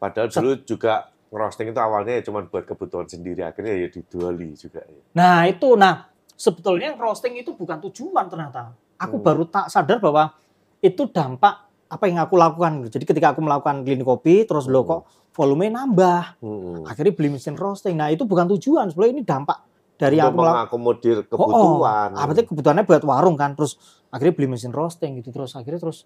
Padahal 0.00 0.28
dulu 0.32 0.52
juga 0.64 1.12
ngerosting 1.30 1.70
itu 1.70 1.80
awalnya 1.80 2.18
ya 2.18 2.22
cuma 2.26 2.42
buat 2.42 2.66
kebutuhan 2.66 3.06
sendiri. 3.06 3.46
Akhirnya 3.46 3.74
ya 3.74 3.88
dijuali 3.88 4.52
juga. 4.54 4.82
Ya. 4.82 5.00
Nah 5.14 5.46
itu, 5.46 5.78
nah 5.78 6.10
sebetulnya 6.34 6.92
roasting 6.98 7.38
itu 7.38 7.54
bukan 7.54 7.78
tujuan 7.88 8.26
ternyata. 8.26 8.74
Aku 9.00 9.16
Hmm. 9.18 9.24
baru 9.24 9.42
tak 9.46 9.70
sadar 9.70 10.02
bahwa 10.02 10.34
itu 10.78 11.08
dampak 11.08 11.70
apa 11.88 12.04
yang 12.06 12.20
aku 12.20 12.34
lakukan. 12.36 12.86
Jadi 12.86 13.04
ketika 13.06 13.32
aku 13.32 13.40
melakukan 13.40 13.82
clean 13.82 14.02
kopi, 14.02 14.44
terus 14.44 14.66
lo 14.66 14.82
Hmm. 14.82 14.90
kok 14.90 15.00
volume 15.30 15.70
nambah, 15.70 16.42
Mm-mm. 16.42 16.82
akhirnya 16.84 17.14
beli 17.14 17.38
mesin 17.38 17.54
roasting. 17.54 17.94
Nah 17.94 18.10
itu 18.10 18.26
bukan 18.26 18.50
tujuan, 18.58 18.90
sebenarnya 18.90 19.14
ini 19.14 19.22
dampak 19.22 19.58
dari 19.94 20.18
Untuk 20.18 20.26
aku 20.26 20.38
mengakomodir 20.42 21.16
Oh, 21.30 21.38
oh. 21.38 21.46
kebutuhan. 21.46 22.08
Ah, 22.18 22.24
berarti 22.26 22.42
kebutuhannya 22.50 22.84
buat 22.84 23.02
warung 23.06 23.36
kan, 23.38 23.54
terus 23.54 23.78
akhirnya 24.10 24.34
beli 24.34 24.48
mesin 24.50 24.74
roasting 24.74 25.22
gitu, 25.22 25.30
terus 25.30 25.54
akhirnya 25.54 25.78
terus 25.78 26.04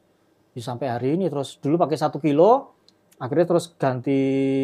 ya 0.52 0.62
sampai 0.62 0.86
hari 0.92 1.16
ini 1.16 1.26
terus 1.32 1.56
dulu 1.58 1.80
pakai 1.80 1.96
satu 1.96 2.20
kilo, 2.20 2.76
akhirnya 3.14 3.46
terus 3.46 3.70
ganti 3.72 4.20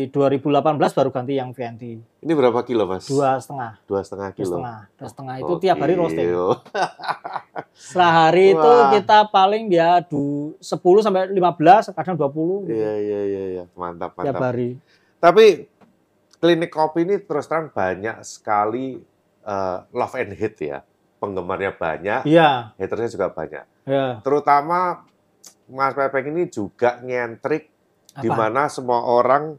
2018 0.08 0.50
baru 0.90 1.08
ganti 1.08 1.32
yang 1.32 1.50
VNT 1.50 1.82
Ini 2.20 2.32
berapa 2.32 2.60
kilo 2.60 2.84
mas? 2.84 3.06
dua 3.06 3.36
setengah, 3.36 3.78
Dua 3.84 4.00
setengah 4.00 4.28
dua 4.28 4.36
kilo. 4.36 4.48
setengah, 4.50 4.78
dua 4.92 5.08
setengah 5.08 5.34
itu 5.38 5.52
tiap 5.58 5.76
hari 5.78 5.94
roasting. 5.94 6.28
Sehari 7.72 8.52
itu 8.52 8.60
Wah. 8.60 8.90
kita 8.92 9.18
paling 9.26 9.64
ya 9.68 10.02
du, 10.02 10.52
10 10.58 10.66
sampai 11.00 11.30
15, 11.30 11.94
kadang 11.94 12.16
20 12.18 12.68
gitu, 12.68 12.74
Iya 12.74 12.92
iya 12.98 13.20
iya 13.24 13.44
iya 13.50 13.64
mantap 13.72 14.12
tiap 14.14 14.34
mantap. 14.36 14.42
hari. 14.44 14.76
Tapi 15.16 15.46
klinik 16.36 16.68
kopi 16.68 17.04
ini 17.04 17.16
terus 17.18 17.46
terang 17.46 17.68
banyak 17.68 18.20
sekali 18.20 19.00
eh, 19.40 19.78
love 19.90 20.14
and 20.14 20.34
hate 20.34 20.60
ya. 20.60 20.80
Penggemarnya 21.16 21.72
banyak, 21.72 22.24
Iya, 22.24 22.72
hatersnya 22.74 23.08
juga 23.10 23.28
banyak. 23.28 23.64
ya. 23.84 24.20
Terutama 24.20 25.04
Mas 25.66 25.92
Pepeng 25.92 26.28
ini 26.28 26.48
juga 26.48 26.98
nyentrik 26.98 27.69
di 28.16 28.26
mana 28.28 28.66
semua 28.66 29.02
orang 29.02 29.54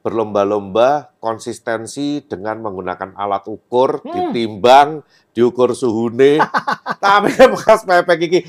berlomba-lomba 0.00 1.16
konsistensi 1.16 2.20
dengan 2.20 2.60
menggunakan 2.60 3.16
alat 3.16 3.44
ukur, 3.46 3.98
Hmm. 3.98 4.30
ditimbang, 4.30 5.00
diukur 5.32 5.72
suhune. 5.72 6.38
Tapi 7.02 7.32
Mas 7.48 7.82
Pepeng 7.82 8.20
ini 8.22 8.40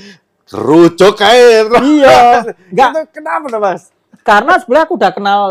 kerucuk 0.43 1.15
air. 1.21 1.65
Iya, 1.71 2.19
enggak 2.69 2.89
Itu 2.91 3.01
kenapa 3.13 3.45
tuh, 3.47 3.57
Mas? 3.59 3.83
karena 4.21 4.57
sebenarnya 4.57 4.85
aku 4.85 4.95
udah 4.95 5.11
kenal 5.11 5.41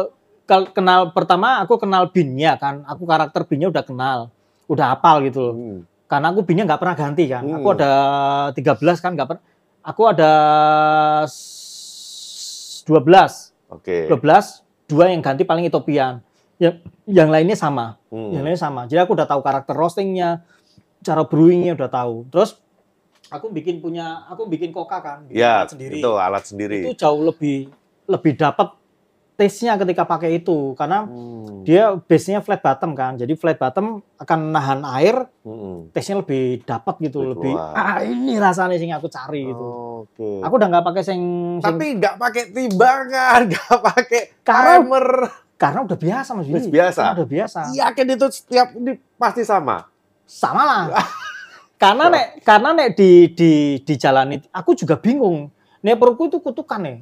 kenal 0.75 1.01
pertama 1.09 1.63
aku 1.63 1.79
kenal 1.79 2.11
binnya 2.11 2.59
kan 2.59 2.83
aku 2.85 3.07
karakter 3.07 3.47
binnya 3.47 3.71
udah 3.71 3.81
kenal 3.81 4.19
udah 4.67 4.93
hafal 4.93 5.23
gitu 5.23 5.39
loh 5.41 5.55
Hmm. 5.55 5.81
karena 6.05 6.27
aku 6.29 6.43
binnya 6.43 6.67
nggak 6.67 6.77
pernah 6.77 6.97
ganti 6.99 7.25
kan 7.25 7.47
aku 7.47 7.65
Hmm. 7.65 7.77
ada 7.79 7.93
13 8.51 8.99
kan 8.99 9.15
nggak 9.15 9.29
pernah 9.31 9.43
aku 9.81 10.03
ada 10.05 10.33
s- 11.25 12.83
12 12.83 13.54
Oke. 13.69 14.07
12 14.07 14.21
dua 14.85 15.09
yang 15.09 15.21
ganti 15.21 15.43
paling 15.43 15.65
Ethiopian 15.65 16.21
yang 16.57 16.75
yang 17.05 17.29
lainnya 17.29 17.57
sama 17.57 17.97
Hmm. 18.09 18.31
yang 18.31 18.43
lainnya 18.43 18.61
sama 18.61 18.85
jadi 18.85 19.03
aku 19.03 19.13
udah 19.13 19.27
tahu 19.27 19.41
karakter 19.41 19.73
roastingnya 19.73 20.45
cara 21.01 21.25
brewingnya 21.25 21.73
udah 21.73 21.89
tahu 21.89 22.29
terus 22.29 22.61
aku 23.27 23.49
bikin 23.49 23.81
punya 23.81 24.23
aku 24.25 24.47
bikin 24.47 24.71
koka 24.71 25.01
kan 25.01 25.19
bikin 25.25 25.41
Ya, 25.41 25.65
alat 25.65 25.73
sendiri 25.73 25.95
itu 25.99 26.11
alat 26.15 26.45
sendiri. 26.45 26.79
itu 26.85 26.93
jauh 26.95 27.25
lebih 27.25 27.73
lebih 28.05 28.33
dapat 28.35 28.71
taste-nya 29.35 29.75
ketika 29.77 30.03
pakai 30.05 30.39
itu 30.39 30.73
karena 30.75 31.03
Hmm. 31.03 31.63
dia 31.63 31.95
base-nya 31.97 32.39
flat 32.39 32.59
bottom 32.59 32.93
kan 32.93 33.15
jadi 33.15 33.35
flat 33.35 33.57
bottom 33.57 33.99
akan 34.15 34.39
nahan 34.49 34.81
air 34.93 35.27
Hmm. 35.41 35.91
taste-nya 35.91 36.21
lebih 36.21 36.63
dapat 36.63 36.95
gitu 37.01 37.35
Lebih 37.35 37.51
ah 37.51 37.99
ini 38.01 38.37
rasanya 38.37 38.75
sing 38.75 38.89
aku 38.89 39.07
cari 39.07 39.43
gitu 39.45 39.67
Oke. 40.07 40.39
aku 40.39 40.55
udah 40.55 40.69
nggak 40.69 40.87
pakai 40.87 41.03
sing, 41.03 41.21
sing 41.57 41.67
Tapi 41.67 41.99
nggak 41.99 42.15
pakai 42.17 42.43
timbangan, 42.49 43.41
nggak 43.51 43.79
pakai 43.83 44.21
Karena- 44.41 44.79
timer. 44.79 45.07
karena 45.57 45.79
udah 45.83 45.97
biasa 45.97 46.31
mas. 46.33 46.47
Udah 46.47 46.67
biasa? 46.69 47.01
Karena 47.01 47.15
udah 47.17 47.29
biasa 47.29 47.59
Yakin 47.73 48.07
itu 48.11 48.27
setiap 48.29 48.69
ini 48.73 48.93
pasti 49.15 49.43
sama. 49.43 49.87
sama 50.25 50.63
lah 50.63 50.83
karena 51.77 52.09
nek 52.09 52.27
karena 52.41 52.71
nek 52.73 52.95
di 52.95 53.11
di 53.31 53.51
di 53.79 53.95
jalan 53.95 54.33
itu 54.33 54.47
aku 54.49 54.73
juga 54.73 54.97
bingung 54.97 55.51
nek 55.79 55.95
perutku 55.95 56.27
itu 56.27 56.39
kutukan 56.39 56.81
nih 56.81 56.97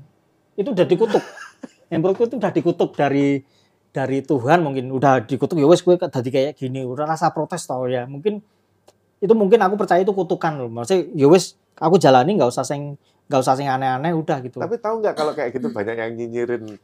itu 0.54 0.68
udah 0.68 0.82
dikutuk 0.82 1.22
nek 1.92 2.00
perutku 2.00 2.24
itu 2.24 2.40
udah 2.40 2.48
dikutuk 2.48 2.96
dari 2.96 3.44
dari 3.92 4.24
Tuhan 4.24 4.64
mungkin 4.64 4.88
udah 4.88 5.20
dikutuk 5.20 5.60
ya 5.60 5.68
wes 5.68 5.84
gue 5.84 6.00
tadi 6.00 6.32
kayak 6.32 6.56
gini 6.56 6.80
udah 6.80 7.04
rasa 7.04 7.28
protes 7.28 7.68
tau 7.68 7.84
ya 7.84 8.08
mungkin 8.08 8.40
itu 9.20 9.32
mungkin 9.36 9.60
aku 9.60 9.76
percaya 9.76 10.00
itu 10.00 10.10
kutukan 10.10 10.56
loh 10.56 10.72
maksudnya 10.72 11.12
ya 11.12 11.28
wes 11.28 11.54
aku 11.76 12.00
jalani 12.00 12.40
nggak 12.40 12.48
usah 12.48 12.64
sing 12.64 12.96
nggak 13.28 13.40
usah 13.40 13.54
sing 13.54 13.68
aneh-aneh 13.68 14.16
udah 14.16 14.40
gitu 14.40 14.56
Tapi 14.56 14.80
tahu 14.80 15.04
nggak 15.04 15.14
kalau 15.14 15.36
kayak 15.36 15.52
gitu 15.52 15.68
banyak 15.68 15.94
yang 15.94 16.12
nyinyirin. 16.16 16.80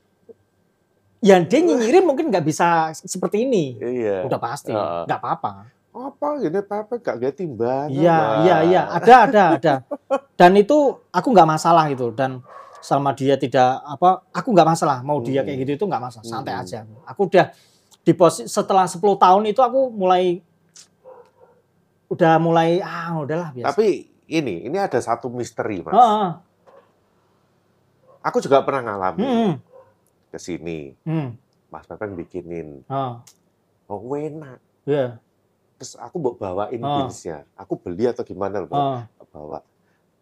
ya 1.18 1.40
dia 1.40 1.61
nyinyirin 1.64 2.04
mungkin 2.04 2.28
nggak 2.28 2.44
bisa 2.44 2.92
seperti 2.94 3.42
ini 3.48 3.74
Iya. 3.80 4.28
udah 4.28 4.38
pasti 4.38 4.70
nggak 4.70 5.18
apa-apa 5.18 5.52
Apa 5.88 6.38
gini 6.38 6.62
apa 6.62 6.94
nggak 6.94 7.16
kayak 7.18 7.34
timbangan? 7.34 7.90
Iya, 7.90 8.18
iya, 8.46 8.56
iya, 8.62 8.82
ada, 8.86 9.14
ada, 9.26 9.42
ada. 9.59 9.74
Dan 10.38 10.54
itu 10.54 10.94
aku 11.11 11.34
nggak 11.34 11.48
masalah 11.48 11.90
gitu. 11.90 12.14
Dan 12.14 12.38
selama 12.79 13.11
dia 13.12 13.35
tidak 13.35 13.81
apa, 13.81 14.22
aku 14.31 14.49
nggak 14.51 14.68
masalah. 14.68 14.99
Mau 15.03 15.18
dia 15.18 15.43
kayak 15.43 15.55
Hmm. 15.55 15.62
gitu 15.66 15.72
itu 15.74 15.85
nggak 15.85 16.03
masalah, 16.03 16.24
santai 16.24 16.55
Hmm. 16.55 16.62
aja. 16.62 16.79
Aku 17.05 17.26
udah 17.26 17.51
di 18.01 18.12
posisi 18.12 18.47
setelah 18.47 18.87
10 18.87 19.16
tahun 19.16 19.43
itu 19.47 19.61
aku 19.61 19.91
mulai 19.91 20.41
udah 22.09 22.41
mulai 22.41 22.81
ah 22.81 23.20
udahlah 23.20 23.53
biasa. 23.53 23.68
Tapi 23.68 23.89
ini, 24.26 24.64
ini 24.64 24.76
ada 24.76 24.97
satu 24.97 25.29
misteri 25.29 25.85
mas. 25.85 25.93
Heeh. 25.93 26.29
Aku 28.24 28.41
juga 28.41 28.61
pernah 28.64 28.83
ngalamin 28.85 29.29
Hmm, 29.29 29.55
ke 30.29 30.39
sini. 30.39 30.93
hmm, 31.05 31.37
Mas 31.68 31.85
Pepen 31.85 32.16
bikinin, 32.16 32.81
heeh. 32.83 33.14
oh 33.89 34.01
enak. 34.16 34.59
Iya, 34.89 35.20
Terus 35.79 35.95
aku 35.95 36.16
mau 36.18 36.35
bawain 36.35 36.81
Oh. 36.83 36.91
beansnya. 36.91 37.47
Aku 37.55 37.79
beli 37.79 38.11
atau 38.11 38.26
gimana 38.26 38.59
loh, 38.59 39.07
bawa. 39.31 39.62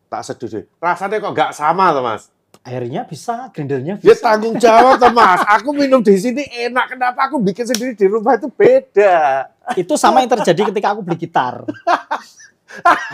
Tak 0.06 0.20
seduh. 0.22 0.68
Rasanya 0.76 1.16
kok 1.16 1.32
nggak 1.32 1.52
sama 1.56 1.96
tuh 1.96 2.04
mas. 2.04 2.28
Airnya 2.66 3.06
bisa, 3.06 3.46
grindernya 3.54 3.94
Dia 4.02 4.18
bisa. 4.18 4.26
tanggung 4.26 4.58
jawab 4.58 4.98
tuh 4.98 5.14
mas. 5.14 5.38
Aku 5.54 5.70
minum 5.70 6.02
di 6.02 6.18
sini 6.18 6.42
enak. 6.66 6.98
Kenapa 6.98 7.30
aku 7.30 7.38
bikin 7.38 7.62
sendiri 7.62 7.94
di 7.94 8.10
rumah 8.10 8.34
itu 8.34 8.50
beda? 8.50 9.46
Itu 9.78 9.94
sama 9.94 10.18
yang 10.18 10.34
terjadi 10.34 10.74
ketika 10.74 10.90
aku 10.90 11.06
beli 11.06 11.14
gitar. 11.14 11.62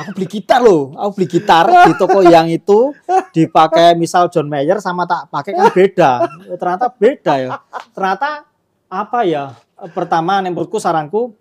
Aku 0.01 0.11
beli 0.17 0.27
gitar 0.27 0.59
loh, 0.59 0.97
aku 0.97 1.21
beli 1.21 1.29
gitar 1.29 1.69
di 1.69 1.93
toko 1.95 2.25
yang 2.25 2.49
itu 2.49 2.97
dipakai 3.31 3.95
misal 3.95 4.27
John 4.27 4.49
Mayer 4.49 4.81
sama 4.81 5.05
tak 5.05 5.29
pakai 5.29 5.53
kan 5.53 5.69
beda. 5.71 6.11
Ternyata 6.57 6.87
beda 6.91 7.33
ya. 7.37 7.51
Ternyata 7.93 8.49
apa 8.89 9.19
ya? 9.23 9.53
Pertama, 9.93 10.41
menurutku 10.41 10.81
saranku 10.81 11.37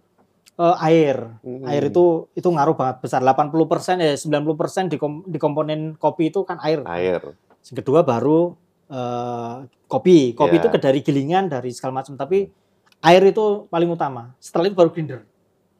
eh, 0.59 0.75
air. 0.85 1.33
Hmm. 1.41 1.63
Air 1.65 1.89
itu 1.89 2.27
itu 2.35 2.45
ngaruh 2.45 2.75
banget 2.75 3.01
besar. 3.01 3.23
80% 3.23 4.03
eh 4.03 4.13
90% 4.19 4.91
di, 4.91 4.97
kom- 4.99 5.23
di 5.25 5.39
komponen 5.39 5.95
kopi 5.95 6.29
itu 6.29 6.43
kan 6.43 6.59
air. 6.61 6.83
air. 6.85 7.23
Yang 7.63 7.77
kedua 7.83 8.01
baru 8.01 8.55
eh, 8.87 9.55
kopi. 9.85 10.33
Kopi 10.33 10.55
Ya. 10.55 10.61
itu 10.61 10.67
ke 10.67 10.77
dari 10.77 10.99
gilingan 10.99 11.47
dari 11.47 11.71
segala 11.71 11.99
macam. 11.99 12.15
Tapi 12.15 12.43
air 13.01 13.23
itu 13.23 13.65
paling 13.67 13.87
utama. 13.87 14.33
Setelah 14.37 14.67
itu 14.67 14.75
baru 14.75 14.89
grinder. 14.89 15.21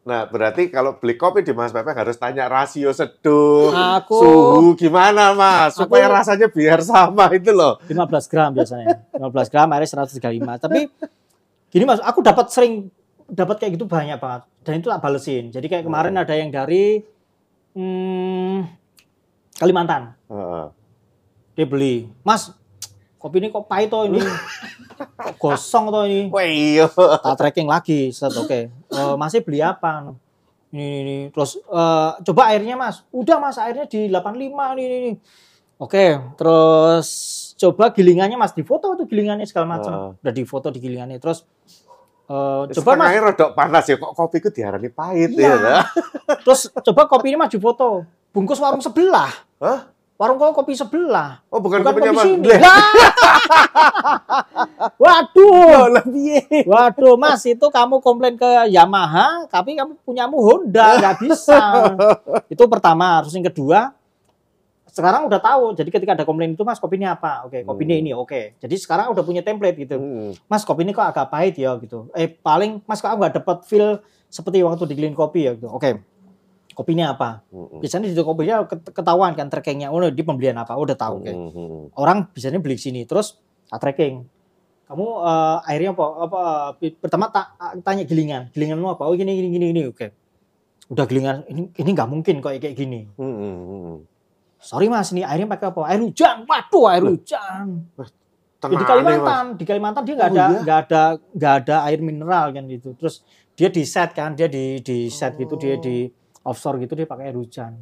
Nah, 0.02 0.26
berarti 0.26 0.74
kalau 0.74 0.98
beli 0.98 1.14
kopi 1.14 1.42
di 1.42 1.54
Mas 1.54 1.70
Pepe 1.70 1.94
harus 1.94 2.18
tanya 2.18 2.50
rasio 2.50 2.90
seduh, 2.90 3.70
Aku 4.02 4.18
suhu 4.18 4.74
gimana 4.74 5.30
Mas, 5.32 5.78
Aku- 5.78 5.86
supaya 5.86 6.10
rasanya 6.10 6.50
biar 6.50 6.82
sama 6.82 7.30
itu 7.30 7.54
loh. 7.54 7.78
15 7.86 8.26
gram 8.26 8.50
biasanya. 8.50 9.06
15 9.14 9.46
gram 9.46 9.70
airnya 9.70 9.86
135. 9.86 10.58
Tapi 10.58 10.90
gini 11.70 11.86
Mas, 11.86 12.02
aku 12.02 12.26
dapat 12.26 12.50
sering 12.50 12.90
dapat 13.30 13.62
kayak 13.62 13.78
gitu 13.78 13.86
banyak 13.86 14.18
banget 14.18 14.42
dan 14.62 14.74
itu 14.76 14.90
tak 14.90 15.00
balesin. 15.00 15.54
Jadi 15.54 15.70
kayak 15.70 15.86
kemarin 15.86 16.18
Hmm. 16.18 16.24
ada 16.26 16.34
yang 16.34 16.50
dari 16.50 17.06
hmm, 17.72 18.58
Kalimantan. 19.54 20.18
Heeh. 20.28 20.66
Dia 21.62 21.70
beli, 21.70 22.10
"Mas, 22.22 22.50
kopi 23.16 23.38
ini 23.38 23.48
kok 23.48 23.70
pahit 23.70 23.88
toh 23.88 24.02
ini. 24.04 24.18
Kok 24.98 25.38
gosong 25.38 25.90
toh 25.90 26.04
ini." 26.04 26.26
Wah 26.28 26.42
iya. 26.42 26.90
tak 26.90 27.38
tracking 27.38 27.66
lagi 27.66 28.10
set 28.10 28.34
oke 28.34 28.70
Eh, 28.72 29.14
masih 29.16 29.42
beli 29.42 29.62
apa 29.62 30.02
ini, 30.02 30.14
ini, 30.74 30.86
ini. 30.98 31.18
terus 31.30 31.58
eh, 31.60 32.10
coba 32.20 32.50
airnya 32.50 32.74
mas 32.74 33.06
udah 33.10 33.38
mas 33.38 33.58
airnya 33.58 33.86
di 33.86 34.10
85 34.10 34.34
nih 34.74 34.84
ini, 34.84 34.96
ini. 35.00 35.12
oke 35.78 36.06
terus 36.34 37.08
coba 37.56 37.90
gilingannya 37.90 38.36
mas 38.36 38.52
di 38.52 38.62
foto 38.62 38.94
tuh 38.96 39.06
gilingannya 39.06 39.46
segala 39.46 39.78
macam 39.78 39.92
Ah. 39.92 40.10
udah 40.18 40.34
di 40.34 40.44
foto 40.44 40.68
di 40.68 40.80
gilingannya 40.80 41.18
terus 41.18 41.46
eh, 42.26 42.62
coba 42.74 42.90
Coba 42.90 42.92
mas 43.00 43.22
rodok 43.22 43.50
panas 43.52 43.86
ya, 43.86 43.96
kok 43.96 44.14
kopiku 44.14 44.50
diarani 44.50 44.90
pahit 44.90 45.30
Iya. 45.34 45.54
ya. 45.56 45.78
terus 46.42 46.74
coba 46.74 47.06
kopi 47.06 47.30
ini 47.30 47.38
mas 47.38 47.50
di 47.50 47.60
foto 47.60 48.02
bungkus 48.30 48.58
warung 48.58 48.82
sebelah 48.82 49.30
Hah? 49.58 49.92
Warung 50.22 50.38
kok 50.38 50.54
kopi 50.54 50.78
sebelah 50.78 51.42
Oh 51.50 51.58
bukan, 51.58 51.82
bukan 51.82 51.90
kopinya 51.90 52.12
kopi 52.14 52.18
Mas. 52.22 52.26
sini 52.30 52.50
waduh 55.02 55.88
lah 55.98 56.06
piye? 56.06 56.42
Waduh, 56.64 57.16
Mas, 57.18 57.42
itu 57.44 57.64
kamu 57.64 58.00
komplain 58.00 58.38
ke 58.38 58.70
Yamaha, 58.70 59.50
tapi 59.50 59.74
kamu 59.74 59.98
punyamu 60.02 60.38
Honda, 60.38 60.98
nggak 61.00 61.16
bisa. 61.22 61.60
itu 62.54 62.64
pertama. 62.68 63.22
Terus 63.26 63.34
yang 63.36 63.48
kedua, 63.50 63.80
sekarang 64.88 65.26
udah 65.26 65.40
tahu. 65.40 65.74
Jadi 65.74 65.90
ketika 65.90 66.12
ada 66.14 66.26
komplain 66.28 66.54
itu, 66.54 66.62
Mas, 66.62 66.78
kopi 66.78 67.00
ini 67.00 67.08
apa? 67.08 67.48
Oke, 67.48 67.64
kopi 67.64 67.84
ini 67.84 67.94
Hmm. 67.98 68.02
ini, 68.06 68.12
oke. 68.14 68.42
Jadi 68.60 68.76
sekarang 68.78 69.12
udah 69.12 69.24
punya 69.26 69.42
template 69.42 69.78
gitu. 69.80 69.98
Hmm. 69.98 70.32
Mas, 70.46 70.64
kopi 70.64 70.86
ini 70.86 70.92
kok 70.94 71.06
agak 71.06 71.28
pahit 71.30 71.58
ya 71.58 71.74
gitu. 71.80 72.08
Eh, 72.14 72.30
paling 72.30 72.84
Mas 72.86 73.02
kok 73.02 73.10
nggak 73.10 73.42
dapat 73.42 73.66
feel 73.66 74.00
seperti 74.32 74.64
waktu 74.64 74.88
di 74.88 74.96
Clean 74.96 75.16
Kopi 75.16 75.50
ya 75.50 75.52
gitu. 75.58 75.68
Oke. 75.68 76.11
Kopinya 76.82 77.14
apa? 77.14 77.46
Hmm. 77.48 77.78
Biasanya 77.78 78.10
di 78.10 78.18
kopinya 78.18 78.66
ket- 78.66 78.90
ketahuan 78.90 79.32
kan 79.32 79.48
trackingnya. 79.48 79.88
Oh, 79.88 80.02
di 80.02 80.24
pembelian 80.26 80.58
apa? 80.58 80.74
Oh, 80.74 80.82
udah 80.82 80.98
tahu. 80.98 81.22
Oke 81.22 81.30
Hmm, 81.30 81.50
hmm. 81.50 81.82
orang 81.94 82.26
biasanya 82.34 82.58
beli 82.58 82.76
sini 82.76 83.06
terus 83.06 83.38
tak 83.70 83.80
tracking 83.80 84.26
kamu 84.84 85.08
eh, 85.24 85.70
airnya 85.70 85.96
apa 85.96 86.06
apa 86.20 86.42
pertama 87.00 87.32
tak 87.32 87.56
tanya 87.80 88.04
gilingan 88.04 88.52
gilinganmu 88.52 88.92
apa 88.92 89.08
oh 89.08 89.16
gini 89.16 89.32
gini 89.32 89.48
gini 89.50 89.66
gini 89.72 89.82
oke 89.88 90.12
udah 90.92 91.08
gilingan 91.08 91.48
ini 91.48 91.72
ini 91.72 91.90
nggak 91.90 92.10
mungkin 92.12 92.44
kok 92.44 92.52
kayak 92.52 92.76
gini 92.76 93.08
Hmm, 93.16 93.32
hmm, 93.32 93.56
hmm. 93.64 93.96
sorry 94.60 94.92
mas 94.92 95.16
ini 95.16 95.24
airnya 95.24 95.48
pakai 95.48 95.72
apa 95.72 95.88
air 95.88 96.04
hujan 96.04 96.44
waduh 96.44 96.86
air 96.92 97.04
hujan 97.08 97.88
Ya, 97.96 98.04
Tenang 98.62 98.72
di 98.72 98.78
nih, 98.78 98.90
Kalimantan 98.92 99.46
di 99.56 99.64
Kalimantan 99.64 100.04
dia 100.04 100.14
nggak 100.14 100.28
Oh, 100.28 100.36
ada 100.36 100.46
iya? 100.46 100.60
nggak 100.60 100.80
ada 100.84 101.02
nggak 101.32 101.54
ada 101.56 101.76
air 101.88 102.00
mineral 102.00 102.46
kan 102.52 102.64
gitu 102.68 102.90
terus 102.94 103.16
dia 103.56 103.72
di 103.72 103.82
set 103.82 104.12
kan 104.12 104.36
dia 104.36 104.46
di 104.46 104.78
di 104.78 105.08
set 105.08 105.34
gitu 105.34 105.56
dia 105.56 105.80
di 105.80 106.12
offshore 106.42 106.78
gitu 106.80 106.94
dia 106.94 107.06
pakai 107.06 107.30
air 107.30 107.38
hujan 107.38 107.78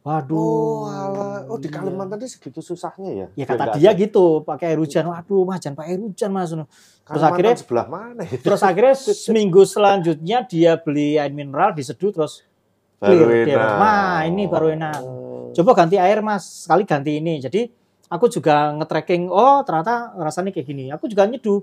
waduh 0.00 0.88
Oh, 1.10 1.56
oh 1.56 1.58
di 1.60 1.68
Iya. 1.68 1.76
Kalimantan 1.76 2.16
ini 2.22 2.30
segitu 2.30 2.60
susahnya 2.60 3.10
ya? 3.12 3.26
Ya 3.34 3.44
kata 3.44 3.76
dia 3.76 3.90
gitu, 3.92 4.40
pakai 4.40 4.72
air 4.72 4.80
hujan. 4.80 5.04
Waduh, 5.04 5.42
mas 5.42 5.60
jangan 5.60 5.76
pakai 5.76 5.90
air 5.92 6.00
hujan 6.00 6.30
mas. 6.30 6.48
Terus 6.48 6.64
Kalimantan 7.04 7.30
akhirnya- 7.34 7.58
sebelah 7.58 7.86
mana 7.86 8.22
ya? 8.22 8.36
Terus 8.38 8.60
akhirnya 8.62 8.94
seminggu 9.26 9.60
selanjutnya 9.66 10.46
dia 10.46 10.78
beli 10.78 11.18
air 11.18 11.28
mineral 11.30 11.74
diseduh 11.74 12.10
terus 12.10 12.46
Baru 12.96 13.28
clear 13.28 13.44
dia. 13.44 13.56
Wah, 13.60 14.24
ini 14.24 14.44
baru 14.46 14.72
enak. 14.72 15.00
Oh. 15.02 15.50
coba 15.50 15.70
ganti 15.74 15.96
air 15.98 16.22
mas, 16.22 16.64
sekali 16.64 16.86
ganti 16.86 17.18
ini. 17.18 17.36
Jadi 17.36 17.68
aku 18.06 18.30
juga 18.30 18.70
nge-tracking, 18.76 19.26
oh 19.26 19.60
ternyata 19.66 20.14
rasanya 20.16 20.54
kayak 20.54 20.64
gini. 20.64 20.84
Aku 20.94 21.10
juga 21.10 21.26
nyeduh. 21.26 21.60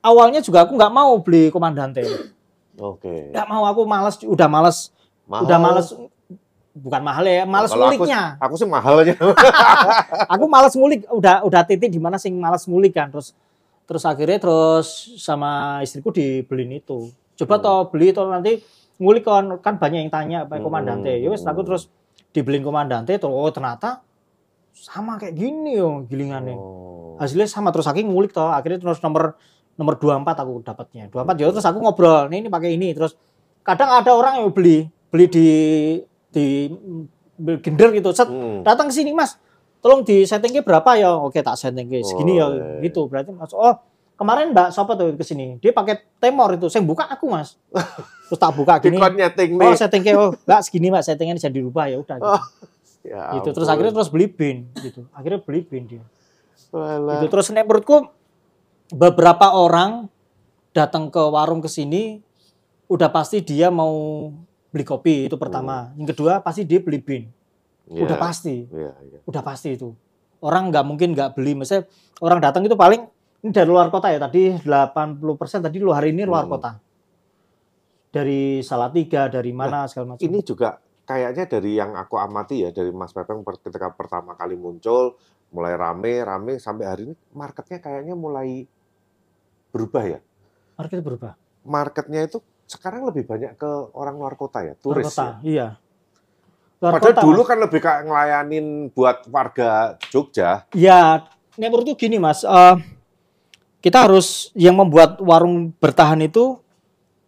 Awalnya 0.00 0.38
juga 0.40 0.62
aku 0.64 0.78
nggak 0.78 0.92
mau 0.94 1.16
beli 1.18 1.50
komandante. 1.50 2.06
Oke. 2.78 3.34
Nggak 3.34 3.46
mau, 3.48 3.66
aku 3.66 3.82
males, 3.84 4.16
udah 4.22 4.46
males, 4.46 4.92
Mahal. 5.26 5.42
udah 5.44 5.58
males. 5.58 5.88
Bukan 6.72 7.00
mahal 7.00 7.24
ya, 7.24 7.42
males 7.42 7.68
Kalau 7.68 7.88
aku- 7.88 8.04
nguliknya. 8.04 8.36
Aku 8.36 8.54
sih 8.54 8.68
mahalnya. 8.68 9.16
aku 10.32 10.44
males 10.44 10.72
ngulik 10.72 11.08
udah 11.08 11.40
udah 11.42 11.62
titik 11.62 11.88
di 11.88 11.96
mana 11.96 12.16
sing 12.16 12.36
males 12.36 12.64
ngulik 12.64 12.92
kan 12.92 13.08
terus 13.08 13.32
terus 13.82 14.02
akhirnya 14.02 14.36
terus 14.36 14.86
sama 15.16 15.50
istriku 15.80 16.10
dibeliin 16.10 16.76
itu 16.76 17.08
coba 17.34 17.54
Hmm. 17.54 17.64
toh 17.64 17.80
beli 17.88 18.10
toh 18.10 18.26
nanti 18.26 18.58
ngulik 18.96 19.22
kan 19.22 19.56
kan 19.58 19.74
banyak 19.76 20.00
yang 20.00 20.10
tanya 20.10 20.38
apa 20.42 20.56
Hmm. 20.56 20.64
komandante 20.64 21.12
ya 21.12 21.28
wes 21.28 21.40
aku 21.42 21.62
terus 21.62 21.86
dibeliin 22.30 22.60
komandante 22.60 23.14
terus 23.14 23.30
oh 23.30 23.48
ternyata 23.48 24.02
sama 24.72 25.16
kayak 25.16 25.32
gini 25.32 25.76
yo 25.76 26.04
gilingannya 26.04 26.52
Oh. 26.52 27.14
hasilnya 27.16 27.46
sama 27.46 27.70
terus 27.70 27.86
akhirnya 27.86 28.10
ngulik 28.10 28.30
toh 28.30 28.50
akhirnya 28.50 28.76
terus 28.78 28.98
nomor 28.98 29.38
nomor 29.72 29.94
24 29.94 30.34
aku 30.36 30.60
dapatnya 30.60 31.06
24 31.06 31.38
ya 31.38 31.46
terus 31.48 31.64
aku 31.64 31.78
ngobrol 31.78 32.26
nih 32.26 32.38
ini 32.38 32.48
pakai 32.48 32.74
ini 32.74 32.90
terus 32.90 33.14
kadang 33.62 33.88
ada 33.92 34.10
orang 34.10 34.40
yang 34.40 34.50
beli 34.50 34.90
beli 35.08 35.26
di 35.26 35.46
di 36.28 36.44
gender 37.60 37.92
gitu. 37.92 38.10
Set 38.10 38.26
Hmm. 38.26 38.60
datang 38.62 38.88
ke 38.88 38.94
sini 38.94 39.12
mas. 39.12 39.36
Tolong 39.80 40.02
di 40.02 40.24
settingnya 40.24 40.60
berapa? 40.60 40.96
Ya 40.96 41.14
oke 41.14 41.38
tak 41.38 41.54
settingnya 41.54 42.00
segini 42.02 42.38
Oh, 42.38 42.50
ya 42.50 42.80
gitu. 42.82 43.06
Berarti 43.06 43.30
mas 43.30 43.52
oh 43.52 43.76
kemarin 44.16 44.50
mbak 44.50 44.72
siapa 44.72 44.96
tuh 44.96 45.12
ke 45.12 45.22
sini 45.22 45.60
dia 45.60 45.70
pakai 45.70 46.00
temor 46.16 46.56
itu. 46.56 46.66
Saya 46.66 46.82
buka 46.82 47.06
aku 47.06 47.28
mas. 47.28 47.54
Terus 48.26 48.38
tak 48.38 48.52
buka 48.52 48.80
gini. 48.80 48.96
Oh 49.62 49.76
settingnya 49.76 50.12
oh 50.14 50.30
mbak 50.34 50.60
segini 50.60 50.86
mbak 50.88 51.02
settingnya 51.02 51.36
bisa 51.36 51.48
dirubah 51.48 51.86
ya 51.86 51.96
udah. 52.00 52.16
Gitu. 52.18 52.26
Oh, 52.26 52.42
Ya 53.06 53.38
gitu. 53.38 53.54
Terus 53.54 53.70
akhirnya 53.70 53.94
terus 53.94 54.10
beli 54.10 54.26
bin 54.26 54.66
gitu. 54.76 55.06
Akhirnya 55.14 55.38
beli 55.38 55.62
bin 55.62 55.86
dia. 55.86 56.02
Walah. 56.74 57.22
gitu. 57.22 57.30
Terus 57.30 57.54
nek 57.54 57.62
menurutku 57.62 58.10
beberapa 58.90 59.54
orang 59.54 60.10
datang 60.70 61.08
ke 61.08 61.22
warung 61.22 61.62
ke 61.62 61.70
sini 61.70 62.18
udah 62.86 63.06
pasti 63.08 63.40
dia 63.40 63.70
mau 63.70 63.94
beli 64.76 64.84
kopi 64.84 65.32
itu 65.32 65.40
pertama. 65.40 65.96
Yang 65.96 66.12
kedua 66.12 66.44
pasti 66.44 66.68
dia 66.68 66.84
beli 66.84 67.00
bin. 67.00 67.24
Iya, 67.88 68.04
udah 68.04 68.16
pasti. 68.20 68.68
Iya, 68.68 68.92
iya. 69.08 69.18
udah 69.24 69.40
pasti 69.40 69.72
itu. 69.72 69.96
Orang 70.44 70.68
nggak 70.68 70.84
mungkin 70.84 71.16
nggak 71.16 71.32
beli. 71.32 71.56
Misalnya 71.56 71.88
orang 72.20 72.44
datang 72.44 72.68
itu 72.68 72.76
paling 72.76 73.08
ini 73.40 73.50
dari 73.56 73.64
luar 73.64 73.88
kota 73.88 74.12
ya 74.12 74.20
tadi 74.20 74.52
80% 74.60 75.64
tadi 75.64 75.80
lu 75.80 75.96
hari 75.96 76.12
ini 76.12 76.28
luar 76.28 76.44
Hmm. 76.44 76.52
kota. 76.52 76.70
Dari 78.12 78.60
Salatiga 78.60 79.32
dari 79.32 79.56
mana 79.56 79.88
segala 79.88 80.14
macam. 80.14 80.28
Ini 80.28 80.44
juga 80.44 80.76
kayaknya 81.08 81.48
dari 81.48 81.80
yang 81.80 81.96
aku 81.96 82.20
amati 82.20 82.68
ya 82.68 82.70
dari 82.74 82.92
Mas 82.92 83.16
Pepeng 83.16 83.40
ketika 83.64 83.88
pertama 83.96 84.36
kali 84.36 84.60
muncul 84.60 85.16
mulai 85.54 85.78
rame 85.78 86.20
rame 86.20 86.58
sampai 86.58 86.84
hari 86.84 87.02
ini 87.08 87.14
marketnya 87.32 87.78
kayaknya 87.80 88.18
mulai 88.18 88.66
berubah 89.70 90.04
ya. 90.04 90.20
market 90.76 91.00
berubah? 91.00 91.32
Marketnya 91.64 92.28
itu 92.28 92.44
sekarang 92.66 93.02
lebih 93.04 93.24
banyak 93.24 93.54
ke 93.54 93.70
orang 93.94 94.14
luar 94.14 94.34
kota 94.34 94.60
ya, 94.60 94.74
luar 94.74 94.82
turis 95.00 95.06
kota 95.08 95.22
ya. 95.22 95.34
iya 95.42 95.68
luar 96.76 96.92
Padahal 96.94 97.14
kota, 97.14 97.22
dulu 97.24 97.40
Mas. 97.40 97.48
kan 97.48 97.58
lebih 97.58 97.80
kayak 97.80 98.00
ngelayanin 98.04 98.66
buat 98.92 99.16
warga 99.26 99.70
Jogja. 100.10 100.68
Ya, 100.70 101.24
nek 101.56 101.68
menurutku 101.68 101.96
gini 101.96 102.18
mas, 102.18 102.44
eh, 102.44 102.76
kita 103.80 104.04
harus 104.04 104.52
yang 104.52 104.76
membuat 104.76 105.16
warung 105.18 105.72
bertahan 105.72 106.20
itu 106.20 106.60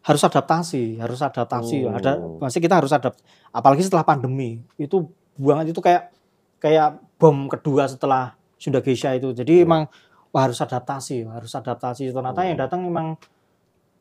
harus 0.03 0.21
adaptasi, 0.21 1.01
harus 1.01 1.21
adaptasi. 1.21 1.85
Hmm. 1.85 1.97
Ada, 1.97 2.11
masih 2.39 2.61
kita 2.61 2.77
harus 2.77 2.93
adapt. 2.93 3.21
Apalagi 3.49 3.81
setelah 3.81 4.05
pandemi, 4.05 4.61
itu 4.75 5.09
buangan 5.35 5.65
itu 5.65 5.81
kayak 5.81 6.13
kayak 6.59 7.01
bom 7.17 7.47
kedua 7.47 7.87
setelah 7.87 8.37
Sunda 8.57 8.81
Geisha 8.81 9.15
itu. 9.15 9.33
Jadi 9.33 9.61
Hmm. 9.61 9.65
emang 9.65 9.83
wah, 10.29 10.45
harus 10.45 10.59
adaptasi, 10.59 11.25
harus 11.25 11.53
adaptasi. 11.53 12.11
Ternyata 12.11 12.41
Hmm. 12.41 12.49
yang 12.53 12.59
datang 12.59 12.81
memang 12.83 13.17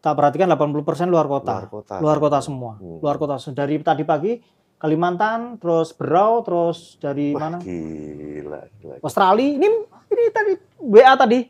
tak 0.08 0.16
perhatikan 0.16 0.48
80% 0.48 0.72
luar 1.06 1.28
kota, 1.28 1.54
Luar 1.54 1.68
kota. 1.68 1.96
luar 2.00 2.18
kota 2.18 2.40
semua, 2.40 2.72
Hmm. 2.76 2.98
luar 2.98 3.16
kota. 3.16 3.36
Dari 3.46 3.76
tadi 3.82 4.04
pagi 4.04 4.40
Kalimantan, 4.78 5.58
terus 5.58 5.92
Berau, 5.92 6.40
terus 6.42 6.96
dari 6.98 7.34
Wah, 7.34 7.50
mana? 7.50 7.58
gila, 7.58 8.62
gila. 8.74 8.96
Australia 9.02 9.58
ini 9.58 9.68
ini 10.08 10.24
tadi 10.30 10.54
WA 10.80 11.12
tadi 11.14 11.44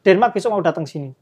Denmark 0.00 0.32
besok 0.32 0.50
mau 0.50 0.60
datang 0.60 0.82
sini 0.82 1.12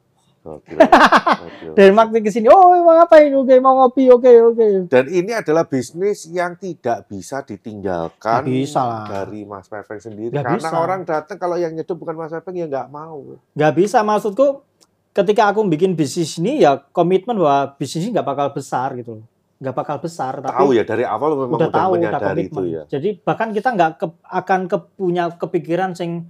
Gokil. 0.41 0.73
Gokil. 0.73 1.73
Denmark 1.77 2.17
ke 2.17 2.33
sini 2.33 2.49
oh 2.49 2.73
mau 2.79 2.97
ngapain 2.97 3.29
oke 3.29 3.53
mau 3.59 3.77
ngopi 3.79 4.09
oke 4.09 4.31
oke 4.47 4.67
Dan 4.89 5.05
ini 5.07 5.35
adalah 5.35 5.67
bisnis 5.67 6.25
yang 6.25 6.55
tidak 6.55 7.05
bisa 7.05 7.45
ditinggalkan 7.45 8.47
bisa 8.47 8.81
lah. 8.81 9.05
dari 9.05 9.45
Mas 9.45 9.69
Pepeng 9.69 10.01
sendiri. 10.01 10.33
Nggak 10.33 10.47
Karena 10.47 10.65
bisa. 10.65 10.79
orang 10.79 11.01
datang 11.03 11.37
kalau 11.37 11.59
yang 11.59 11.75
nyeduh 11.75 11.93
bukan 11.93 12.15
Mas 12.15 12.33
Pepeng 12.33 12.57
ya 12.57 12.65
nggak 12.67 12.89
mau. 12.89 13.37
nggak 13.53 13.73
bisa 13.75 14.01
maksudku 14.01 14.65
ketika 15.11 15.51
aku 15.51 15.67
bikin 15.67 15.99
bisnis 15.99 16.39
ini 16.39 16.63
ya 16.63 16.79
komitmen 16.95 17.35
bahwa 17.39 17.75
bisnis 17.77 18.07
ini 18.07 18.15
nggak 18.15 18.29
bakal 18.29 18.47
besar 18.55 18.95
gitu 18.95 19.23
nggak 19.61 19.75
bakal 19.77 19.97
besar 20.01 20.41
tapi 20.41 20.57
Tahu 20.57 20.71
ya 20.73 20.85
dari 20.89 21.05
awal 21.05 21.37
memang 21.37 21.59
udah 21.61 21.69
udah, 21.69 21.81
tahu 21.83 21.91
udah 22.01 22.21
komitmen 22.21 22.43
itu 22.47 22.63
ya. 22.73 22.83
jadi 22.89 23.09
bahkan 23.21 23.53
kita 23.53 23.69
nggak 23.77 23.91
ke- 24.01 24.21
akan 24.25 24.61
ke, 24.71 24.77
punya 24.97 25.29
kepikiran 25.37 25.93
sing 25.93 26.25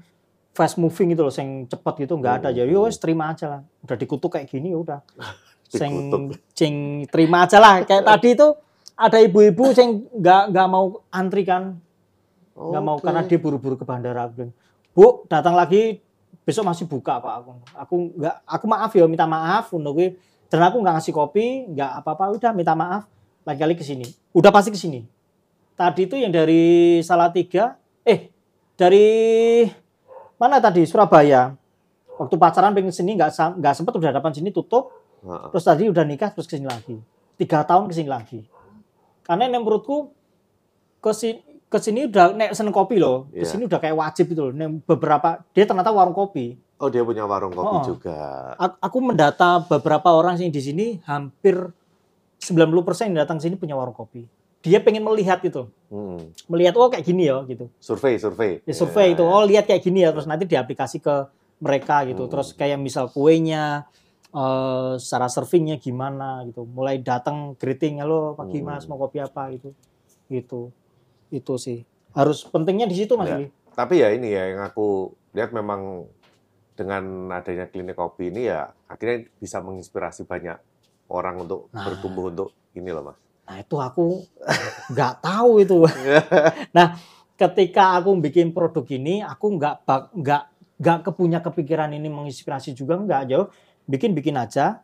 fast 0.51 0.77
moving 0.77 1.15
gitu 1.15 1.23
loh 1.23 1.35
sing 1.35 1.65
cepet 1.71 2.07
gitu 2.07 2.19
nggak 2.19 2.45
ada. 2.45 2.49
Hmm. 2.51 2.57
jadi 2.59 2.73
wes 2.75 2.99
terima 2.99 3.33
aja 3.33 3.47
lah. 3.47 3.61
Udah 3.87 3.97
dikutuk 3.97 4.31
kayak 4.35 4.51
gini 4.51 4.75
ya 4.75 4.79
udah. 4.79 5.01
Sing 5.71 6.11
sing 6.51 7.07
terima 7.07 7.47
aja 7.47 7.63
lah. 7.63 7.87
Kayak 7.87 8.03
tadi 8.03 8.35
itu 8.35 8.49
ada 8.99 9.23
ibu-ibu 9.23 9.71
sing 9.71 10.03
nggak 10.19 10.51
nggak 10.51 10.67
mau 10.67 10.99
antri 11.15 11.47
kan. 11.47 11.79
Nggak 12.59 12.83
mau 12.83 12.99
Oke. 12.99 13.07
karena 13.07 13.23
dia 13.23 13.39
buru-buru 13.39 13.79
ke 13.79 13.87
bandara. 13.87 14.27
Bu 14.91 15.23
datang 15.31 15.55
lagi 15.55 16.03
besok 16.51 16.67
masih 16.67 16.91
buka 16.91 17.23
pak. 17.23 17.33
Aku 17.39 17.51
aku 17.79 17.95
nggak 18.19 18.35
aku 18.43 18.65
maaf 18.67 18.91
ya 18.91 19.07
minta 19.07 19.31
maaf. 19.31 19.71
Untuk 19.71 19.95
gue 19.95 20.19
dan 20.51 20.67
aku 20.67 20.83
nggak 20.83 20.99
ngasih 20.99 21.15
kopi 21.15 21.71
nggak 21.71 22.03
apa-apa. 22.03 22.35
Udah 22.35 22.51
minta 22.51 22.75
maaf. 22.75 23.07
Lagi-kali 23.47 23.79
ke 23.79 23.87
sini. 23.87 24.11
Udah 24.35 24.51
pasti 24.51 24.75
ke 24.75 24.79
sini. 24.79 25.07
Tadi 25.79 26.11
itu 26.11 26.19
yang 26.19 26.35
dari 26.35 26.99
Salatiga 27.07 27.79
eh 28.03 28.35
dari 28.75 29.07
mana 30.35 30.59
tadi? 30.59 30.83
Surabaya. 30.83 31.55
Waktu 32.19 32.35
pacaran 32.35 32.75
pengen 32.75 32.91
sini 32.91 33.15
nggak 33.15 33.63
nggak 33.63 33.75
sempet 33.79 33.95
udah 33.95 34.11
dapat 34.19 34.35
sini 34.35 34.51
tutup. 34.51 34.91
Terus 35.23 35.63
tadi 35.63 35.87
udah 35.87 36.03
nikah 36.03 36.35
terus 36.35 36.51
ke 36.51 36.59
sini 36.59 36.67
lagi. 36.67 36.99
Tiga 37.39 37.63
tahun 37.63 37.87
ke 37.87 37.95
sini 37.95 38.11
lagi. 38.11 38.41
Karena 39.23 39.47
yang 39.47 39.63
menurutku 39.63 40.11
ke 41.71 41.79
sini 41.79 42.03
ke 42.03 42.05
sini 42.05 42.11
udah 42.11 42.27
nek 42.35 42.51
seneng 42.51 42.75
kopi 42.75 42.99
loh 42.99 43.31
Iya. 43.31 43.41
ke 43.41 43.47
sini 43.47 43.63
udah 43.65 43.79
kayak 43.79 43.95
wajib 43.95 44.27
itu 44.29 44.41
loh 44.41 44.51
Nek 44.51 44.83
beberapa 44.85 45.29
dia 45.51 45.65
ternyata 45.65 45.89
warung 45.89 46.13
kopi 46.13 46.59
Oh 46.77 46.89
dia 46.89 47.01
punya 47.01 47.23
warung 47.23 47.53
kopi 47.53 47.77
Oh. 47.77 47.85
juga. 47.87 48.17
Aku 48.57 48.99
mendata 48.99 49.61
beberapa 49.63 50.11
orang 50.11 50.35
sih 50.35 50.49
di 50.49 50.59
sini 50.59 50.97
hampir 51.05 51.69
90% 52.39 52.67
yang 53.07 53.21
datang 53.21 53.37
sini 53.37 53.55
punya 53.55 53.77
warung 53.77 53.93
kopi 53.93 54.25
dia 54.61 54.77
pengen 54.79 55.01
melihat 55.03 55.41
itu 55.41 55.69
Hmm. 55.87 56.31
melihat 56.47 56.75
oh 56.75 56.87
kayak 56.87 57.03
gini 57.03 57.27
ya 57.27 57.41
gitu 57.45 57.69
Survei, 57.79 58.17
survei. 58.17 58.61
ya, 58.63 58.73
survei 58.73 59.07
Ya. 59.07 59.13
itu 59.13 59.23
oh 59.23 59.43
lihat 59.43 59.65
kayak 59.65 59.81
gini 59.81 60.01
ya 60.01 60.11
terus 60.11 60.25
nanti 60.25 60.45
diaplikasi 60.45 60.99
ke 60.99 61.15
mereka 61.59 62.03
gitu 62.05 62.25
Hmm. 62.25 62.31
terus 62.31 62.51
kayak 62.51 62.77
misal 62.77 63.07
kuenya 63.07 63.85
eh 64.29 64.93
secara 64.97 65.27
servingnya 65.27 65.77
gimana 65.77 66.45
gitu 66.45 66.63
mulai 66.65 66.99
datang 66.99 67.53
greeting 67.55 67.99
halo 67.99 68.33
pagi 68.33 68.59
Hmm. 68.59 68.71
mas 68.71 68.85
mau 68.85 68.97
kopi 68.97 69.19
apa 69.19 69.51
gitu 69.51 69.75
gitu 70.29 70.71
itu 71.31 71.55
sih 71.57 71.83
harus 72.13 72.43
pentingnya 72.45 72.85
di 72.85 72.97
situ 72.97 73.15
mas 73.15 73.29
Ya. 73.29 73.39
Tapi 73.71 73.95
ya 73.97 74.11
ini 74.11 74.29
ya 74.29 74.51
yang 74.51 74.63
aku 74.63 75.09
lihat 75.31 75.51
memang 75.51 76.05
dengan 76.75 77.03
adanya 77.31 77.65
klinik 77.65 77.95
kopi 77.95 78.29
ini 78.29 78.47
ya 78.47 78.73
akhirnya 78.87 79.29
bisa 79.37 79.61
menginspirasi 79.61 80.25
banyak 80.25 80.59
orang 81.07 81.41
untuk 81.41 81.69
Nah. 81.71 81.85
bertumbuh 81.85 82.29
untuk 82.29 82.49
ini 82.73 82.89
loh 82.89 83.05
mas. 83.05 83.19
nah 83.43 83.59
itu 83.59 83.77
aku 83.77 84.07
nggak 84.93 85.15
tahu 85.21 85.51
itu 85.59 85.79
nah 86.77 86.95
ketika 87.35 87.99
aku 87.99 88.15
bikin 88.17 88.51
produk 88.51 88.87
ini 88.87 89.21
aku 89.21 89.59
nggak 89.59 89.75
nggak 90.15 90.43
nggak 90.79 90.99
kepunya 91.03 91.39
kepikiran 91.41 91.91
ini 91.91 92.07
menginspirasi 92.07 92.73
juga 92.73 92.95
nggak 92.97 93.23
jauh 93.27 93.51
bikin 93.85 94.15
bikin 94.15 94.35
aja 94.35 94.81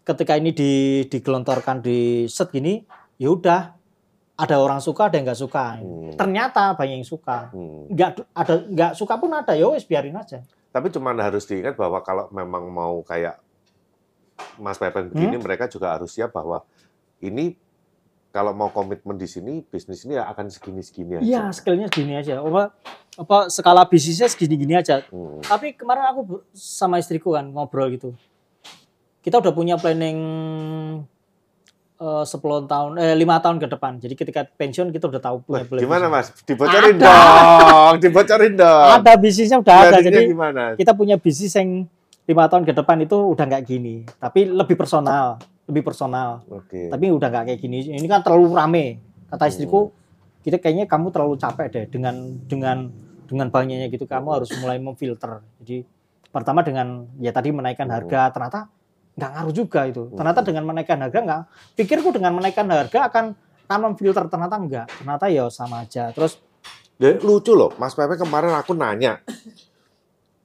ketika 0.00 0.32
ini 0.32 0.50
di 0.50 0.70
digelontorkan 1.06 1.84
di 1.84 2.24
set 2.26 2.48
gini 2.48 2.80
ya 3.16 3.28
udah 3.28 3.75
ada 4.36 4.56
orang 4.56 4.78
suka 4.78 5.08
ada 5.08 5.16
yang 5.16 5.24
nggak 5.24 5.40
suka 5.40 5.64
Hmm. 5.76 6.12
ternyata 6.14 6.72
banyak 6.72 7.00
yang 7.00 7.08
suka 7.08 7.48
Hmm. 7.50 7.88
nggak 7.88 8.08
ada 8.30 8.54
nggak 8.62 8.92
suka 8.92 9.14
pun 9.16 9.32
ada 9.32 9.52
ya 9.52 9.66
wes 9.66 9.82
biarin 9.82 10.14
aja 10.14 10.44
Tapi 10.68 10.92
cuman 10.92 11.16
harus 11.16 11.44
diingat 11.44 11.72
bahwa 11.72 12.00
kalau 12.00 12.28
memang 12.30 12.68
mau 12.68 13.00
kayak 13.00 13.40
Mas 14.56 14.76
Pepen 14.76 15.08
begini, 15.08 15.36
mereka 15.38 15.64
juga 15.66 15.88
harus 15.90 16.12
siap 16.12 16.28
bahwa 16.30 16.60
ini 17.18 17.56
kalau 18.28 18.52
mau 18.52 18.68
komitmen 18.68 19.16
di 19.16 19.24
sini, 19.24 19.64
bisnis 19.64 20.04
ini 20.04 20.12
akan 20.14 20.46
segini-segini 20.46 21.16
aja. 21.16 21.24
iya 21.24 21.42
skillnya 21.48 21.88
segini 21.88 22.12
aja 22.14 22.36
apa 22.38 22.76
apa 23.16 23.48
skala 23.48 23.88
bisnisnya 23.88 24.28
segini 24.28 24.60
gini 24.60 24.76
aja 24.76 25.00
Hmm. 25.08 25.40
tapi 25.40 25.72
kemarin 25.72 26.04
aku 26.06 26.20
sama 26.52 27.00
istriku 27.00 27.32
kan 27.32 27.48
ngobrol 27.48 27.88
gitu 27.88 28.12
kita 29.24 29.40
udah 29.40 29.50
punya 29.50 29.74
planning 29.74 30.20
eh, 31.96 32.24
10 32.24 32.32
tahun 32.66 32.90
eh 32.96 33.14
lima 33.14 33.36
tahun 33.38 33.56
ke 33.56 33.66
depan 33.68 33.92
jadi 33.96 34.14
ketika 34.14 34.40
pensiun 34.50 34.88
kita 34.90 35.06
udah 35.06 35.18
tahu 35.18 35.36
punya 35.42 35.62
Wah, 35.62 35.76
gimana 35.76 36.06
mas? 36.06 36.32
Dibocorin 36.40 36.94
Ada. 36.94 37.08
dong, 37.08 37.94
dibocorin 37.98 38.54
dong. 38.54 38.86
ada 38.94 39.12
bisnisnya 39.14 39.58
udah 39.58 39.74
ada 39.74 39.88
Planningnya 39.90 40.12
jadi 40.12 40.24
gimana? 40.26 40.62
kita 40.74 40.92
punya 40.92 41.16
bisnis 41.16 41.52
yang 41.52 41.88
lima 42.24 42.44
tahun 42.46 42.62
ke 42.62 42.72
depan 42.72 42.96
itu 43.00 43.16
udah 43.16 43.44
nggak 43.44 43.62
gini 43.64 43.94
tapi 44.16 44.44
lebih 44.44 44.74
personal 44.74 45.38
lebih 45.64 45.82
personal 45.82 46.42
Oke. 46.46 46.86
tapi 46.86 47.08
udah 47.08 47.26
nggak 47.26 47.44
kayak 47.48 47.60
gini 47.60 47.86
ini 47.88 48.04
kan 48.04 48.20
terlalu 48.20 48.50
rame 48.50 48.86
kata 49.26 49.42
Hmm. 49.42 49.50
istriku 49.50 49.80
kita 50.40 50.56
kayaknya 50.56 50.84
kamu 50.84 51.10
terlalu 51.10 51.34
capek 51.36 51.66
deh 51.68 51.84
dengan 51.88 52.14
dengan 52.44 52.86
dengan 53.24 53.46
banyaknya 53.48 53.88
gitu 53.88 54.04
kamu 54.04 54.28
harus 54.32 54.50
mulai 54.56 54.76
memfilter 54.76 55.42
jadi 55.58 55.82
pertama 56.28 56.60
dengan 56.60 57.10
ya 57.16 57.30
tadi 57.30 57.50
menaikkan 57.50 57.84
Hmm. 57.84 57.96
harga 57.96 58.20
ternyata 58.30 58.60
nggak 59.16 59.30
ngaruh 59.32 59.54
juga 59.56 59.80
itu 59.88 60.12
ternyata 60.12 60.40
dengan 60.44 60.64
menaikkan 60.68 61.00
harga 61.00 61.18
nggak 61.18 61.42
pikirku 61.74 62.12
dengan 62.12 62.36
menaikkan 62.36 62.68
harga 62.68 63.08
akan 63.08 63.24
akan 63.66 63.80
memfilter 63.82 64.28
ternyata 64.28 64.56
enggak 64.56 64.86
ternyata 64.92 65.26
ya 65.26 65.48
sama 65.48 65.82
aja 65.82 66.12
terus 66.12 66.38
Ya, 66.96 67.12
lucu 67.12 67.52
loh, 67.52 67.76
Mas 67.76 67.92
Pepe 67.92 68.16
kemarin 68.16 68.56
aku 68.56 68.72
nanya, 68.72 69.20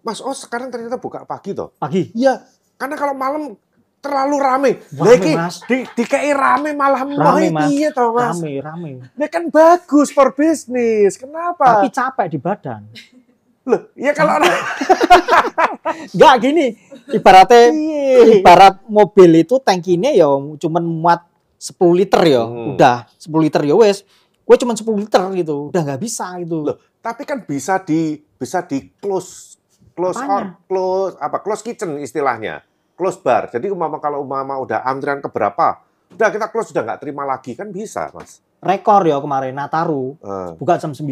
Mas 0.03 0.19
Oh 0.19 0.35
sekarang 0.35 0.67
ternyata 0.67 0.99
buka 0.99 1.23
pagi 1.23 1.55
toh? 1.55 1.71
pagi 1.79 2.11
Iya, 2.11 2.43
Karena 2.75 2.99
kalau 2.99 3.15
malam 3.15 3.55
terlalu 4.01 4.35
rame. 4.35 4.71
Rame, 4.91 4.99
Lah 4.99 5.13
iki 5.15 5.31
Mas. 5.31 5.55
di 5.63 5.87
dikei 5.95 6.33
rame 6.35 6.75
malah 6.75 7.07
Rame, 7.07 7.15
mau 7.15 7.39
Mas. 7.39 7.71
piye 7.71 7.87
to, 7.93 8.11
Mas? 8.11 8.35
Rame, 8.35 8.51
rame. 8.59 8.89
Ini 9.15 9.25
kan 9.29 9.47
bagus 9.47 10.11
for 10.11 10.35
bisnis. 10.35 11.15
Kenapa? 11.15 11.79
Tapi 11.79 11.87
capek 11.87 12.27
di 12.27 12.39
badan. 12.41 12.81
Loh, 13.61 13.93
ya 13.93 14.11
kalau 14.11 14.41
Enggak 16.13 16.35
gini, 16.43 16.73
ibaratnya 17.11 17.61
Iya. 17.69 18.41
ibarat 18.41 18.81
mobil 18.89 19.31
itu 19.37 19.61
tangkinya 19.61 20.09
ya 20.09 20.25
cuman 20.57 20.83
muat 20.83 21.21
10 21.57 21.77
liter 21.93 22.21
ya. 22.25 22.41
Hmm. 22.41 22.73
Udah 22.73 23.05
10 23.15 23.29
liter 23.37 23.61
ya 23.61 23.75
wes. 23.77 24.01
Gue 24.41 24.57
cuman 24.57 24.73
10 24.73 24.97
liter 24.97 25.21
gitu. 25.37 25.69
Udah 25.69 25.81
nggak 25.85 26.01
bisa 26.01 26.33
gitu. 26.41 26.65
Loh, 26.65 26.77
tapi 26.99 27.21
kan 27.23 27.45
bisa 27.45 27.77
di 27.79 28.17
bisa 28.35 28.65
di 28.65 28.89
close 28.97 29.61
close 29.93 30.17
or 30.17 30.57
close 30.65 31.13
apa 31.19 31.37
close 31.39 31.61
kitchen 31.61 31.99
istilahnya 31.99 32.63
close 32.95 33.19
bar 33.19 33.51
jadi 33.51 33.69
umama 33.69 33.99
kalau 33.99 34.23
umama 34.23 34.57
udah 34.57 34.81
antrian 34.81 35.19
keberapa 35.19 35.83
udah 36.09 36.29
kita 36.31 36.47
close 36.47 36.71
udah 36.71 36.81
nggak 36.81 36.99
terima 36.99 37.21
lagi 37.21 37.53
kan 37.53 37.69
bisa 37.69 38.09
mas 38.09 38.41
Rekor 38.57 39.03
ya 39.03 39.19
kemarin 39.19 39.53
Nataru 39.53 40.17
Eh, 40.17 40.51
buka 40.55 40.77
jam 40.77 40.89
9. 40.89 41.05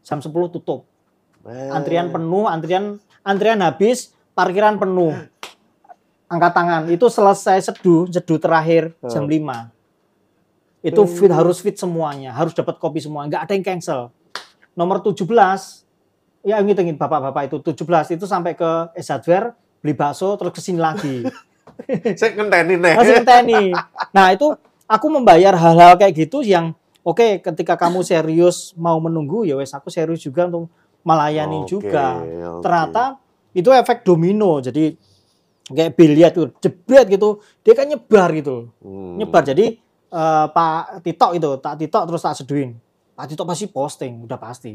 Jam 0.00 0.18
10 0.18 0.26
tutup. 0.50 0.89
Antrian 1.48 2.12
penuh, 2.12 2.44
antrian 2.44 3.00
antrian 3.24 3.60
habis, 3.64 4.12
parkiran 4.36 4.76
penuh. 4.76 5.16
Angkat 6.30 6.52
tangan. 6.54 6.82
Itu 6.92 7.10
selesai 7.10 7.72
seduh, 7.72 8.06
seduh 8.06 8.38
terakhir 8.38 8.94
jam 9.08 9.26
5. 9.26 9.72
Itu 10.80 11.04
fit 11.04 11.32
harus 11.32 11.60
fit 11.60 11.76
semuanya, 11.76 12.32
harus 12.32 12.56
dapat 12.56 12.80
kopi 12.80 13.02
semua, 13.02 13.28
nggak 13.28 13.44
ada 13.44 13.52
yang 13.52 13.64
cancel. 13.64 14.12
Nomor 14.72 15.04
17 15.04 15.26
ya 16.40 16.56
ngitungin 16.64 16.96
bapak-bapak 16.96 17.52
itu 17.52 17.56
17 17.60 18.16
itu 18.16 18.24
sampai 18.24 18.56
ke 18.56 18.88
S 18.96 19.12
Hardware 19.12 19.52
beli 19.84 19.92
bakso 19.92 20.36
terus 20.40 20.52
ke 20.56 20.60
sini 20.64 20.80
lagi. 20.80 21.24
saya 22.20 22.36
ngenteni 22.36 22.74
nih 22.76 22.94
Masih 22.96 23.12
ngenteni. 23.20 23.64
Nah, 24.12 24.32
itu 24.32 24.56
aku 24.88 25.06
membayar 25.08 25.52
hal-hal 25.56 25.96
kayak 26.00 26.16
gitu 26.16 26.40
yang 26.40 26.72
oke 27.04 27.40
ketika 27.40 27.76
kamu 27.76 28.02
serius 28.02 28.72
mau 28.76 28.96
menunggu 29.00 29.46
ya 29.46 29.56
wes 29.56 29.72
aku 29.72 29.88
serius 29.88 30.20
juga 30.20 30.50
untuk 30.50 30.68
melayani 31.06 31.64
Oke, 31.64 31.68
juga. 31.68 32.20
oke. 32.20 32.62
Ternyata 32.64 33.04
itu 33.56 33.68
efek 33.72 34.04
domino. 34.06 34.60
Jadi 34.60 34.94
kayak 35.70 35.92
biliar 35.94 36.30
tuh 36.34 36.50
jebret 36.58 37.06
gitu, 37.06 37.40
dia 37.62 37.72
kan 37.78 37.86
nyebar 37.86 38.28
gitu. 38.34 38.70
Hmm. 38.82 39.16
Nyebar. 39.18 39.42
Jadi 39.46 39.78
eh, 40.10 40.46
Pak 40.50 41.04
Tito 41.06 41.28
itu, 41.32 41.50
tak 41.62 41.74
Tito 41.78 42.00
terus 42.04 42.22
tak 42.22 42.34
seduin. 42.36 42.74
Pak 43.14 43.26
Tito 43.30 43.42
pasti 43.46 43.66
posting, 43.70 44.26
udah 44.26 44.38
pasti. 44.40 44.74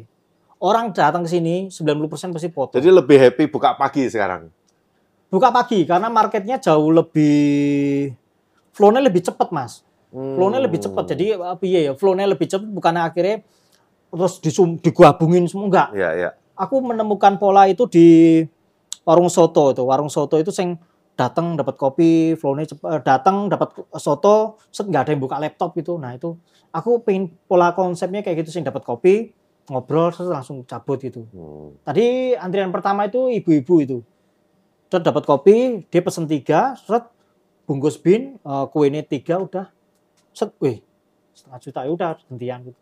Orang 0.56 0.96
datang 0.96 1.28
ke 1.28 1.30
sini 1.30 1.68
90% 1.68 2.32
pasti 2.32 2.48
foto. 2.48 2.72
jadi 2.80 2.88
lebih 2.88 3.20
happy 3.20 3.52
buka 3.52 3.76
pagi 3.76 4.08
sekarang 4.08 4.48
buka 5.36 5.52
pagi 5.52 5.84
karena 5.84 6.08
marketnya 6.08 6.56
jauh 6.62 6.96
lebih 6.96 8.16
flow-nya 8.76 9.04
lebih 9.04 9.24
cepat, 9.24 9.52
Mas. 9.52 9.84
Hmm. 10.12 10.36
Flow-nya 10.40 10.60
lebih 10.64 10.80
cepat. 10.84 11.12
Jadi 11.12 11.36
apa 11.36 11.64
ya, 11.64 11.92
flow-nya 11.96 12.28
lebih 12.28 12.48
cepat 12.48 12.68
bukan 12.72 12.96
akhirnya 13.00 13.44
terus 14.16 14.40
disum, 14.40 14.80
digabungin 14.80 15.44
semua 15.52 15.68
enggak. 15.68 15.90
ya 15.92 16.16
ya 16.16 16.30
Aku 16.56 16.80
menemukan 16.80 17.36
pola 17.36 17.68
itu 17.68 17.84
di 17.92 18.08
warung 19.04 19.28
soto 19.28 19.76
itu. 19.76 19.84
Warung 19.84 20.08
soto 20.08 20.40
itu 20.40 20.56
sing 20.56 20.80
datang 21.20 21.60
dapat 21.60 21.76
kopi, 21.76 22.40
flow-nya 22.40 22.72
cepat, 22.72 23.04
datang 23.04 23.52
dapat 23.52 23.76
soto, 24.00 24.60
set 24.72 24.88
nggak 24.88 25.04
ada 25.04 25.12
yang 25.12 25.22
buka 25.24 25.36
laptop 25.36 25.76
itu. 25.76 26.00
Nah, 26.00 26.16
itu 26.16 26.40
aku 26.72 27.04
pengen 27.04 27.36
pola 27.48 27.76
konsepnya 27.76 28.24
kayak 28.24 28.48
gitu 28.48 28.56
sing 28.56 28.64
dapat 28.64 28.88
kopi, 28.88 29.36
ngobrol 29.68 30.16
terus 30.16 30.32
langsung 30.32 30.64
cabut 30.64 31.00
gitu. 31.04 31.28
Hmm. 31.36 31.76
Tadi 31.84 32.36
antrian 32.40 32.72
pertama 32.72 33.08
itu 33.08 33.28
ibu-ibu 33.28 33.76
itu. 33.84 33.98
Terus 34.88 35.04
dapat 35.04 35.28
kopi, 35.28 35.84
dia 35.92 36.00
pesen 36.00 36.24
tiga, 36.24 36.80
set 36.80 37.04
bungkus 37.68 38.00
bin, 38.00 38.40
eh, 38.40 38.66
kuenya 38.72 39.04
tiga 39.04 39.44
udah, 39.44 39.68
set, 40.32 40.56
wih 40.64 40.80
setengah 41.36 41.60
juta 41.60 41.80
ya 41.84 41.92
udah 41.92 42.10
gantian 42.32 42.60
gitu. 42.72 42.80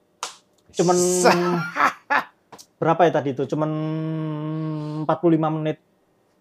Cuman 0.73 0.97
berapa 2.81 3.01
ya 3.05 3.11
tadi 3.13 3.29
itu? 3.31 3.43
Cuman 3.45 3.69
45 5.05 5.55
menit 5.55 5.77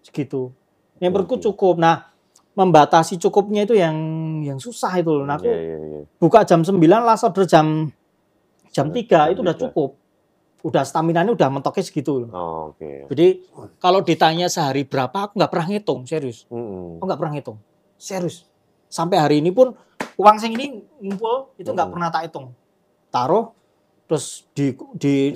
segitu. 0.03 0.51
Yang 0.99 1.11
menurutku 1.13 1.37
Oke. 1.39 1.45
cukup. 1.51 1.77
Nah, 1.79 2.11
membatasi 2.53 3.17
cukupnya 3.19 3.65
itu 3.65 3.73
yang 3.73 3.97
yang 4.43 4.59
susah 4.59 4.93
itu 4.97 5.09
loh. 5.09 5.25
Nah, 5.25 5.41
aku 5.41 5.49
Iya, 5.49 5.57
iya, 5.57 5.77
iya. 5.79 6.01
buka 6.21 6.45
jam 6.45 6.61
9 6.61 6.77
last 7.03 7.25
order 7.25 7.45
jam 7.45 7.89
jam 8.69 8.87
3 8.89 9.33
itu 9.33 9.41
udah 9.41 9.57
cukup. 9.57 9.97
Udah 10.63 10.87
stamina 10.87 11.27
ini 11.27 11.35
udah 11.35 11.49
mentoknya 11.51 11.83
segitu 11.83 12.23
loh. 12.23 12.31
Oh, 12.31 12.63
oke 12.71 13.11
Jadi 13.11 13.43
kalau 13.77 13.99
ditanya 13.99 14.47
sehari 14.47 14.87
berapa, 14.87 15.27
aku 15.27 15.35
nggak 15.35 15.51
pernah 15.51 15.67
ngitung, 15.67 16.07
serius. 16.07 16.47
Hmm. 16.47 17.03
Aku 17.03 17.05
nggak 17.05 17.19
pernah 17.19 17.33
ngitung, 17.35 17.59
serius. 17.99 18.47
Sampai 18.87 19.19
hari 19.19 19.43
ini 19.43 19.51
pun 19.51 19.75
uang 20.15 20.37
sing 20.39 20.55
ini 20.55 20.87
ngumpul 21.03 21.51
itu 21.57 21.67
nggak 21.67 21.89
Hmm. 21.89 21.95
pernah 21.99 22.09
tak 22.15 22.31
hitung. 22.31 22.55
Taruh, 23.11 23.51
terus 24.13 24.45
di 24.53 24.77
di 25.01 25.33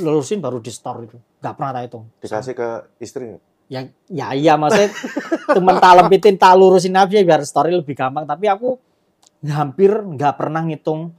lurusin 0.00 0.40
baru 0.40 0.56
di 0.56 0.72
store 0.72 1.04
itu, 1.04 1.20
nggak 1.44 1.52
pernah 1.52 1.76
tak 1.76 1.82
hitung. 1.84 2.04
dikasih 2.24 2.56
ke 2.56 2.68
istri? 2.96 3.36
Ya, 3.68 3.84
ya 4.08 4.32
iya 4.32 4.56
maksudnya 4.56 4.88
temen 5.60 5.76
tak 5.76 5.92
lempitin, 6.00 6.40
tak 6.40 6.56
lurusin 6.56 6.96
aja 6.96 7.12
biar 7.12 7.44
story 7.44 7.76
lebih 7.76 7.92
gampang. 7.92 8.24
Tapi 8.24 8.48
aku 8.48 8.80
hampir 9.44 9.92
nggak 9.92 10.32
pernah 10.32 10.64
ngitung 10.64 11.12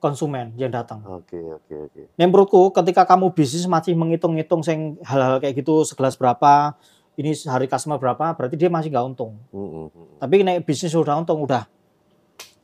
konsumen 0.00 0.56
yang 0.56 0.72
datang. 0.72 1.04
oke 1.04 1.36
oke 1.60 1.74
oke 1.92 2.00
Yang 2.16 2.28
menurutku 2.32 2.72
ketika 2.72 3.04
kamu 3.04 3.36
bisnis 3.36 3.68
masih 3.68 3.92
menghitung-hitung 3.92 4.64
sing 4.64 4.96
hal-hal 5.04 5.44
kayak 5.44 5.60
gitu 5.60 5.84
segelas 5.84 6.16
berapa, 6.16 6.72
ini 7.20 7.36
hari 7.44 7.68
customer 7.68 8.00
berapa, 8.00 8.32
berarti 8.32 8.56
dia 8.56 8.72
masih 8.72 8.88
nggak 8.88 9.04
untung. 9.12 9.36
Hmm, 9.52 9.92
hmm. 9.92 10.24
Tapi 10.24 10.40
naik 10.40 10.64
bisnis 10.64 10.96
udah 10.96 11.20
untung, 11.20 11.44
udah 11.44 11.68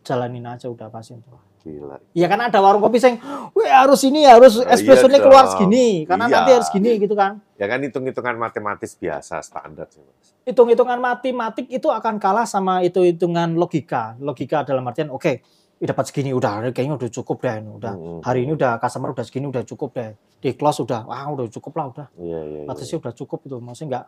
jalanin 0.01 0.49
aja 0.49 0.73
udah 0.73 0.89
pasti 0.89 1.13
untung. 1.13 1.50
Gila 1.61 1.97
Iya 2.11 2.27
kan 2.27 2.41
ada 2.41 2.59
warung 2.59 2.81
kopi 2.81 2.97
sing, 2.97 3.21
weh 3.53 3.67
harus 3.67 4.01
ini 4.03 4.25
harus 4.25 4.57
iya 4.57 4.73
espressonya 4.73 5.19
keluar 5.19 5.45
dong. 5.45 5.53
segini, 5.55 6.03
karena 6.03 6.25
Iya. 6.25 6.35
nanti 6.35 6.51
harus 6.53 6.69
gini 6.69 6.97
gitu 6.97 7.13
kan. 7.13 7.39
ya 7.55 7.67
kan 7.67 7.79
hitung-hitungan 7.79 8.35
matematis 8.35 8.93
biasa 8.95 9.39
standar 9.41 9.87
sih 9.89 10.01
mas 10.01 10.33
Hitung-hitungan 10.43 10.97
matematik 10.97 11.69
itu 11.69 11.87
akan 11.87 12.17
kalah 12.17 12.45
sama 12.45 12.81
hitung-hitungan 12.81 13.53
logika. 13.53 14.17
Logika 14.19 14.65
dalam 14.65 14.83
artian 14.83 15.09
oke, 15.09 15.45
dapat 15.79 16.05
segini 16.07 16.31
udah 16.31 16.69
kayaknya 16.71 16.97
udah 16.97 17.11
cukup 17.11 17.37
deh, 17.39 17.57
ini, 17.57 17.71
udah 17.71 17.93
Hmm, 17.93 18.21
hari 18.21 18.43
ini 18.43 18.53
udah 18.53 18.77
customer 18.77 19.13
udah 19.13 19.23
segini 19.23 19.47
udah 19.47 19.63
cukup 19.63 19.93
deh. 19.93 20.11
Di 20.39 20.53
close 20.53 20.81
udah, 20.81 21.05
wah 21.05 21.29
udah 21.29 21.45
cukup 21.51 21.73
lah 21.75 21.87
udah. 21.89 22.07
iya 22.17 22.41
iya 22.41 22.59
iya. 22.59 22.67
batasnya 22.67 22.97
udah 22.99 23.13
cukup 23.15 23.39
itu 23.43 23.57
maksudnya 23.57 23.89
nggak 23.91 24.05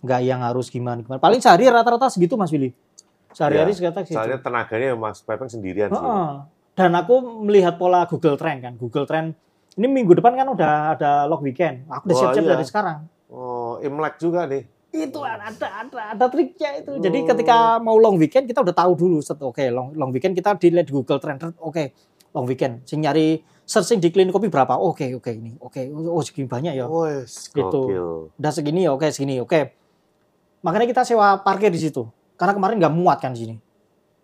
nggak 0.00 0.20
yang 0.22 0.40
harus 0.40 0.68
gimana 0.68 0.98
gimana 0.98 1.16
paling 1.18 1.38
sehari 1.38 1.64
rata-rata 1.66 2.08
segitu 2.08 2.32
mas 2.32 2.48
Willy 2.48 2.72
sehari-hari 3.30 3.68
Ya, 3.70 3.76
sekitar 3.78 4.00
segitu 4.00 4.16
soalnya 4.16 4.38
tenaganya 4.38 4.92
mas 4.94 5.20
Pepeng 5.20 5.44
sendirian 5.46 5.88
sih 5.88 5.96
Heeh. 5.98 6.32
Dan 6.80 6.96
aku 6.96 7.44
melihat 7.44 7.76
pola 7.76 8.08
Google 8.08 8.40
Trend 8.40 8.64
kan. 8.64 8.72
Google 8.80 9.04
Trend 9.04 9.36
ini 9.76 9.86
minggu 9.86 10.16
depan 10.16 10.32
kan 10.32 10.48
udah 10.48 10.96
ada 10.96 11.28
long 11.28 11.44
weekend. 11.44 11.84
Aku 11.92 12.08
udah 12.08 12.16
siap-siap 12.16 12.44
iya. 12.48 12.52
dari 12.56 12.64
sekarang. 12.64 12.98
Oh 13.28 13.76
Imlek 13.84 14.16
juga 14.16 14.48
nih. 14.48 14.64
Itu 14.90 15.20
ada 15.20 15.52
ada 15.52 16.16
ada 16.16 16.26
triknya 16.32 16.80
itu. 16.80 16.96
Jadi 16.96 17.18
Oh. 17.20 17.26
ketika 17.28 17.76
mau 17.78 18.00
long 18.00 18.16
weekend 18.16 18.48
kita 18.48 18.64
udah 18.64 18.72
tahu 18.72 18.96
dulu 18.96 19.20
set 19.20 19.36
oke 19.44 19.60
long 19.68 19.92
long 19.92 20.08
weekend 20.08 20.32
kita 20.32 20.56
dilihat 20.56 20.88
di 20.88 20.94
Google 20.96 21.20
Trend. 21.20 21.52
Oke 21.60 21.92
long 22.32 22.48
weekend. 22.48 22.80
Sing 22.88 23.04
nyari 23.04 23.44
searching 23.68 24.00
di 24.00 24.08
clean 24.08 24.32
kopi 24.32 24.48
berapa? 24.48 24.80
Oke 24.80 25.12
oke 25.12 25.30
ini. 25.36 25.60
Oke 25.60 25.84
oh 25.92 26.24
segini 26.24 26.48
banyak 26.48 26.72
ya. 26.80 26.88
Wes, 26.88 27.52
Gitu. 27.52 27.80
udah 28.40 28.52
segini 28.56 28.88
oke 28.88 29.04
segini 29.12 29.36
oke. 29.36 29.76
Makanya 30.64 30.88
kita 30.88 31.04
sewa 31.04 31.44
parkir 31.44 31.68
di 31.68 31.78
situ. 31.78 32.08
Karena 32.40 32.56
kemarin 32.56 32.80
nggak 32.80 32.94
muat 32.96 33.20
kan 33.20 33.36
di 33.36 33.44
sini 33.44 33.56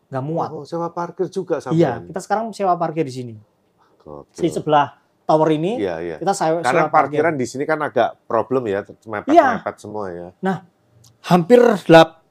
nggak 0.07 0.25
muat 0.25 0.51
Oh, 0.51 0.63
sewa 0.63 0.89
parkir 0.89 1.27
juga 1.27 1.59
sampai. 1.59 1.77
iya 1.77 1.99
kita 2.01 2.21
sekarang 2.21 2.51
sewa 2.51 2.75
parkir 2.75 3.03
di 3.03 3.13
sini 3.13 3.35
Gokil. 3.99 4.39
di 4.39 4.49
sebelah 4.49 4.95
tower 5.23 5.51
ini 5.51 5.77
Iya, 5.77 5.95
iya. 5.99 6.17
kita 6.17 6.31
sewa, 6.31 6.63
Karena 6.63 6.87
sewa 6.87 6.89
parkir 6.89 7.19
parkiran 7.19 7.35
di 7.35 7.45
sini 7.45 7.65
kan 7.65 7.79
agak 7.81 8.15
problem 8.25 8.63
ya, 8.65 8.81
Iya. 8.81 9.03
mepet-mepet 9.05 9.77
semua 9.77 10.05
ya. 10.09 10.29
hampir 11.23 11.59
gelap 11.83 12.23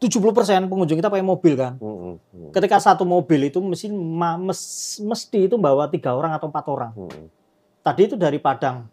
70% 0.00 0.20
pengunjung 0.64 0.96
kita 0.96 1.08
pakai 1.08 1.24
mobil 1.24 1.54
kan 1.54 1.76
Hmm, 1.76 2.16
hmm, 2.20 2.50
ketika 2.50 2.76
satu 2.78 3.04
mobil 3.04 3.48
itu 3.48 3.56
mesti 3.56 3.88
mes- 3.88 5.00
mesti 5.00 5.48
itu 5.48 5.56
bawa 5.56 5.88
tiga 5.88 6.12
orang 6.12 6.32
atau 6.32 6.48
empat 6.48 6.64
orang 6.66 6.92
hmm. 6.94 7.24
tadi 7.80 8.00
itu 8.06 8.16
dari 8.16 8.36
Padang 8.36 8.84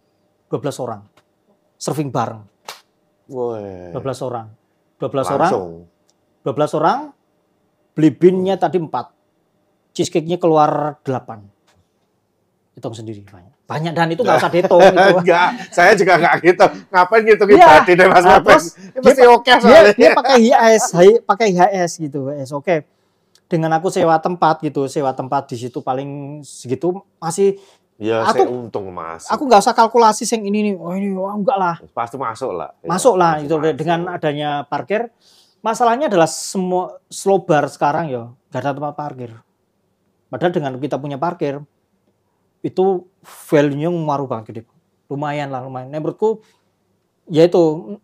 12 0.47 0.59
orang 0.77 1.01
surfing 1.75 2.07
bareng 2.07 2.43
Woi. 3.27 3.91
12 3.91 3.99
orang 4.21 4.47
12 4.99 5.07
orang 5.29 5.49
Langsung. 5.49 5.69
12 6.43 6.77
orang 6.77 6.99
beli 7.91 8.09
binnya 8.09 8.55
tadi 8.55 8.77
4 8.77 8.89
cheesecake-nya 9.91 10.37
keluar 10.37 10.95
8 11.01 11.41
hitung 12.73 12.93
sendiri 12.93 13.21
banyak 13.23 13.51
banyak 13.63 13.93
dan 13.93 14.07
itu 14.09 14.19
nggak 14.19 14.35
usah 14.37 14.49
dihitung 14.49 14.79
itu 14.81 14.99
Enggak, 15.17 15.47
saya 15.69 15.91
juga 15.93 16.19
enggak 16.19 16.35
gitu. 16.41 16.65
Ngapain 16.87 17.21
gitu 17.23 17.43
Iya. 17.47 17.67
tadi 17.79 17.91
deh 17.95 18.03
Mas 18.05 18.19
Nah, 18.21 18.39
terus 18.41 18.65
Ini 18.75 18.99
Pasti 19.01 19.23
oke 19.23 19.43
dia, 19.45 19.55
soalnya. 19.57 19.93
dia 19.93 20.09
pakai 20.11 20.35
HIS 20.41 20.83
hi- 20.93 21.21
pakai 21.21 21.47
HIS 21.49 21.91
gitu 22.01 22.19
HIS 22.29 22.51
oke 22.51 22.75
dengan 23.47 23.71
aku 23.73 23.87
sewa 23.87 24.15
tempat 24.17 24.59
gitu 24.61 24.87
sewa 24.87 25.11
tempat 25.11 25.47
di 25.47 25.57
situ 25.57 25.79
paling 25.79 26.09
segitu 26.41 26.91
masih 27.17 27.59
Ya, 27.95 28.25
Aku- 28.25 28.33
saya 28.33 28.49
untung 28.49 28.89
mas. 28.89 29.29
Aku 29.29 29.45
nggak 29.45 29.61
usah 29.61 29.77
kalkulasi 29.77 30.25
sing 30.25 30.41
ini 30.41 30.65
nih. 30.65 30.73
Oh 30.73 30.89
ini 30.91 31.13
oh, 31.13 31.29
enggak 31.29 31.53
lah. 31.53 31.75
pasti 31.93 32.17
masuk 32.17 32.49
lah. 32.49 32.73
Ya, 32.81 32.89
Masuk 32.89 33.13
lah 33.13 33.37
itu 33.37 33.53
masuk. 33.53 33.77
dengan 33.77 33.99
adanya 34.09 34.65
parkir. 34.65 35.13
Masalahnya 35.61 36.09
adalah 36.09 36.25
semua 36.25 36.97
slow 37.05 37.45
bar 37.45 37.69
sekarang 37.69 38.09
ya 38.09 38.33
nggak 38.49 38.61
ada 38.61 38.73
tempat 38.73 38.93
parkir. 38.97 39.31
Padahal 40.27 40.51
dengan 40.51 40.73
kita 40.75 40.97
punya 40.97 41.15
parkir 41.15 41.61
itu 42.61 42.85
value-nya 43.21 43.89
ngaruh 43.89 44.25
banget 44.25 44.45
gede. 44.49 44.61
Lumayan 45.05 45.49
lah 45.49 45.61
lumayan. 45.61 45.93
Nah, 45.93 45.99
menurutku 45.99 46.41
ya 47.27 47.45
itu 47.45 47.97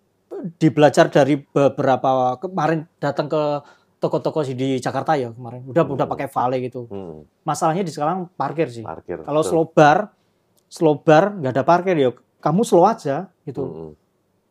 di 0.58 0.70
belajar 0.70 1.10
dari 1.10 1.40
beberapa 1.42 2.38
kemarin 2.38 2.86
datang 3.02 3.26
ke 3.26 3.42
toko-toko 3.98 4.46
di 4.46 4.78
Jakarta 4.78 5.18
ya 5.18 5.34
kemarin. 5.34 5.66
Udah 5.66 5.82
udah 5.82 6.06
Hmm. 6.06 6.14
pakai 6.14 6.28
Vale 6.30 6.58
gitu. 6.62 6.86
Hmm, 6.88 7.26
Masalahnya 7.42 7.82
di 7.82 7.90
sekarang 7.90 8.30
parkir 8.38 8.70
sih. 8.70 8.86
parkir. 8.86 9.26
Kalau 9.26 9.42
betul. 9.42 9.50
slow 9.50 9.66
bar, 9.66 10.14
slow 10.70 10.96
bar 11.02 11.34
nggak 11.34 11.54
ada 11.54 11.64
parkir 11.66 11.96
ya. 11.98 12.10
Kamu 12.38 12.62
slow 12.62 12.86
aja 12.86 13.34
gitu. 13.44 13.64
Hmm, 13.66 13.92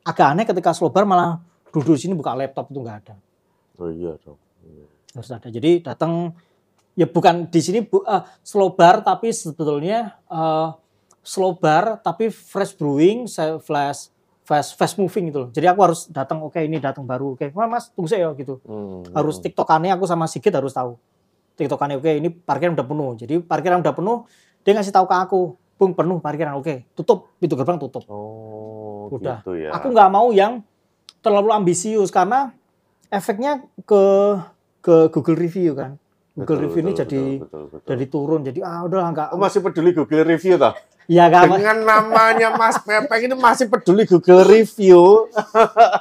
Agak 0.02 0.26
aneh 0.34 0.42
ketika 0.42 0.70
slow 0.70 0.90
bar 0.90 1.06
malah 1.06 1.38
duduk 1.76 2.00
di 2.00 2.08
sini 2.08 2.14
buka 2.16 2.32
laptop 2.32 2.72
itu 2.72 2.80
nggak 2.80 2.96
ada. 3.04 3.14
Oh 3.76 3.92
iya 3.92 4.16
dong. 4.24 4.40
Hmm. 4.64 4.88
Harus 5.12 5.28
ada. 5.28 5.48
Jadi 5.52 5.84
datang 5.84 6.32
ya 6.96 7.04
bukan 7.04 7.52
di 7.52 7.60
sini 7.60 7.84
bu, 7.84 8.00
eh, 8.08 8.24
slow 8.40 8.72
bar 8.72 9.04
tapi 9.04 9.28
sebetulnya 9.36 10.16
eh, 10.24 10.68
slow 11.20 11.60
bar 11.60 12.00
tapi 12.00 12.32
fresh 12.32 12.72
brewing, 12.80 13.28
flash 13.60 14.08
fast 14.46 14.78
fast 14.78 14.94
moving 14.96 15.28
gitu 15.28 15.38
loh. 15.44 15.50
Jadi 15.50 15.66
aku 15.66 15.80
harus 15.82 16.00
datang 16.08 16.40
oke 16.40 16.56
ini 16.56 16.78
datang 16.78 17.02
baru 17.02 17.34
oke. 17.34 17.50
Wah 17.52 17.66
Mas 17.66 17.90
tunggu 17.90 18.08
saya 18.08 18.30
ya 18.30 18.38
gitu. 18.38 18.62
Hmm, 18.62 19.02
Harus 19.10 19.36
hmm. 19.36 19.44
tiktokannya 19.50 19.92
aku 19.92 20.06
sama 20.06 20.30
Sigit 20.30 20.54
harus 20.54 20.70
tahu. 20.70 20.94
Tiktokannya 21.58 21.98
oke 21.98 22.10
ini 22.14 22.30
parkiran 22.30 22.78
udah 22.78 22.86
penuh. 22.86 23.10
Jadi 23.18 23.34
parkiran 23.42 23.82
udah 23.82 23.92
penuh 23.92 24.24
dia 24.62 24.72
ngasih 24.72 24.94
tahu 24.94 25.10
ke 25.10 25.16
aku. 25.18 25.40
Bung 25.76 25.92
penuh 25.92 26.22
parkiran 26.22 26.56
oke. 26.56 26.86
Tutup 26.94 27.36
pintu 27.36 27.58
gerbang 27.58 27.76
tutup. 27.76 28.06
Oh, 28.08 29.12
Udah. 29.12 29.44
gitu 29.44 29.60
ya. 29.60 29.76
Aku 29.76 29.92
nggak 29.92 30.08
mau 30.08 30.32
yang 30.32 30.64
terlalu 31.26 31.50
ambisius 31.50 32.08
karena 32.08 32.54
efeknya 33.08 33.58
ke 33.82 34.02
ke 34.78 35.10
Google 35.10 35.34
Review 35.36 35.74
kan. 35.74 35.98
Google 36.32 36.46
Betul, 36.54 36.64
Review 36.68 36.80
ini 36.80 36.92
betul, 36.92 37.00
jadi 37.02 37.22
betul, 37.24 37.40
betul, 37.42 37.62
betul. 37.66 37.88
jadi 37.88 38.04
turun. 38.06 38.40
Jadi 38.44 38.58
ah 38.60 38.80
udah 38.84 39.02
nggak. 39.10 39.28
Oh, 39.34 39.40
masih 39.40 39.58
peduli 39.58 39.90
Google 39.90 40.22
Review 40.22 40.54
toh? 40.54 40.74
Ya 41.06 41.26
kan. 41.26 41.48
Dengan 41.48 41.76
namanya 41.80 42.48
Mas 42.52 42.76
Pepeng 42.78 43.22
ini 43.22 43.34
masih 43.34 43.66
peduli 43.66 44.04
Google 44.04 44.44
Review. 44.52 45.26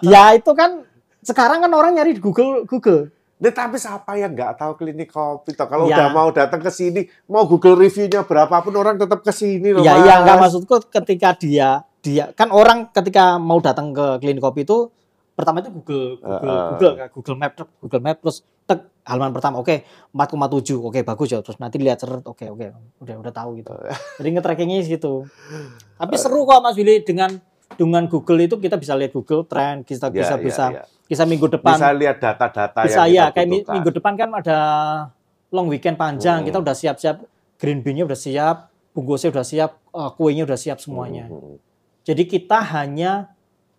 ya 0.02 0.34
itu 0.34 0.52
kan 0.52 0.84
sekarang 1.22 1.64
kan 1.64 1.72
orang 1.72 1.96
nyari 1.96 2.14
di 2.14 2.22
Google 2.22 2.66
Google. 2.66 3.10
Nah, 3.36 3.52
tapi 3.52 3.76
siapa 3.76 4.16
yang 4.16 4.32
nggak 4.32 4.56
tahu 4.56 4.72
klinik 4.76 5.08
kopi 5.08 5.52
toh? 5.52 5.68
Kalau 5.68 5.86
Ya. 5.86 6.00
udah 6.00 6.08
mau 6.10 6.30
datang 6.32 6.60
ke 6.60 6.72
sini, 6.72 7.04
mau 7.26 7.44
Google 7.44 7.76
reviewnya 7.78 8.24
berapapun 8.24 8.72
orang 8.74 8.96
tetap 8.96 9.20
ke 9.22 9.30
sini 9.30 9.72
loh, 9.72 9.84
Ya 9.84 9.92
Mas. 9.94 10.04
iya 10.04 10.16
nggak 10.22 10.38
maksudku 10.40 10.76
ketika 10.90 11.36
dia 11.36 11.70
dia 12.00 12.30
kan 12.32 12.48
orang 12.50 12.88
ketika 12.90 13.36
mau 13.36 13.58
datang 13.58 13.92
ke 13.92 14.20
klinik 14.20 14.40
kopi 14.40 14.62
itu 14.62 14.88
pertama 15.36 15.60
itu 15.60 15.70
Google 15.70 16.18
Google 16.18 16.48
Uh, 16.48 16.56
uh. 16.56 16.68
Google 16.72 16.94
Google 17.12 17.38
Map 17.38 17.52
Google 17.78 18.02
Map 18.02 18.18
terus 18.18 18.38
tek 18.64 18.80
halaman 19.04 19.30
pertama 19.30 19.60
oke 19.60 19.84
4,7 20.10 20.80
oke 20.82 21.00
bagus 21.04 21.28
ya 21.30 21.40
terus 21.40 21.58
nanti 21.58 21.78
lihat 21.78 22.00
seret 22.00 22.24
oke 22.24 22.46
oke 22.48 22.66
udah 23.00 23.16
udah 23.20 23.34
tahu 23.34 23.60
gitu 23.60 23.70
jadi 24.18 24.28
nge-trackingnya 24.32 24.80
gitu 24.82 25.28
tapi 25.94 26.16
seru 26.16 26.44
kok 26.44 26.60
Mas 26.60 26.74
Willy 26.74 27.00
dengan 27.00 27.36
dengan 27.72 28.06
Google 28.06 28.42
itu 28.42 28.56
kita 28.56 28.76
bisa 28.76 28.94
lihat 28.94 29.12
Google 29.12 29.44
Trend 29.44 29.84
kita 29.84 30.08
Ya, 30.08 30.14
bisa 30.16 30.32
ya, 30.32 30.40
bisa 30.40 30.66
ya. 30.72 30.82
bisa 31.04 31.24
minggu 31.24 31.52
depan 31.52 31.76
Bisa 31.76 31.90
lihat 31.92 32.18
data-data 32.18 32.80
bisa 32.82 33.04
yang 33.04 33.12
ya 33.12 33.24
kita 33.24 33.36
kayak 33.36 33.48
butuhkan. 33.52 33.74
minggu 33.76 33.90
depan 33.92 34.14
kan 34.16 34.30
ada 34.34 34.58
long 35.52 35.68
weekend 35.68 35.96
panjang 35.96 36.40
Hmm. 36.40 36.48
kita 36.48 36.58
udah 36.58 36.74
siap-siap 36.74 37.16
green 37.56 37.80
bean-nya 37.80 38.04
udah 38.04 38.18
siap 38.18 38.58
bungkusnya 38.92 39.30
udah 39.30 39.44
siap 39.44 39.72
eh, 39.78 40.10
kuenya 40.16 40.44
udah 40.44 40.56
siap 40.56 40.78
semuanya 40.78 41.28
hmm, 41.28 41.60
jadi 42.02 42.24
kita 42.24 42.58
hanya 42.74 43.30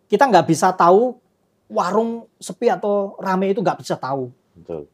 kita 0.06 0.22
nggak 0.24 0.46
bisa 0.46 0.70
tahu 0.70 1.18
warung 1.66 2.30
sepi 2.38 2.70
atau 2.70 3.18
rame 3.18 3.50
itu 3.50 3.60
nggak 3.62 3.82
bisa 3.82 3.98
tahu. 3.98 4.30
Betul. 4.54 4.86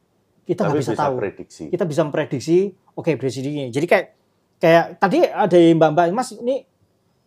Kita 0.43 0.67
nggak 0.67 0.79
bisa, 0.81 0.91
bisa 0.93 1.03
tahu. 1.07 1.13
prediksi. 1.17 1.63
Kita 1.71 1.83
bisa 1.87 2.01
memprediksi. 2.03 2.57
Oke, 2.93 3.15
prediksi 3.15 3.41
ini. 3.45 3.71
Jadi 3.71 3.85
kayak 3.87 4.05
kayak 4.59 4.85
tadi 4.99 5.23
ada 5.23 5.57
yang 5.57 5.79
mbak-mbak, 5.79 6.11
Mas 6.11 6.35
ini 6.35 6.67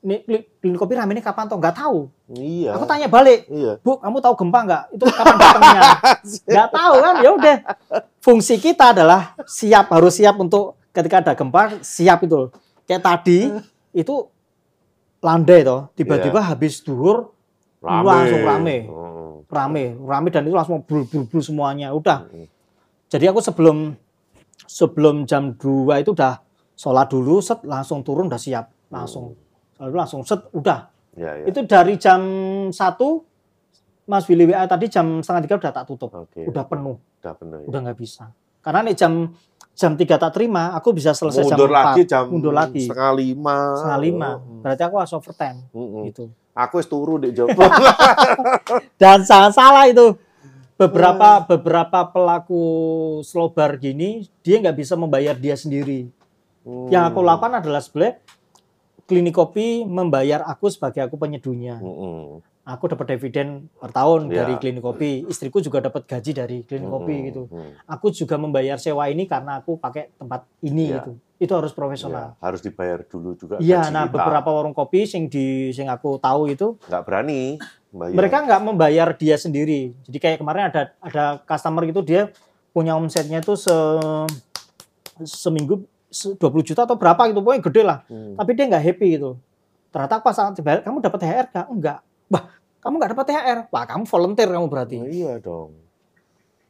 ini 0.06 0.22
klinik 0.62 0.78
kopi 0.78 0.94
rame 0.94 1.18
ini 1.18 1.22
kapan 1.24 1.50
toh? 1.50 1.58
Nggak 1.58 1.76
tahu. 1.82 2.06
Iya. 2.30 2.78
Aku 2.78 2.84
tanya 2.86 3.10
balik, 3.10 3.48
Iya. 3.50 3.82
Bu, 3.82 3.98
kamu 3.98 4.18
tahu 4.22 4.34
gempa 4.38 4.58
nggak? 4.62 4.82
Itu 4.94 5.04
kapan 5.10 5.36
datangnya? 5.40 5.82
nggak 6.54 6.70
tahu 6.70 6.94
kan? 7.02 7.14
Ya 7.22 7.30
udah. 7.34 7.56
Fungsi 8.22 8.54
kita 8.58 8.94
adalah 8.94 9.34
siap, 9.46 9.90
harus 9.90 10.14
siap 10.14 10.38
untuk 10.38 10.78
ketika 10.94 11.22
ada 11.22 11.32
gempa, 11.34 11.82
siap 11.82 12.22
itu. 12.22 12.50
Kayak 12.86 13.02
tadi 13.02 13.50
itu 13.90 14.14
landai 15.18 15.66
toh, 15.66 15.90
tiba-tiba 15.98 16.38
habis 16.38 16.78
duhur 16.84 17.34
langsung 17.82 18.42
rame. 18.46 18.86
Hmm, 18.86 19.05
rame, 19.46 19.94
rame 19.96 20.28
dan 20.28 20.42
itu 20.42 20.52
langsung 20.52 20.82
bul 20.82 21.06
bul 21.06 21.24
bul 21.24 21.42
semuanya. 21.42 21.90
Udah. 21.90 22.26
Jadi 23.06 23.24
aku 23.26 23.38
sebelum 23.38 23.94
sebelum 24.66 25.24
jam 25.24 25.54
2 25.54 26.02
itu 26.02 26.10
udah 26.10 26.42
sholat 26.72 27.06
dulu, 27.06 27.38
set 27.38 27.62
langsung 27.62 28.02
turun 28.02 28.26
udah 28.26 28.36
siap, 28.36 28.66
langsung. 28.88 29.38
Lalu 29.78 29.94
langsung 29.94 30.20
set 30.22 30.42
udah. 30.50 30.90
Ya, 31.14 31.32
ya. 31.36 31.44
Itu 31.48 31.64
dari 31.64 31.96
jam 31.96 32.20
1 32.68 32.74
Mas 34.06 34.22
Willy 34.26 34.46
WA 34.46 34.62
tadi 34.64 34.86
jam 34.86 35.18
setengah 35.18 35.42
tiga 35.42 35.56
udah 35.58 35.72
tak 35.72 35.84
tutup. 35.84 36.10
Oke. 36.12 36.46
Udah 36.46 36.62
penuh, 36.62 36.94
Udah 37.18 37.34
benar. 37.34 37.58
ya. 37.58 37.66
udah 37.66 37.80
nggak 37.82 37.98
bisa. 37.98 38.30
Karena 38.62 38.86
nih 38.86 38.94
jam 38.94 39.12
jam 39.74 39.92
3 39.92 40.06
tak 40.16 40.30
terima, 40.30 40.70
aku 40.72 40.90
bisa 40.90 41.10
selesai 41.10 41.42
Mundur 41.44 41.66
jam 41.66 41.74
4. 41.74 41.78
lagi 41.82 42.02
jam 42.06 42.24
mundur 42.30 42.54
lagi. 42.54 42.86
setengah 42.86 43.12
lima. 43.12 43.58
Setengah 43.74 44.00
lima. 44.00 44.30
Hmm. 44.38 44.60
Berarti 44.62 44.82
aku 44.82 44.96
harus 44.96 45.12
overtime 45.12 45.58
Hmm. 45.70 46.06
gitu. 46.06 46.24
Aku 46.56 46.80
wis 46.80 46.88
turu 46.88 47.20
di 47.20 47.36
Jopo. 47.36 47.60
Dan 49.00 49.28
jangan 49.28 49.52
salah 49.52 49.84
itu. 49.84 50.16
Beberapa 50.76 51.44
beberapa 51.44 52.08
pelaku 52.08 52.64
slow 53.24 53.52
bar 53.52 53.76
gini, 53.76 54.24
dia 54.40 54.60
nggak 54.60 54.76
bisa 54.76 54.96
membayar 54.96 55.36
dia 55.36 55.52
sendiri. 55.52 56.08
Yang 56.88 57.04
aku 57.12 57.20
lakukan 57.20 57.60
adalah 57.60 57.80
sebenarnya 57.84 58.18
klinik 59.06 59.36
kopi 59.36 59.86
membayar 59.86 60.42
aku 60.48 60.72
sebagai 60.72 61.04
aku 61.06 61.14
penyeduhnya. 61.20 61.78
Hmm. 61.78 62.42
Aku 62.66 62.90
dapat 62.90 63.14
dividen 63.14 63.70
per 63.72 63.94
tahun 63.94 64.26
Ya. 64.26 64.42
dari 64.42 64.58
klinik 64.58 64.82
kopi. 64.82 65.22
Istriku 65.24 65.62
juga 65.62 65.78
dapat 65.78 66.02
gaji 66.02 66.34
dari 66.34 66.58
klinik 66.60 66.90
kopi 66.90 67.14
Hmm. 67.14 67.24
gitu. 67.24 67.42
Hmm. 67.46 67.70
Aku 67.86 68.10
juga 68.10 68.34
membayar 68.34 68.74
sewa 68.74 69.06
ini 69.06 69.22
karena 69.24 69.62
aku 69.62 69.78
pakai 69.78 70.10
tempat 70.12 70.42
ini 70.60 70.90
Ya. 70.90 70.98
gitu. 70.98 71.14
Itu 71.36 71.52
harus 71.52 71.70
profesional. 71.70 72.34
harus 72.36 72.58
dibayar 72.58 73.04
dulu 73.04 73.36
juga. 73.36 73.60
Iya, 73.60 73.86
nah 73.88 74.04
kita. 74.04 74.18
beberapa 74.18 74.50
warung 74.50 74.72
kopi 74.72 75.04
sing 75.04 75.28
di 75.28 75.70
sing 75.70 75.86
aku 75.86 76.18
tahu 76.18 76.48
itu 76.48 76.74
nggak 76.82 77.02
berani 77.02 77.60
bayar. 77.88 78.14
mereka 78.16 78.36
nggak 78.42 78.60
membayar 78.60 79.08
dia 79.12 79.36
sendiri. 79.36 79.94
Jadi 80.02 80.18
kayak 80.18 80.38
kemarin 80.40 80.66
ada 80.66 80.90
ada 80.98 81.24
customer 81.40 81.84
gitu 81.84 82.00
dia 82.00 82.34
punya 82.72 82.92
omsetnya 82.92 83.38
itu 83.38 83.54
se 83.54 83.70
seminggu 85.22 85.84
se- 86.08 86.34
20 86.34 86.64
juta 86.64 86.82
atau 86.82 86.96
berapa 86.96 87.28
gitu 87.28 87.40
pokoknya 87.40 87.62
gede 87.62 87.82
lah. 87.84 87.98
Hmm. 88.06 88.34
Tapi 88.34 88.50
dia 88.52 88.64
nggak 88.66 88.84
happy 88.84 89.06
gitu. 89.14 89.30
Ternyata 89.88 90.18
pas 90.18 90.34
kamu 90.82 90.98
dapat 90.98 91.18
THR 91.20 91.46
nggak? 91.46 91.66
Enggak. 91.70 91.98
Wah, 92.28 92.44
kamu 92.80 92.94
nggak 92.96 93.10
dapat 93.14 93.26
THR. 93.26 93.58
Wah, 93.68 93.84
kamu 93.84 94.04
volunteer 94.04 94.48
kamu 94.48 94.66
berarti. 94.66 94.96
Oh, 94.98 95.06
iya 95.06 95.32
dong. 95.38 95.70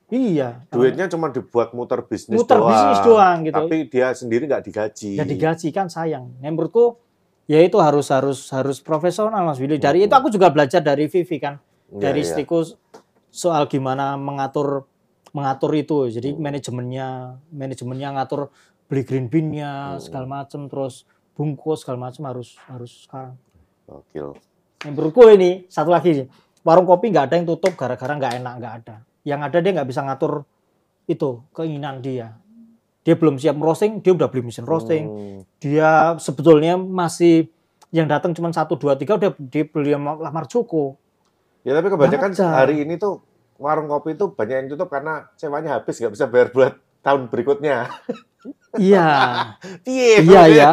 Iya. 0.07 0.63
Duitnya 0.71 1.11
cuma 1.11 1.29
dibuat 1.29 1.75
muter 1.75 1.99
bisnis 2.01 2.39
Muter 2.39 2.57
doang. 2.57 2.71
bisnis 2.71 3.01
doang 3.03 3.37
gitu. 3.43 3.59
Tapi 3.59 3.77
dia 3.91 4.15
sendiri 4.15 4.47
nggak 4.47 4.63
digaji. 4.63 5.19
nggak 5.19 5.29
digaji 5.29 5.69
kan 5.71 5.91
sayang. 5.91 6.31
Nah, 6.39 6.47
menurutku 6.47 7.03
ya 7.45 7.59
itu 7.59 7.75
harus 7.79 8.07
harus 8.09 8.47
harus 8.49 8.79
profesional 8.79 9.43
Mas 9.43 9.59
Willy. 9.59 9.77
Dari 9.77 10.03
Hmm. 10.03 10.07
itu 10.07 10.15
aku 10.15 10.29
juga 10.31 10.47
belajar 10.49 10.79
dari 10.79 11.11
Vivi 11.11 11.37
kan. 11.37 11.59
Iya, 11.91 11.99
dari 12.01 12.23
iya. 12.23 12.27
istriku 12.27 12.63
soal 13.29 13.67
gimana 13.67 14.15
mengatur 14.15 14.87
mengatur 15.35 15.75
itu. 15.75 16.07
Jadi 16.07 16.33
Hmm. 16.33 16.41
manajemennya 16.41 17.09
manajemennya 17.51 18.09
ngatur 18.15 18.55
beli 18.87 19.03
green 19.03 19.27
bean-nya 19.27 19.99
Hmm. 19.99 20.01
segala 20.01 20.27
macam 20.31 20.71
terus 20.71 21.03
bungkus 21.35 21.83
segala 21.83 22.07
macam 22.07 22.31
harus 22.31 22.55
harus 22.71 23.11
sekarang. 23.11 23.35
Gokil. 23.91 24.39
Yang 24.87 24.95
menurutku 24.95 25.27
ini 25.35 25.67
satu 25.67 25.91
lagi 25.91 26.15
nih, 26.15 26.27
warung 26.63 26.87
kopi 26.87 27.11
nggak 27.11 27.27
ada 27.27 27.35
yang 27.43 27.47
tutup 27.51 27.75
gara-gara 27.75 28.15
nggak 28.15 28.33
enak 28.39 28.55
nggak 28.63 28.75
ada. 28.83 28.95
Yang 29.27 29.41
ada 29.51 29.57
dia 29.59 29.71
nggak 29.75 29.89
bisa 29.91 30.01
ngatur 30.07 30.47
itu 31.11 31.43
keinginan 31.51 31.99
dia. 31.99 32.39
Dia 33.03 33.15
belum 33.19 33.43
siap 33.43 33.59
roasting, 33.59 33.99
dia 33.99 34.15
udah 34.15 34.31
beli 34.31 34.47
mesin 34.47 34.63
roasting. 34.63 35.05
Hmm. 35.11 35.39
Dia 35.59 36.15
sebetulnya 36.23 36.79
masih 36.79 37.51
yang 37.91 38.07
datang 38.07 38.31
cuma 38.31 38.55
satu 38.55 38.79
dua 38.79 38.95
tiga 38.95 39.19
udah 39.19 39.35
dia 39.35 39.67
beli 39.67 39.91
lamar 39.99 40.47
Joko. 40.47 40.95
Ya 41.67 41.75
tapi 41.75 41.91
kebanyakan 41.91 42.31
hari 42.55 42.87
ini 42.87 42.95
tuh 42.95 43.27
warung 43.59 43.91
kopi 43.91 44.15
itu 44.15 44.31
banyak 44.31 44.57
yang 44.63 44.69
tutup 44.71 44.87
karena 44.87 45.27
sewanya 45.35 45.83
habis 45.83 45.99
nggak 45.99 46.15
bisa 46.15 46.27
bayar 46.31 46.49
buat 46.55 46.79
tahun 47.07 47.31
berikutnya. 47.31 47.87
Iya. 48.77 49.07
Iya, 49.87 50.43
iya. 50.51 50.69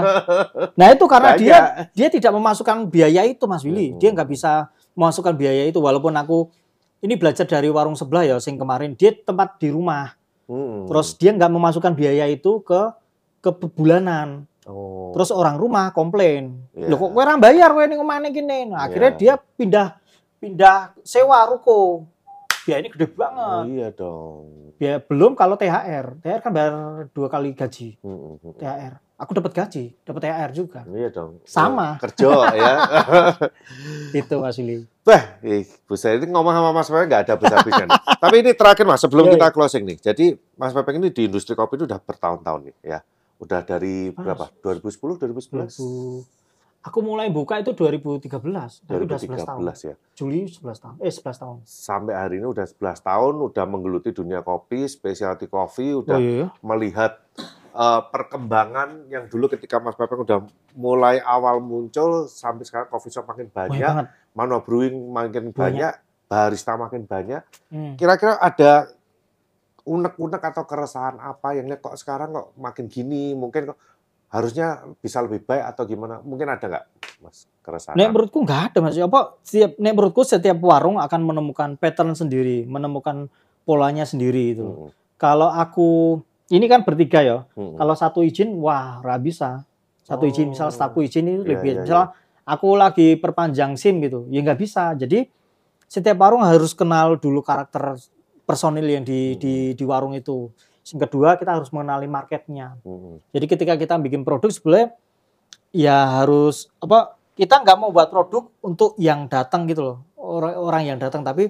Nah 0.74 0.88
itu 0.92 1.06
karena 1.06 1.34
Banyak. 1.34 1.42
dia 1.42 1.58
dia 1.94 2.08
tidak 2.10 2.34
memasukkan 2.34 2.90
biaya 2.90 3.22
itu 3.26 3.46
Mas 3.46 3.62
Willy. 3.62 3.94
Hmm. 3.94 4.00
Dia 4.02 4.10
nggak 4.12 4.30
bisa 4.30 4.74
memasukkan 4.98 5.34
biaya 5.38 5.70
itu 5.70 5.78
walaupun 5.78 6.14
aku 6.14 6.50
ini 7.06 7.14
belajar 7.16 7.46
dari 7.46 7.70
warung 7.70 7.96
sebelah 7.98 8.26
ya 8.26 8.36
sing 8.42 8.58
kemarin 8.58 8.98
dia 8.98 9.14
tempat 9.14 9.62
di 9.62 9.70
rumah. 9.72 10.14
Hmm. 10.50 10.90
Terus 10.90 11.16
dia 11.16 11.32
nggak 11.34 11.52
memasukkan 11.54 11.94
biaya 11.94 12.26
itu 12.28 12.60
ke 12.66 12.82
ke 13.40 13.50
bulanan. 13.72 14.46
Oh. 14.68 15.12
Terus 15.16 15.32
orang 15.32 15.56
rumah 15.60 15.92
komplain. 15.96 16.60
Iya. 16.76 16.92
Loh 16.94 16.98
kok 17.00 17.10
kowe 17.16 17.22
ora 17.24 17.36
bayar 17.40 17.72
kowe 17.72 17.86
ning 17.88 18.00
omahne 18.00 18.30
kene. 18.32 18.72
Nah, 18.72 18.88
akhirnya 18.88 19.12
Iya. 19.16 19.20
dia 19.20 19.34
pindah 19.40 19.88
pindah 20.40 20.78
sewa 21.04 21.44
ruko. 21.48 22.08
Biaya 22.64 22.80
ini 22.84 22.89
gede 22.89 23.05
Oh, 23.05 23.14
banget. 23.14 23.64
iya 23.70 23.88
dong. 23.89 24.43
Biaya 24.76 24.97
belum 24.99 25.32
kalau 25.34 25.55
THR. 25.55 26.20
THR 26.20 26.41
kan 26.41 26.51
bayar 26.51 26.74
dua 27.09 27.28
kali 27.28 27.51
gaji. 27.51 27.99
Hmm, 27.99 28.38
hmm. 28.38 28.57
THR. 28.57 28.93
Aku 29.14 29.32
dapat 29.32 29.55
gaji, 29.55 29.95
dapat 30.03 30.20
THR 30.20 30.51
juga. 30.51 30.82
Iya 30.86 31.07
dong. 31.07 31.39
Sama. 31.45 31.95
Kerja 31.97 32.28
ya. 32.51 32.74
Itu 34.20 34.36
Mas 34.39 34.57
Willy. 34.57 34.84
Wah, 35.03 35.24
ih, 35.39 35.64
Bu 35.84 35.95
saya 35.95 36.16
ini 36.16 36.28
ngomong 36.28 36.51
sama 36.51 36.70
Mas 36.72 36.88
Pepeng 36.88 37.07
nggak 37.07 37.22
ada 37.24 37.32
habis-habisnya. 37.36 37.86
nih. 37.89 37.99
Tapi 38.20 38.36
ini 38.39 38.51
terakhir 38.51 38.84
Mas, 38.84 38.99
sebelum 38.99 39.28
Iya, 39.28 39.34
kita 39.36 39.47
closing 39.51 39.84
nih. 39.84 39.97
Jadi 40.01 40.26
Mas 40.55 40.72
Pepeng 40.72 40.97
ini 40.97 41.11
di 41.11 41.28
industri 41.28 41.53
kopi 41.53 41.76
itu 41.76 41.86
udah 41.86 41.99
bertahun-tahun 41.99 42.59
nih 42.68 42.76
ya. 42.84 42.99
Udah 43.39 43.59
dari 43.61 44.11
berapa? 44.11 44.47
2010, 44.59 45.20
2011? 45.20 45.80
2000 45.80 46.43
Aku 46.84 47.00
mulai 47.00 47.32
buka 47.32 47.56
itu 47.58 47.72
2013. 47.72 48.28
Tapi 48.84 49.02
udah 49.08 49.16
11 49.16 49.48
tahun. 49.48 49.60
2013 49.64 49.88
ya. 49.88 49.96
Juli 50.14 50.44
11 50.46 50.84
tahun. 50.84 50.96
Eh 51.00 51.08
11 51.10 51.40
tahun. 51.40 51.58
Sampai 51.64 52.14
hari 52.14 52.44
ini 52.44 52.48
udah 52.48 52.68
11 52.68 53.00
tahun, 53.00 53.34
udah 53.40 53.66
menggeluti 53.66 54.12
dunia 54.12 54.44
kopi, 54.44 54.84
specialty 54.86 55.48
coffee, 55.48 55.96
udah 55.96 56.18
Oh 56.18 56.20
iya. 56.20 56.46
melihat 56.60 57.24
eh, 57.74 58.02
perkembangan 58.12 59.08
yang 59.08 59.32
dulu 59.32 59.48
ketika 59.48 59.80
Mas 59.80 59.96
Pepeng 59.96 60.22
udah 60.22 60.44
mulai 60.76 61.18
awal 61.18 61.58
muncul 61.58 62.28
sampai 62.28 62.68
sekarang 62.68 62.92
coffee 62.92 63.10
shop 63.10 63.26
makin 63.26 63.48
Banyak 63.48 64.12
manual 64.36 64.62
brewing 64.62 65.10
makin 65.10 65.50
Banyak. 65.50 65.56
banyak, 65.56 65.94
barista 66.28 66.76
makin 66.76 67.08
banyak. 67.08 67.42
Hmm. 67.72 67.96
Kira-kira 67.96 68.38
ada 68.38 68.92
unek-unek 69.84 70.40
atau 70.40 70.64
keresahan 70.64 71.20
apa 71.20 71.56
yang 71.56 71.68
lihat 71.68 71.80
kok 71.80 72.00
sekarang 72.00 72.32
kok 72.32 72.56
makin 72.56 72.88
gini, 72.88 73.36
mungkin 73.36 73.72
kok 73.72 73.80
harusnya 74.34 74.82
bisa 74.98 75.22
lebih 75.22 75.46
baik 75.46 75.62
atau 75.70 75.86
gimana? 75.86 76.18
Mungkin 76.26 76.50
ada 76.50 76.66
nggak, 76.66 76.86
Mas, 77.22 77.46
keresahan? 77.62 77.94
Nek 77.94 78.10
menurutku 78.10 78.42
nggak 78.42 78.62
ada 78.74 78.78
mas. 78.82 78.98
Apa 78.98 79.38
setiap 79.46 79.78
nek 79.78 79.94
menurutku 79.94 80.26
setiap 80.26 80.58
warung 80.60 80.98
akan 80.98 81.22
menemukan 81.22 81.70
pattern 81.78 82.18
sendiri, 82.18 82.66
menemukan 82.66 83.30
polanya 83.64 84.04
sendiri 84.04 84.58
itu. 84.58 84.66
Mm, 84.66 84.90
Kalau 85.16 85.48
aku 85.48 86.18
ini 86.50 86.66
kan 86.66 86.82
bertiga 86.82 87.22
ya. 87.22 87.38
mm, 87.54 87.62
mm. 87.62 87.76
Kalau 87.78 87.94
satu 87.94 88.26
izin, 88.26 88.58
wah 88.58 89.00
nggak 89.00 89.22
bisa. 89.22 89.62
Satu 90.04 90.28
izin, 90.28 90.52
misal 90.52 90.68
Oh. 90.68 90.74
setaku 90.74 91.06
izin 91.06 91.30
itu 91.30 91.48
lebih. 91.48 91.80
iya, 91.80 91.82
misal 91.86 92.04
aku 92.44 92.76
lagi 92.76 93.16
perpanjang 93.16 93.78
SIM 93.78 94.04
gitu, 94.04 94.28
ya 94.28 94.44
nggak 94.44 94.60
bisa. 94.60 94.92
Jadi 94.98 95.30
setiap 95.88 96.18
warung 96.20 96.42
harus 96.44 96.74
kenal 96.76 97.16
dulu 97.16 97.40
karakter 97.40 97.96
personil 98.44 98.84
yang 98.84 99.06
di 99.08 99.32
Hmm. 99.32 99.40
di 99.40 99.54
di 99.78 99.84
warung 99.88 100.12
itu. 100.12 100.50
Yang 100.84 101.00
kedua 101.08 101.40
kita 101.40 101.56
harus 101.56 101.72
mengenali 101.72 102.12
marketnya. 102.12 102.76
Mm, 102.84 102.92
mm. 102.92 103.16
Jadi 103.32 103.46
ketika 103.48 103.74
kita 103.80 103.96
bikin 104.04 104.28
produk 104.28 104.52
sebenarnya 104.52 104.92
ya 105.74 106.22
harus 106.22 106.70
apa 106.78 107.18
kita 107.34 107.66
nggak 107.66 107.78
mau 107.82 107.90
buat 107.90 108.14
produk 108.14 108.46
untuk 108.62 108.94
yang 109.02 109.26
datang 109.26 109.66
gitu 109.66 109.82
loh 109.82 109.98
orang 110.14 110.54
orang 110.54 110.84
yang 110.86 110.98
datang 111.02 111.26
tapi 111.26 111.50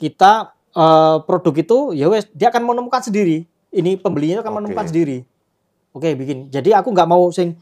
kita 0.00 0.56
eh, 0.72 1.16
produk 1.28 1.54
itu 1.60 1.78
ya 1.92 2.08
wes 2.08 2.24
dia 2.32 2.48
akan 2.48 2.72
menemukan 2.72 3.04
sendiri 3.04 3.44
ini 3.70 4.00
pembelinya 4.00 4.40
akan 4.40 4.48
Oke. 4.48 4.58
menemukan 4.64 4.86
sendiri 4.88 5.18
oke 5.92 6.08
bikin 6.16 6.48
jadi 6.48 6.80
aku 6.80 6.88
nggak 6.88 7.04
mau 7.04 7.28
sing 7.28 7.52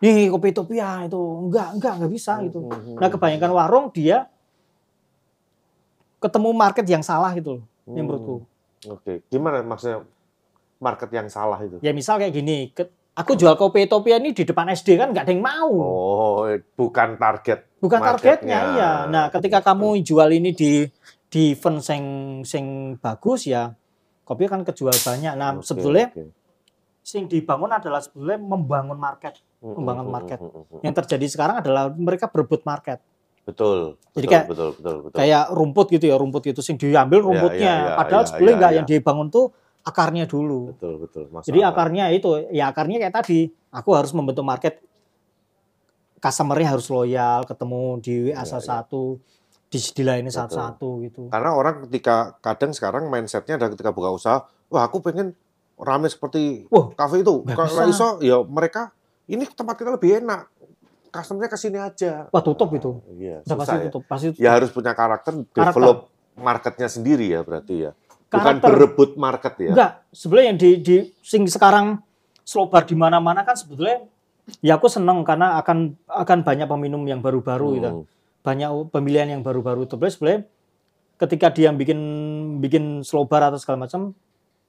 nih 0.00 0.32
kopi 0.32 0.56
topia 0.56 1.04
itu 1.04 1.20
enggak 1.20 1.68
enggak 1.76 1.92
nggak 2.00 2.12
bisa 2.16 2.40
gitu 2.48 2.64
Mm, 2.64 2.72
mm, 2.72 2.96
nah 2.96 3.08
mm. 3.12 3.14
kebanyakan 3.14 3.50
warung 3.52 3.86
dia 3.92 4.24
ketemu 6.16 6.48
market 6.56 6.86
yang 6.88 7.04
salah 7.04 7.28
gitu 7.36 7.60
loh 7.60 7.64
Hmm. 7.82 7.98
menurutku 7.98 8.46
Oke, 8.82 9.22
gimana 9.30 9.62
maksudnya 9.62 10.02
market 10.82 11.08
yang 11.08 11.28
salah 11.28 11.58
itu? 11.58 11.78
ya 11.78 11.90
misal 11.90 12.18
kayak 12.18 12.34
gini 12.34 12.68
ke- 12.68 12.90
aku 13.14 13.32
jual 13.32 13.54
kopi 13.54 13.86
topia 13.86 14.16
ini 14.16 14.30
di 14.30 14.42
depan 14.42 14.66
SD 14.68 14.96
kan 14.96 15.10
nggak 15.10 15.22
ada 15.22 15.32
yang 15.32 15.40
mau 15.40 15.70
Oh, 15.70 16.42
bukan 16.74 17.14
target. 17.16 17.70
bukan 17.78 18.00
targetnya 18.00 18.58
iya 18.72 18.90
nah 19.06 19.24
ketika 19.28 19.62
kamu 19.62 20.02
jual 20.02 20.28
ini 20.28 20.50
di 20.50 20.86
di 21.26 21.52
event 21.52 21.78
sing 21.78 22.04
sing 22.42 22.64
bagus 22.96 23.44
ya 23.44 23.70
kopi 24.22 24.46
kan 24.46 24.62
kejual 24.62 24.92
banyak 24.92 25.32
nah 25.34 25.54
Oke, 25.54 25.64
sebetulnya 25.64 26.10
oke. 26.10 26.30
sing 27.00 27.26
dibangun 27.26 27.70
adalah 27.70 27.98
sebetulnya 27.98 28.38
membangun 28.38 28.96
market 28.96 29.38
membangun 29.60 30.06
market. 30.08 30.38
yang 30.80 30.90
terjadi 30.92 31.26
sekarang 31.28 31.56
adalah 31.58 31.88
mereka 31.88 32.26
berebut 32.26 32.62
market 32.62 32.98
Betul. 33.42 33.98
Jadi 34.08 34.22
betul, 34.22 34.30
kayak- 34.30 34.46
betul, 34.46 34.68
betul, 34.72 34.96
betul. 35.02 35.18
kayak 35.18 35.44
rumput 35.50 35.86
gitu 35.90 36.04
ya 36.06 36.14
rumput 36.14 36.42
gitu 36.44 36.60
sing 36.60 36.76
diambil 36.76 37.18
Iya, 37.18 37.26
rumputnya 37.26 37.58
iya, 37.74 37.84
iya, 37.84 37.96
padahal 37.98 38.20
iya, 38.20 38.28
sebetulnya 38.28 38.48
iya, 38.48 38.60
nggak 38.60 38.70
iya. 38.70 38.78
yang 38.78 38.86
dibangun 38.86 39.28
tuh 39.28 39.44
akarnya 39.82 40.24
dulu 40.30 40.74
betul, 40.74 40.94
betul. 41.02 41.24
Masuk 41.30 41.46
jadi 41.50 41.60
akarnya 41.66 42.04
itu 42.14 42.28
ya 42.54 42.70
akarnya 42.70 43.02
kayak 43.02 43.14
tadi 43.18 43.50
aku 43.74 43.90
harus 43.98 44.14
membentuk 44.14 44.46
market 44.46 44.78
customer-nya 46.22 46.78
harus 46.78 46.86
loyal 46.86 47.42
ketemu 47.42 47.82
di 47.98 48.12
WA 48.30 48.46
salah 48.46 48.62
iya. 48.62 48.70
satu 48.78 49.02
di 49.72 49.78
dilayani 49.80 50.28
satu-satu 50.28 50.88
gitu 51.08 51.22
Karena 51.32 51.50
orang 51.56 51.88
ketika 51.88 52.36
kadang 52.44 52.76
sekarang 52.76 53.08
mindsetnya 53.08 53.56
adalah 53.56 53.72
ketika 53.72 53.88
buka 53.88 54.12
usaha, 54.12 54.44
wah 54.68 54.84
aku 54.84 55.00
pengen 55.00 55.32
rame 55.80 56.12
seperti 56.12 56.68
Wah, 56.68 56.92
kafe 56.92 57.24
itu. 57.24 57.40
Kalau 57.48 57.88
iso, 57.88 58.20
ya 58.20 58.44
mereka 58.44 58.92
ini 59.24 59.48
tempat 59.48 59.80
kita 59.80 59.96
lebih 59.96 60.20
enak. 60.20 60.52
Customer-nya 61.08 61.48
ke 61.48 61.58
sini 61.60 61.80
aja. 61.80 62.28
Wah, 62.28 62.44
tutup 62.44 62.72
itu. 62.76 63.00
Iya, 63.16 63.40
udah 63.44 63.56
pasti 63.56 63.76
ya. 63.76 63.84
tutup 63.88 64.02
pasti 64.04 64.26
tutup. 64.32 64.44
Ya 64.44 64.50
harus 64.52 64.70
punya 64.72 64.92
karakter, 64.92 65.32
develop 65.40 66.12
marketnya 66.36 66.88
sendiri 66.88 67.32
ya 67.32 67.40
berarti 67.40 67.88
ya. 67.88 67.90
Bukan 68.32 68.56
Karakter. 68.58 68.68
berebut 68.72 69.10
market 69.20 69.54
ya. 69.60 69.70
Enggak, 69.76 69.92
sebenarnya 70.08 70.46
yang 70.48 70.58
di, 70.58 70.70
di 70.80 70.96
sing 71.20 71.44
sekarang 71.44 72.00
slow 72.42 72.66
bar 72.66 72.88
di 72.88 72.96
mana-mana 72.96 73.44
kan 73.44 73.52
sebetulnya 73.52 74.08
ya 74.64 74.80
aku 74.80 74.88
seneng 74.88 75.22
karena 75.22 75.60
akan 75.60 75.94
akan 76.08 76.38
banyak 76.42 76.66
peminum 76.66 77.04
yang 77.04 77.20
baru-baru 77.20 77.68
gitu. 77.76 77.90
Hmm. 77.92 78.04
Banyak 78.42 78.90
pemilihan 78.90 79.28
yang 79.38 79.42
baru-baru. 79.44 79.84
Terus 79.86 80.16
sebenarnya 80.16 80.48
ketika 81.20 81.52
dia 81.52 81.70
bikin 81.70 82.00
bikin 82.58 83.04
slow 83.04 83.28
bar 83.28 83.46
atau 83.46 83.60
segala 83.60 83.86
macam, 83.86 84.16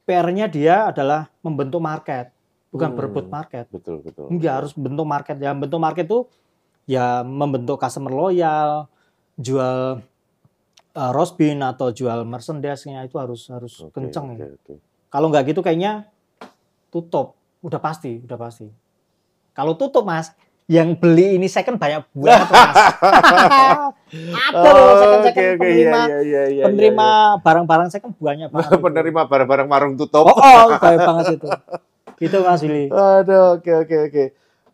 PR-nya 0.03 0.45
dia 0.51 0.91
adalah 0.91 1.31
membentuk 1.41 1.79
market, 1.79 2.29
bukan 2.69 2.91
Hmm. 2.93 2.97
berebut 2.99 3.25
market. 3.31 3.65
Betul, 3.71 4.03
betul. 4.03 4.27
Enggak 4.27 4.53
harus 4.61 4.71
bentuk 4.75 5.07
market 5.07 5.39
ya. 5.39 5.55
Bentuk 5.55 5.79
market 5.79 6.05
itu 6.05 6.27
ya 6.83 7.23
membentuk 7.23 7.79
customer 7.79 8.11
loyal, 8.11 8.91
jual 9.39 10.03
uh, 10.93 11.11
roast 11.11 11.35
bean 11.35 11.59
atau 11.59 11.89
jual 11.89 12.23
merchandise-nya 12.23 13.05
itu 13.05 13.17
harus 13.17 13.49
harus 13.49 13.73
Oke, 13.81 13.97
kenceng. 13.97 14.33
oke, 14.33 14.39
ya. 14.39 14.49
oke. 14.53 14.73
Kalau 15.09 15.27
nggak 15.29 15.53
gitu 15.53 15.61
kayaknya 15.61 16.09
tutup. 16.89 17.37
Udah 17.61 17.79
pasti, 17.79 18.19
udah 18.21 18.37
pasti. 18.37 18.67
Kalau 19.53 19.77
tutup 19.77 20.03
mas, 20.03 20.33
yang 20.65 20.95
beli 20.95 21.35
ini 21.37 21.45
second 21.45 21.77
banyak 21.77 22.07
banget 22.11 22.49
mas. 22.49 22.75
Ada 24.49 24.69
loh 24.69 24.95
second 24.97 25.21
second 25.25 25.43
Oke, 25.43 25.53
oke, 25.53 25.59
penerima 25.59 25.99
iya, 26.05 26.19
iya, 26.21 26.43
iya, 26.49 26.63
penerima 26.69 27.07
barang-barang 27.41 27.89
second 27.89 28.13
banyak 28.17 28.49
banget. 28.49 28.79
penerima 28.85 29.21
barang-barang 29.25 29.67
warung 29.69 29.93
tutup. 29.97 30.25
Oh, 30.29 30.35
oh 30.35 30.67
banyak 30.77 31.01
banget 31.01 31.25
itu. 31.37 31.47
Gitu 32.21 32.37
mas 32.41 32.61
Willy. 32.61 32.85
Aduh, 32.89 33.57
oke 33.59 33.71
oke 33.85 33.97
oke. 34.09 34.23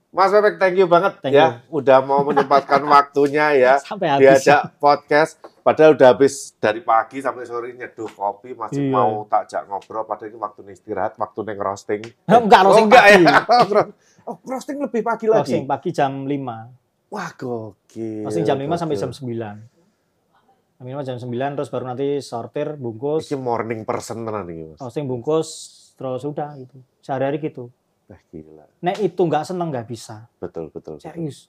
Mas 0.09 0.33
Bebek, 0.33 0.57
thank 0.57 0.73
you 0.73 0.89
banget 0.89 1.21
Thank 1.21 1.37
ya, 1.37 1.61
udah 1.69 2.01
mau 2.01 2.25
menyempatkan 2.25 2.81
waktunya 2.89 3.53
ya 3.53 3.73
Sampai 3.77 4.09
habis. 4.09 4.41
diajak 4.41 4.73
podcast. 4.81 5.37
Padahal 5.69 5.93
udah 5.93 6.17
habis 6.17 6.57
dari 6.57 6.81
pagi 6.81 7.21
sampai 7.21 7.45
sore 7.45 7.77
nyeduh 7.77 8.09
kopi, 8.09 8.57
masih 8.57 8.89
Iya. 8.89 8.89
mau 8.89 9.21
tak 9.29 9.53
jak 9.53 9.69
ngobrol. 9.69 10.01
Padahal 10.01 10.33
ini 10.33 10.41
waktu 10.41 10.65
istirahat, 10.73 11.13
waktu 11.21 11.45
neng 11.45 11.61
roasting. 11.61 12.01
Enggak, 12.25 12.65
oh, 12.65 12.73
roasting 12.73 12.87
enggak 12.89 13.05
pagi. 13.05 13.21
ya? 13.21 13.37
oh, 14.33 14.35
roasting 14.49 14.81
lebih 14.81 15.01
pagi 15.05 15.29
lagi. 15.29 15.45
Roasting 15.45 15.69
pagi 15.69 15.89
jam 15.93 16.25
5. 16.25 17.13
Wah, 17.13 17.29
gokil. 17.37 18.25
Roasting 18.25 18.49
jam 18.49 18.57
5 18.57 18.81
sampai 18.81 18.97
gokil. 18.97 19.03
jam 19.05 19.11
9. 19.13 20.81
Jam 20.81 20.85
5 20.89 21.05
jam 21.05 21.17
9 21.21 21.57
terus 21.61 21.69
baru 21.69 21.85
nanti 21.85 22.07
sortir, 22.25 22.73
bungkus. 22.73 23.29
Ini 23.29 23.37
morning 23.37 23.85
person 23.85 24.25
tenan 24.25 24.49
nih, 24.49 24.73
Mas. 24.73 24.81
Roasting 24.81 25.05
bungkus 25.05 25.49
terus 25.93 26.25
udah 26.25 26.57
gitu. 26.57 26.81
Sehari-hari 27.05 27.37
gitu. 27.45 27.69
Wah, 28.09 28.17
gila. 28.33 28.65
Nek 28.81 29.05
itu 29.05 29.21
nggak 29.21 29.45
seneng 29.45 29.69
nggak 29.69 29.85
bisa. 29.85 30.25
Betul, 30.41 30.73
betul. 30.73 30.97
betul. 30.97 31.05
Serius. 31.05 31.45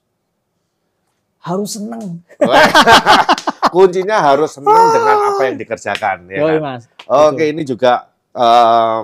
Harus 1.40 1.80
seneng. 1.80 2.20
Kuncinya 3.70 4.18
harus 4.20 4.50
senang 4.52 4.90
dengan 4.90 5.16
apa 5.26 5.42
yang 5.42 5.56
dikerjakan. 5.56 6.18
Ya 6.26 6.38
Yoi, 6.38 6.56
kan? 6.56 6.62
mas. 6.62 6.82
Oke, 7.06 7.48
ini 7.48 7.62
juga 7.62 8.10
eh, 8.30 9.00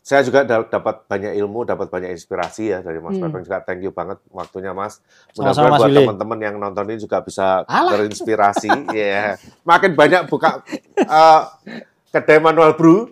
saya 0.00 0.24
juga 0.24 0.40
da- 0.40 0.64
dapat 0.64 1.04
banyak 1.04 1.36
ilmu, 1.36 1.62
dapat 1.62 1.86
banyak 1.86 2.10
inspirasi 2.10 2.72
ya 2.72 2.80
dari 2.80 2.96
Mas 2.96 3.14
Hmm. 3.14 3.28
Pepeng 3.28 3.44
juga. 3.44 3.60
Thank 3.60 3.84
you 3.84 3.92
banget 3.92 4.16
waktunya 4.28 4.72
Mas. 4.72 5.04
Mudah-mudahan 5.32 5.76
buat 5.76 5.92
teman-teman 5.92 6.38
yang 6.40 6.54
nonton 6.56 6.84
ini 6.86 6.96
juga 6.96 7.20
bisa 7.20 7.60
Alah. 7.62 7.92
terinspirasi. 7.92 8.72
ya. 8.96 9.36
Makin 9.62 9.92
banyak 9.92 10.24
buka 10.26 10.64
eh, 10.96 11.40
kedai 12.08 12.40
manual 12.40 12.72
brew, 12.72 13.04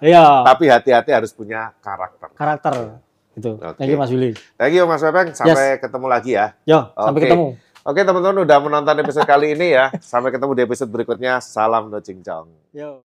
Iya. 0.00 0.48
tapi 0.48 0.64
hati-hati 0.66 1.12
harus 1.12 1.28
punya 1.30 1.76
karakter. 1.78 2.32
Karakter. 2.32 2.72
Itu. 3.36 3.54
Oke. 3.54 3.76
Thank 3.76 3.92
you 3.92 3.98
Mas 4.00 4.08
Willy. 4.08 4.32
Thank 4.56 4.74
you 4.74 4.82
Mas 4.82 4.98
Pepeng, 4.98 5.30
sampai 5.30 5.76
ketemu 5.76 6.06
lagi 6.08 6.34
ya. 6.34 6.56
Yo, 6.64 6.88
sampai 6.90 7.12
Oke. 7.14 7.26
ketemu. 7.28 7.46
Oke 7.88 8.04
teman-teman 8.04 8.44
udah 8.44 8.60
menonton 8.60 9.00
episode 9.00 9.24
kali 9.24 9.56
ini 9.56 9.72
ya. 9.72 9.88
Sampai 10.04 10.28
ketemu 10.28 10.52
di 10.52 10.60
episode 10.60 10.92
berikutnya. 10.92 11.40
Salam 11.40 11.88
no 11.88 11.96
cincong. 12.04 12.52
Yo. 12.76 13.07